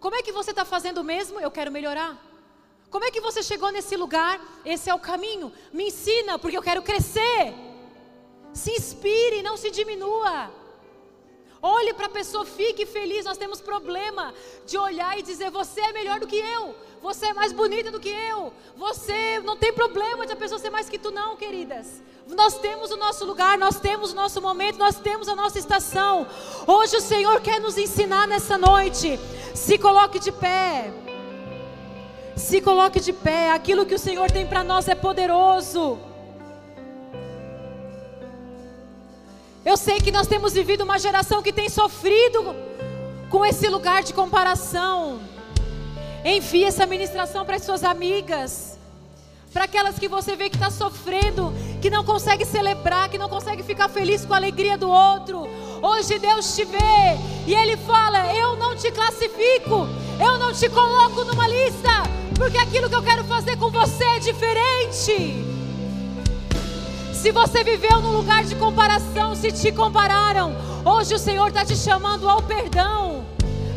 Como 0.00 0.16
é 0.16 0.22
que 0.22 0.32
você 0.32 0.50
está 0.50 0.64
fazendo 0.64 1.04
mesmo? 1.04 1.38
Eu 1.38 1.52
quero 1.52 1.70
melhorar. 1.70 2.20
Como 2.90 3.04
é 3.04 3.12
que 3.12 3.20
você 3.20 3.42
chegou 3.44 3.70
nesse 3.70 3.96
lugar? 3.96 4.40
Esse 4.64 4.90
é 4.90 4.94
o 4.94 4.98
caminho. 4.98 5.52
Me 5.72 5.84
ensina, 5.86 6.36
porque 6.36 6.58
eu 6.58 6.62
quero 6.62 6.82
crescer. 6.82 7.54
Se 8.52 8.72
inspire, 8.72 9.40
não 9.40 9.56
se 9.56 9.70
diminua. 9.70 10.50
Olhe 11.66 11.94
para 11.94 12.08
a 12.08 12.10
pessoa, 12.10 12.44
fique 12.44 12.84
feliz. 12.84 13.24
Nós 13.24 13.38
temos 13.38 13.58
problema 13.58 14.34
de 14.66 14.76
olhar 14.76 15.18
e 15.18 15.22
dizer: 15.22 15.50
você 15.50 15.80
é 15.80 15.92
melhor 15.94 16.20
do 16.20 16.26
que 16.26 16.36
eu, 16.36 16.74
você 17.00 17.28
é 17.28 17.32
mais 17.32 17.54
bonita 17.54 17.90
do 17.90 17.98
que 17.98 18.10
eu, 18.10 18.52
você 18.76 19.40
não 19.42 19.56
tem 19.56 19.72
problema 19.72 20.26
de 20.26 20.34
a 20.34 20.36
pessoa 20.36 20.58
ser 20.58 20.68
mais 20.68 20.90
que 20.90 20.98
tu, 20.98 21.10
não, 21.10 21.38
queridas. 21.38 22.02
Nós 22.28 22.58
temos 22.58 22.90
o 22.90 22.98
nosso 22.98 23.24
lugar, 23.24 23.56
nós 23.56 23.80
temos 23.80 24.12
o 24.12 24.14
nosso 24.14 24.42
momento, 24.42 24.78
nós 24.78 24.96
temos 24.96 25.26
a 25.26 25.34
nossa 25.34 25.58
estação. 25.58 26.26
Hoje 26.66 26.98
o 26.98 27.00
Senhor 27.00 27.40
quer 27.40 27.58
nos 27.58 27.78
ensinar 27.78 28.28
nessa 28.28 28.58
noite. 28.58 29.18
Se 29.54 29.78
coloque 29.78 30.18
de 30.18 30.32
pé. 30.32 30.92
Se 32.36 32.60
coloque 32.60 33.00
de 33.00 33.14
pé, 33.14 33.52
aquilo 33.52 33.86
que 33.86 33.94
o 33.94 33.98
Senhor 33.98 34.30
tem 34.30 34.46
para 34.46 34.62
nós 34.62 34.86
é 34.86 34.94
poderoso. 34.94 35.98
Eu 39.64 39.78
sei 39.78 39.98
que 39.98 40.12
nós 40.12 40.26
temos 40.26 40.52
vivido 40.52 40.84
uma 40.84 40.98
geração 40.98 41.42
que 41.42 41.50
tem 41.52 41.70
sofrido 41.70 42.54
com 43.30 43.46
esse 43.46 43.66
lugar 43.66 44.02
de 44.02 44.12
comparação. 44.12 45.20
Envie 46.22 46.64
essa 46.64 46.84
ministração 46.84 47.46
para 47.46 47.56
as 47.56 47.64
suas 47.64 47.82
amigas, 47.82 48.78
para 49.54 49.64
aquelas 49.64 49.98
que 49.98 50.06
você 50.06 50.36
vê 50.36 50.50
que 50.50 50.56
está 50.56 50.70
sofrendo, 50.70 51.50
que 51.80 51.88
não 51.88 52.04
consegue 52.04 52.44
celebrar, 52.44 53.08
que 53.08 53.16
não 53.16 53.28
consegue 53.28 53.62
ficar 53.62 53.88
feliz 53.88 54.26
com 54.26 54.34
a 54.34 54.36
alegria 54.36 54.76
do 54.76 54.90
outro. 54.90 55.48
Hoje 55.82 56.18
Deus 56.18 56.54
te 56.54 56.66
vê 56.66 57.18
e 57.46 57.54
Ele 57.54 57.78
fala: 57.78 58.34
Eu 58.34 58.56
não 58.56 58.76
te 58.76 58.90
classifico, 58.90 59.88
eu 60.20 60.38
não 60.38 60.52
te 60.52 60.68
coloco 60.68 61.24
numa 61.24 61.48
lista, 61.48 62.02
porque 62.36 62.58
aquilo 62.58 62.90
que 62.90 62.96
eu 62.96 63.02
quero 63.02 63.24
fazer 63.24 63.56
com 63.56 63.70
você 63.70 64.04
é 64.04 64.18
diferente. 64.18 65.53
Se 67.24 67.32
você 67.32 67.64
viveu 67.64 68.02
num 68.02 68.12
lugar 68.12 68.44
de 68.44 68.54
comparação, 68.54 69.34
se 69.34 69.50
te 69.50 69.72
compararam, 69.72 70.54
hoje 70.84 71.14
o 71.14 71.18
Senhor 71.18 71.48
está 71.48 71.64
te 71.64 71.74
chamando 71.74 72.28
ao 72.28 72.42
perdão. 72.42 73.24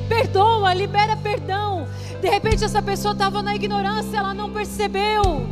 Perdoa, 0.09 0.73
libera 0.73 1.15
perdão. 1.15 1.87
De 2.19 2.27
repente 2.27 2.65
essa 2.65 2.81
pessoa 2.81 3.13
estava 3.13 3.41
na 3.41 3.55
ignorância, 3.55 4.17
ela 4.17 4.33
não 4.33 4.51
percebeu. 4.51 5.47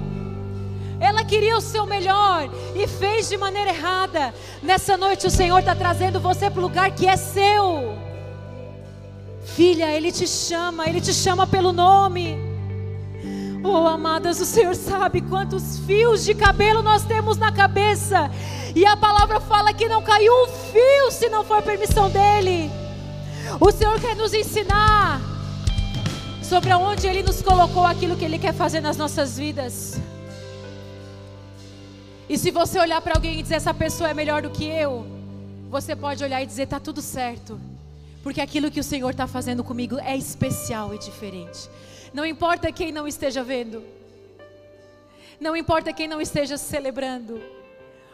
Ela 1.00 1.24
queria 1.24 1.56
o 1.56 1.62
seu 1.62 1.86
melhor 1.86 2.50
e 2.76 2.86
fez 2.86 3.30
de 3.30 3.38
maneira 3.38 3.70
errada. 3.70 4.34
Nessa 4.62 4.98
noite 4.98 5.26
o 5.26 5.32
Senhor 5.32 5.60
está 5.60 5.74
trazendo 5.74 6.20
você 6.20 6.50
para 6.50 6.60
o 6.60 6.64
lugar 6.64 6.92
que 6.92 7.08
é 7.08 7.16
seu. 7.16 7.98
Filha, 9.46 9.90
Ele 9.90 10.12
te 10.12 10.28
chama, 10.28 10.86
Ele 10.86 11.00
te 11.00 11.14
chama 11.14 11.48
pelo 11.48 11.72
nome. 11.72 12.45
Oh, 13.68 13.88
amadas, 13.88 14.40
o 14.40 14.46
Senhor 14.46 14.76
sabe 14.76 15.22
quantos 15.22 15.80
fios 15.80 16.24
de 16.24 16.36
cabelo 16.36 16.84
nós 16.84 17.04
temos 17.04 17.36
na 17.36 17.52
cabeça. 17.52 18.30
E 18.76 18.86
a 18.86 18.96
palavra 18.96 19.40
fala 19.40 19.74
que 19.74 19.90
não 19.90 20.04
caiu 20.04 20.32
um 20.44 20.48
fio 20.48 21.10
se 21.10 21.30
não 21.30 21.44
for 21.44 21.64
permissão 21.64 22.08
dEle. 22.12 22.70
O 23.60 23.72
Senhor 23.72 24.00
quer 24.00 24.16
nos 24.16 24.36
ensinar 24.36 25.20
sobre 26.44 26.70
aonde 26.70 27.08
Ele 27.08 27.24
nos 27.24 27.42
colocou 27.42 27.84
aquilo 27.88 28.16
que 28.16 28.24
Ele 28.24 28.38
quer 28.38 28.54
fazer 28.54 28.82
nas 28.82 28.98
nossas 28.98 29.36
vidas. 29.36 30.00
E 32.30 32.38
se 32.38 32.52
você 32.52 32.78
olhar 32.78 33.02
para 33.02 33.16
alguém 33.16 33.40
e 33.40 33.42
dizer 33.42 33.56
essa 33.56 33.74
pessoa 33.74 34.12
é 34.12 34.14
melhor 34.14 34.44
do 34.44 34.52
que 34.52 34.66
eu, 34.66 35.08
você 35.72 35.96
pode 35.96 36.24
olhar 36.24 36.40
e 36.44 36.46
dizer 36.46 36.64
está 36.64 36.80
tudo 36.80 37.02
certo, 37.02 37.60
porque 38.22 38.42
aquilo 38.42 38.70
que 38.70 38.80
o 38.80 38.84
Senhor 38.84 39.10
está 39.10 39.26
fazendo 39.26 39.64
comigo 39.64 39.98
é 39.98 40.16
especial 40.16 40.94
e 40.94 41.00
diferente. 41.00 41.68
Não 42.16 42.26
importa 42.26 42.72
quem 42.72 42.94
não 42.94 43.06
esteja 43.06 43.44
vendo. 43.44 43.86
Não 45.38 45.54
importa 45.54 45.92
quem 45.92 46.08
não 46.08 46.22
esteja 46.22 46.58
celebrando. 46.58 47.44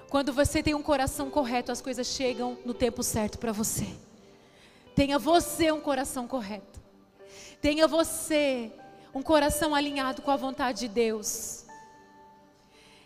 Quando 0.09 0.33
você 0.33 0.63
tem 0.63 0.73
um 0.73 0.81
coração 0.81 1.29
correto, 1.29 1.71
as 1.71 1.81
coisas 1.81 2.07
chegam 2.07 2.57
no 2.65 2.73
tempo 2.73 3.03
certo 3.03 3.37
para 3.37 3.51
você. 3.51 3.85
Tenha 4.95 5.19
você 5.19 5.71
um 5.71 5.79
coração 5.79 6.27
correto. 6.27 6.79
Tenha 7.61 7.87
você 7.87 8.71
um 9.13 9.21
coração 9.21 9.75
alinhado 9.75 10.23
com 10.23 10.31
a 10.31 10.35
vontade 10.35 10.79
de 10.79 10.87
Deus. 10.87 11.67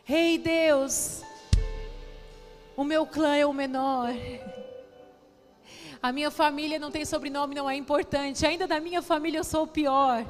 Rei 0.06 0.36
hey 0.36 0.38
Deus, 0.38 1.24
o 2.78 2.86
meu 2.86 3.06
clã 3.06 3.36
é 3.36 3.46
o 3.46 3.52
menor. 3.52 4.14
A 6.02 6.14
minha 6.14 6.32
família 6.32 6.80
não 6.80 6.90
tem 6.90 7.04
sobrenome, 7.04 7.54
não 7.54 7.70
é 7.70 7.76
importante. 7.76 8.46
Ainda 8.46 8.66
da 8.66 8.80
minha 8.80 9.02
família 9.02 9.40
eu 9.40 9.44
sou 9.44 9.64
o 9.64 9.68
pior. 9.68 10.26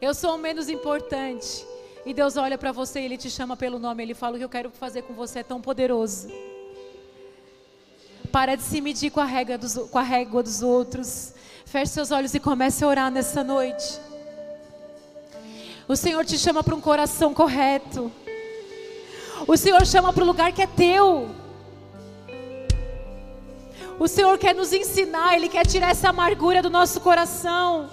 Eu 0.00 0.14
sou 0.14 0.34
o 0.34 0.38
menos 0.38 0.68
importante. 0.68 1.66
E 2.06 2.12
Deus 2.12 2.36
olha 2.36 2.58
para 2.58 2.72
você 2.72 3.00
e 3.00 3.04
Ele 3.04 3.16
te 3.16 3.30
chama 3.30 3.56
pelo 3.56 3.78
nome. 3.78 4.02
Ele 4.02 4.14
fala: 4.14 4.34
O 4.34 4.38
que 4.38 4.44
eu 4.44 4.48
quero 4.48 4.70
fazer 4.70 5.02
com 5.02 5.14
você 5.14 5.38
é 5.40 5.42
tão 5.42 5.60
poderoso. 5.60 6.28
Para 8.30 8.56
de 8.56 8.62
se 8.62 8.80
medir 8.80 9.10
com 9.10 9.20
a, 9.20 9.24
régua 9.24 9.56
dos, 9.56 9.74
com 9.74 9.98
a 9.98 10.02
régua 10.02 10.42
dos 10.42 10.62
outros. 10.62 11.32
Feche 11.64 11.92
seus 11.92 12.10
olhos 12.10 12.34
e 12.34 12.40
comece 12.40 12.84
a 12.84 12.88
orar 12.88 13.10
nessa 13.10 13.42
noite. 13.42 13.98
O 15.86 15.96
Senhor 15.96 16.24
te 16.24 16.38
chama 16.38 16.62
para 16.62 16.74
um 16.74 16.80
coração 16.80 17.32
correto. 17.32 18.10
O 19.46 19.56
Senhor 19.56 19.84
chama 19.86 20.12
para 20.12 20.22
o 20.22 20.26
lugar 20.26 20.52
que 20.52 20.62
é 20.62 20.66
teu. 20.66 21.28
O 23.98 24.08
Senhor 24.08 24.36
quer 24.38 24.54
nos 24.54 24.72
ensinar, 24.72 25.36
Ele 25.36 25.48
quer 25.48 25.66
tirar 25.66 25.90
essa 25.90 26.08
amargura 26.08 26.60
do 26.60 26.70
nosso 26.70 27.00
coração. 27.00 27.88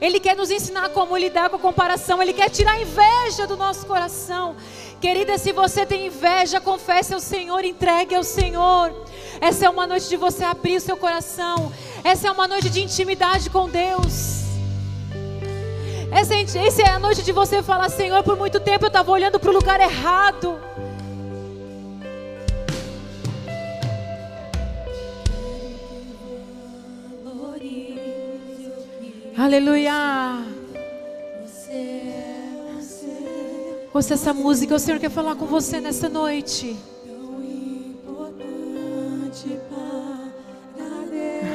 Ele 0.00 0.20
quer 0.20 0.36
nos 0.36 0.50
ensinar 0.50 0.88
como 0.90 1.16
lidar 1.16 1.48
com 1.50 1.56
a 1.56 1.58
comparação, 1.58 2.22
Ele 2.22 2.32
quer 2.32 2.50
tirar 2.50 2.72
a 2.72 2.80
inveja 2.80 3.46
do 3.46 3.56
nosso 3.56 3.86
coração. 3.86 4.56
Querida, 5.00 5.36
se 5.38 5.52
você 5.52 5.84
tem 5.84 6.06
inveja, 6.06 6.60
confesse 6.60 7.12
ao 7.12 7.20
Senhor, 7.20 7.64
entregue 7.64 8.14
ao 8.14 8.24
Senhor. 8.24 8.92
Essa 9.40 9.66
é 9.66 9.70
uma 9.70 9.86
noite 9.86 10.08
de 10.08 10.16
você 10.16 10.44
abrir 10.44 10.76
o 10.76 10.80
seu 10.80 10.96
coração. 10.96 11.72
Essa 12.02 12.28
é 12.28 12.30
uma 12.30 12.48
noite 12.48 12.70
de 12.70 12.82
intimidade 12.82 13.50
com 13.50 13.68
Deus. 13.68 14.44
Essa, 16.10 16.34
é 16.34 16.42
essa 16.42 16.82
é 16.82 16.88
a 16.88 16.98
noite 16.98 17.22
de 17.22 17.32
você 17.32 17.62
falar: 17.62 17.90
Senhor, 17.90 18.22
por 18.22 18.36
muito 18.36 18.58
tempo 18.60 18.84
eu 18.84 18.88
estava 18.88 19.10
olhando 19.10 19.38
para 19.38 19.50
o 19.50 19.54
lugar 19.54 19.80
errado. 19.80 20.58
Aleluia. 29.38 29.92
Ouça 33.92 34.14
essa 34.14 34.32
música, 34.32 34.74
o 34.74 34.78
Senhor 34.78 34.98
quer 34.98 35.10
falar 35.10 35.36
com 35.36 35.44
você 35.44 35.78
nessa 35.78 36.08
noite. 36.08 36.74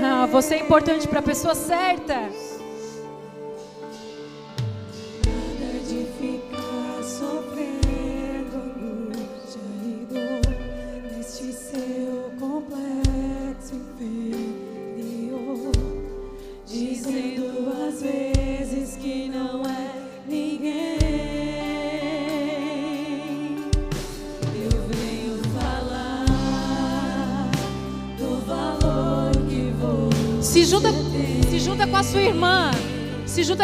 Ah, 0.04 0.28
você 0.28 0.56
é 0.56 0.60
importante 0.60 1.08
para 1.08 1.20
a 1.20 1.24
pessoa 1.24 1.56
certa. 1.56 2.30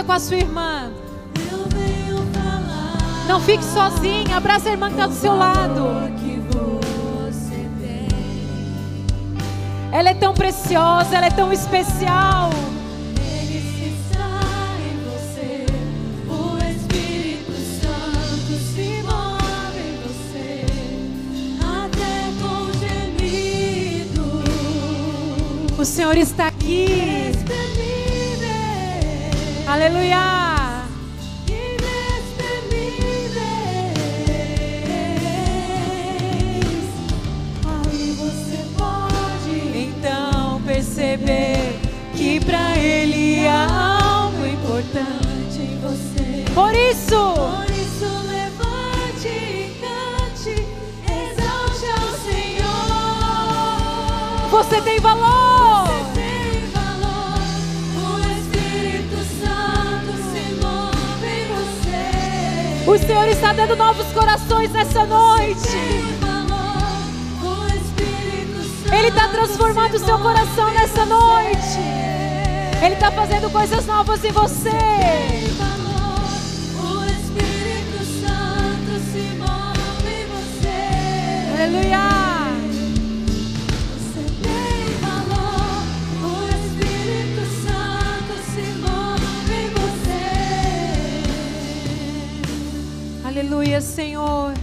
Com 0.07 0.13
a 0.13 0.19
sua 0.19 0.37
irmã. 0.37 0.89
Não 3.27 3.41
fique 3.41 3.63
sozinha. 3.63 4.37
Abraça 4.37 4.69
a 4.69 4.71
irmã 4.71 4.87
que 4.87 4.93
está 4.93 5.05
do 5.05 5.13
seu 5.13 5.35
lado. 5.35 6.07
Ela 9.91 10.09
é 10.09 10.13
tão 10.13 10.33
preciosa, 10.33 11.15
ela 11.15 11.25
é 11.25 11.29
tão 11.29 11.51
especial. 11.51 12.49
O 25.77 25.85
Senhor 25.85 26.17
está 26.17 26.47
Aleluia. 29.87 30.83
Aí 37.63 38.15
você 38.17 38.57
pode 38.77 39.55
então 39.77 40.61
perceber 40.63 41.79
que 42.13 42.41
para 42.43 42.77
Ele 42.77 43.47
há 43.47 44.25
algo 44.25 44.45
importante 44.45 45.57
em 45.57 45.79
você. 45.79 46.43
Por 46.53 46.73
isso, 46.75 47.33
por 47.33 47.71
isso 47.71 48.09
levante 48.27 49.29
e 49.29 49.73
cante, 49.79 50.67
exalte 51.07 51.85
ao 51.97 52.09
Senhor. 52.27 52.89
Você 54.51 54.81
tem 54.81 54.99
valor. 54.99 55.36
O 62.87 62.97
Senhor 62.97 63.27
está 63.27 63.51
dando 63.51 63.75
novos 63.75 64.07
corações 64.13 64.71
nessa 64.71 65.05
noite. 65.05 65.77
Ele 68.89 69.09
está 69.09 69.27
transformando 69.27 69.95
o 69.95 69.99
seu 69.99 70.17
coração 70.17 70.73
nessa 70.73 71.05
noite. 71.05 71.79
Ele 72.81 72.93
está 72.93 73.11
fazendo 73.11 73.51
coisas 73.51 73.85
novas 73.85 74.23
em 74.23 74.31
você. 74.31 74.69
Aleluia. 81.59 82.16
Aleluia, 93.47 93.79
Senhor. 93.79 94.53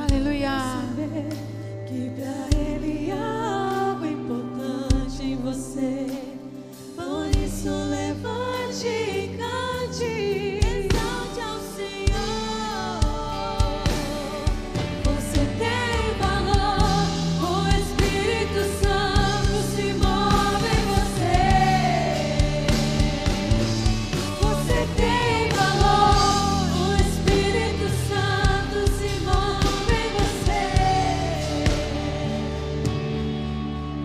Aleluia. 0.00 1.47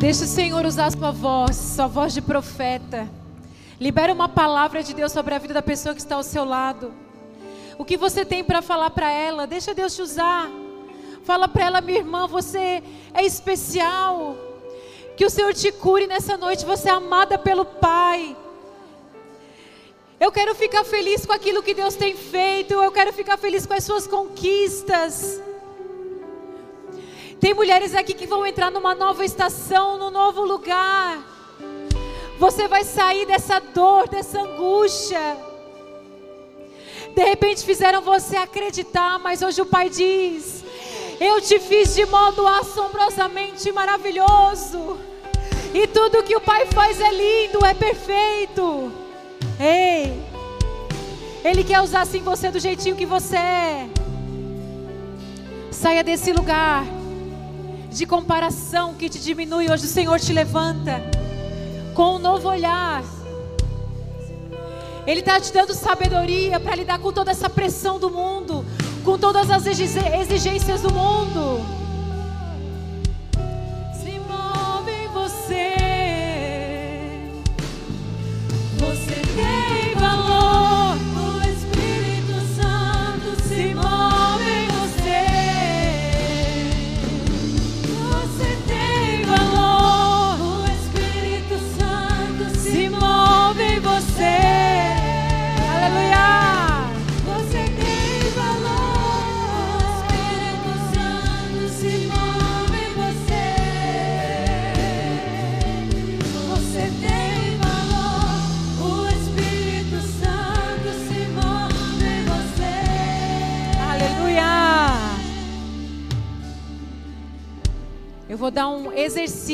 Deixa 0.03 0.25
o 0.25 0.27
Senhor 0.27 0.65
usar 0.65 0.87
a 0.87 0.91
sua 0.91 1.11
voz, 1.11 1.55
sua 1.55 1.87
voz 1.87 2.13
de 2.13 2.21
profeta. 2.21 3.09
Libera 3.79 4.11
uma 4.11 4.27
palavra 4.27 4.83
de 4.83 4.93
Deus 4.93 5.13
sobre 5.13 5.33
a 5.33 5.37
vida 5.37 5.53
da 5.53 5.61
pessoa 5.61 5.95
que 5.95 6.01
está 6.01 6.15
ao 6.15 6.23
seu 6.23 6.43
lado. 6.43 6.93
O 7.77 7.85
que 7.85 7.95
você 7.95 8.25
tem 8.25 8.43
para 8.43 8.61
falar 8.61 8.89
para 8.89 9.09
ela, 9.09 9.47
deixa 9.47 9.73
Deus 9.73 9.95
te 9.95 10.01
usar. 10.01 10.51
Fala 11.23 11.47
para 11.47 11.67
ela, 11.67 11.79
minha 11.79 11.99
irmã, 11.99 12.27
você 12.27 12.83
é 13.13 13.23
especial. 13.23 14.35
Que 15.15 15.25
o 15.25 15.29
Senhor 15.29 15.53
te 15.53 15.71
cure 15.71 16.05
nessa 16.05 16.35
noite, 16.35 16.65
você 16.65 16.89
é 16.89 16.91
amada 16.91 17.37
pelo 17.37 17.63
Pai. 17.63 18.35
Eu 20.19 20.33
quero 20.33 20.53
ficar 20.53 20.83
feliz 20.83 21.25
com 21.25 21.31
aquilo 21.31 21.63
que 21.63 21.73
Deus 21.73 21.95
tem 21.95 22.13
feito, 22.13 22.73
eu 22.73 22.91
quero 22.91 23.13
ficar 23.13 23.37
feliz 23.37 23.65
com 23.65 23.73
as 23.73 23.85
suas 23.85 24.05
conquistas. 24.05 25.41
Tem 27.43 27.53
mulheres 27.53 27.93
aqui 27.93 28.13
que 28.13 28.25
vão 28.25 28.45
entrar 28.45 28.71
numa 28.71 28.95
nova 28.95 29.25
estação, 29.25 29.97
num 29.97 30.09
novo 30.09 30.45
lugar. 30.45 31.21
Você 32.39 32.69
vai 32.69 32.85
sair 32.85 33.25
dessa 33.25 33.59
dor, 33.59 34.07
dessa 34.07 34.39
angústia. 34.39 35.19
De 37.13 37.21
repente 37.21 37.65
fizeram 37.65 38.01
você 38.01 38.37
acreditar, 38.37 39.19
mas 39.19 39.41
hoje 39.41 39.61
o 39.61 39.65
Pai 39.65 39.89
diz: 39.89 40.63
Eu 41.19 41.41
te 41.41 41.59
fiz 41.59 41.93
de 41.93 42.05
modo 42.05 42.47
assombrosamente 42.47 43.69
maravilhoso. 43.73 44.97
E 45.73 45.85
tudo 45.85 46.23
que 46.23 46.37
o 46.37 46.39
Pai 46.39 46.65
faz 46.67 47.01
é 47.01 47.11
lindo, 47.11 47.65
é 47.65 47.73
perfeito. 47.73 48.89
Ei, 49.59 50.13
Ele 51.43 51.65
quer 51.65 51.81
usar 51.81 52.03
assim 52.03 52.21
você 52.21 52.49
do 52.49 52.57
jeitinho 52.57 52.95
que 52.95 53.05
você 53.05 53.35
é. 53.35 53.89
Saia 55.71 56.05
desse 56.05 56.31
lugar 56.31 57.02
de 57.93 58.05
comparação 58.05 58.95
que 58.95 59.07
te 59.07 59.19
diminui. 59.19 59.69
Hoje 59.69 59.85
o 59.85 59.89
Senhor 59.89 60.19
te 60.19 60.33
levanta 60.33 61.01
com 61.93 62.15
um 62.15 62.19
novo 62.19 62.49
olhar. 62.49 63.03
Ele 65.05 65.19
está 65.19 65.39
te 65.39 65.53
dando 65.53 65.73
sabedoria 65.73 66.59
para 66.59 66.75
lidar 66.75 66.97
com 66.97 67.11
toda 67.11 67.31
essa 67.31 67.49
pressão 67.49 67.99
do 67.99 68.09
mundo, 68.09 68.65
com 69.03 69.17
todas 69.17 69.49
as 69.49 69.65
exigências 69.67 70.81
do 70.81 70.91
mundo. 70.91 71.63
Se 74.01 74.19
move 74.19 74.91
em. 74.91 75.03
Você 75.13 75.82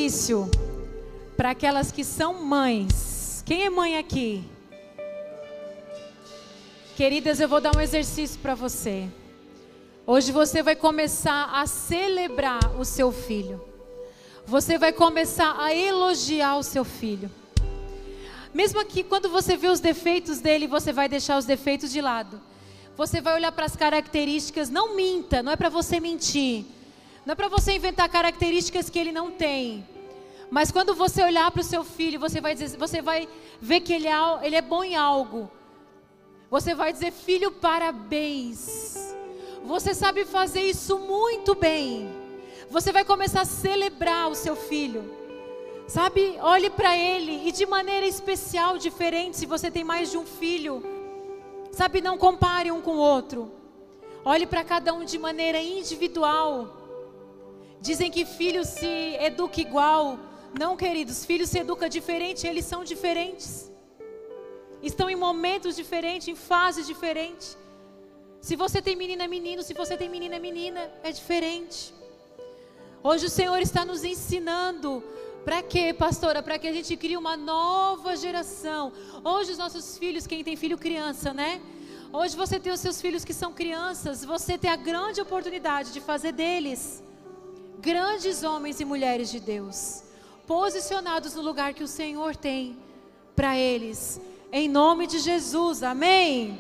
exercício 0.10 0.50
para 1.38 1.52
aquelas 1.52 1.92
que 1.92 2.04
são 2.04 2.44
mães. 2.44 3.44
Quem 3.46 3.64
é 3.64 3.70
mãe 3.70 3.96
aqui? 3.96 4.44
Queridas, 6.96 7.40
eu 7.40 7.48
vou 7.48 7.62
dar 7.62 7.76
um 7.78 7.80
exercício 7.80 8.40
para 8.40 8.56
você. 8.56 9.08
Hoje 10.08 10.32
você 10.32 10.64
vai 10.64 10.76
começar 10.76 11.52
a 11.54 11.68
celebrar 11.68 12.80
o 12.80 12.84
seu 12.84 13.12
filho. 13.12 13.64
Você 14.48 14.80
vai 14.80 14.92
começar 14.92 15.56
a 15.60 15.74
elogiar 15.76 16.58
o 16.58 16.64
seu 16.64 16.84
filho. 16.84 17.30
Mesmo 18.52 18.84
que 18.84 19.04
quando 19.04 19.30
você 19.30 19.56
vê 19.56 19.68
os 19.68 19.80
defeitos 19.80 20.40
dele, 20.40 20.66
você 20.66 20.92
vai 20.92 21.08
deixar 21.08 21.38
os 21.38 21.46
defeitos 21.46 21.92
de 21.92 22.02
lado. 22.02 22.42
Você 22.98 23.22
vai 23.22 23.36
olhar 23.36 23.52
para 23.52 23.66
as 23.66 23.76
características, 23.76 24.72
não 24.72 24.96
minta, 24.96 25.44
não 25.44 25.52
é 25.52 25.56
para 25.56 25.70
você 25.70 26.00
mentir. 26.00 26.66
Não 27.28 27.34
é 27.34 27.36
para 27.36 27.48
você 27.48 27.74
inventar 27.74 28.10
características 28.10 28.90
que 28.90 28.98
ele 28.98 29.12
não 29.12 29.30
tem. 29.30 29.86
Mas 30.50 30.72
quando 30.72 30.96
você 30.96 31.24
olhar 31.24 31.50
para 31.52 31.62
o 31.62 31.64
seu 31.64 31.84
filho, 31.84 32.20
você 32.20 32.42
vai, 32.42 32.56
dizer, 32.56 32.78
você 32.78 33.02
vai 33.02 33.30
ver 33.62 33.82
que 33.82 33.94
ele 33.94 34.08
é, 34.08 34.16
ele 34.42 34.56
é 34.56 34.62
bom 34.62 34.84
em 34.84 34.96
algo. 34.96 35.50
Você 36.50 36.74
vai 36.74 36.92
dizer, 36.92 37.12
filho, 37.12 37.52
parabéns. 37.52 39.16
Você 39.64 39.94
sabe 39.94 40.26
fazer 40.26 40.62
isso 40.62 40.98
muito 40.98 41.54
bem. 41.54 42.10
Você 42.72 42.92
vai 42.92 43.06
começar 43.06 43.42
a 43.42 43.46
celebrar 43.46 44.30
o 44.30 44.36
seu 44.36 44.56
filho. 44.56 45.18
Sabe, 45.88 46.38
olhe 46.42 46.70
para 46.70 46.96
ele 46.96 47.48
e 47.48 47.52
de 47.52 47.66
maneira 47.66 48.06
especial, 48.06 48.78
diferente, 48.78 49.38
se 49.38 49.46
você 49.48 49.72
tem 49.72 49.84
mais 49.84 50.12
de 50.12 50.18
um 50.18 50.26
filho. 50.26 50.84
Sabe, 51.72 52.02
não 52.02 52.18
compare 52.18 52.72
um 52.72 52.82
com 52.82 52.92
o 52.92 53.00
outro. 53.00 53.52
Olhe 54.24 54.46
para 54.46 54.64
cada 54.64 54.94
um 54.94 55.04
de 55.04 55.18
maneira 55.18 55.62
individual. 55.62 56.68
Dizem 57.82 58.12
que 58.12 58.26
filho 58.26 58.66
se 58.66 59.16
educa 59.20 59.62
igual. 59.62 60.20
Não, 60.58 60.76
queridos, 60.76 61.26
filhos 61.26 61.50
se 61.50 61.60
educa 61.60 61.90
diferente, 61.90 62.48
eles 62.48 62.66
são 62.66 62.84
diferentes. 62.84 63.72
Estão 64.82 65.10
em 65.10 65.16
momentos 65.16 65.76
diferentes, 65.76 66.28
em 66.28 66.36
fases 66.36 66.88
diferentes. 66.88 67.58
Se 68.42 68.56
você 68.56 68.82
tem 68.82 68.96
menina, 68.96 69.26
é 69.26 69.28
menino. 69.28 69.62
Se 69.62 69.74
você 69.74 69.98
tem 69.98 70.10
menina, 70.10 70.36
é 70.36 70.40
menina. 70.40 70.90
É 71.04 71.12
diferente. 71.12 71.94
Hoje 73.04 73.26
o 73.26 73.30
Senhor 73.30 73.62
está 73.62 73.84
nos 73.84 74.04
ensinando. 74.04 75.04
Para 75.44 75.62
quê, 75.62 75.94
pastora? 75.94 76.42
Para 76.42 76.58
que 76.58 76.68
a 76.68 76.74
gente 76.74 76.96
crie 76.96 77.18
uma 77.18 77.36
nova 77.36 78.16
geração. 78.16 78.94
Hoje 79.24 79.52
os 79.52 79.58
nossos 79.58 79.98
filhos, 79.98 80.26
quem 80.26 80.44
tem 80.44 80.56
filho 80.56 80.78
criança, 80.78 81.34
né? 81.34 81.62
Hoje 82.12 82.36
você 82.36 82.60
tem 82.60 82.72
os 82.72 82.80
seus 82.80 83.02
filhos 83.02 83.26
que 83.26 83.34
são 83.34 83.54
crianças. 83.54 84.24
Você 84.24 84.58
tem 84.58 84.72
a 84.72 84.76
grande 84.76 85.22
oportunidade 85.22 85.92
de 85.92 86.00
fazer 86.00 86.32
deles 86.32 87.04
grandes 87.80 88.44
homens 88.44 88.80
e 88.80 88.86
mulheres 88.86 89.32
de 89.32 89.40
Deus, 89.40 90.04
posicionados 90.50 91.36
no 91.36 91.44
lugar 91.44 91.76
que 91.76 91.84
o 91.84 91.88
Senhor 91.88 92.36
tem 92.36 92.76
para 93.36 93.56
eles. 93.56 94.20
Em 94.52 94.68
nome 94.68 95.06
de 95.06 95.20
Jesus, 95.20 95.84
amém. 95.84 96.60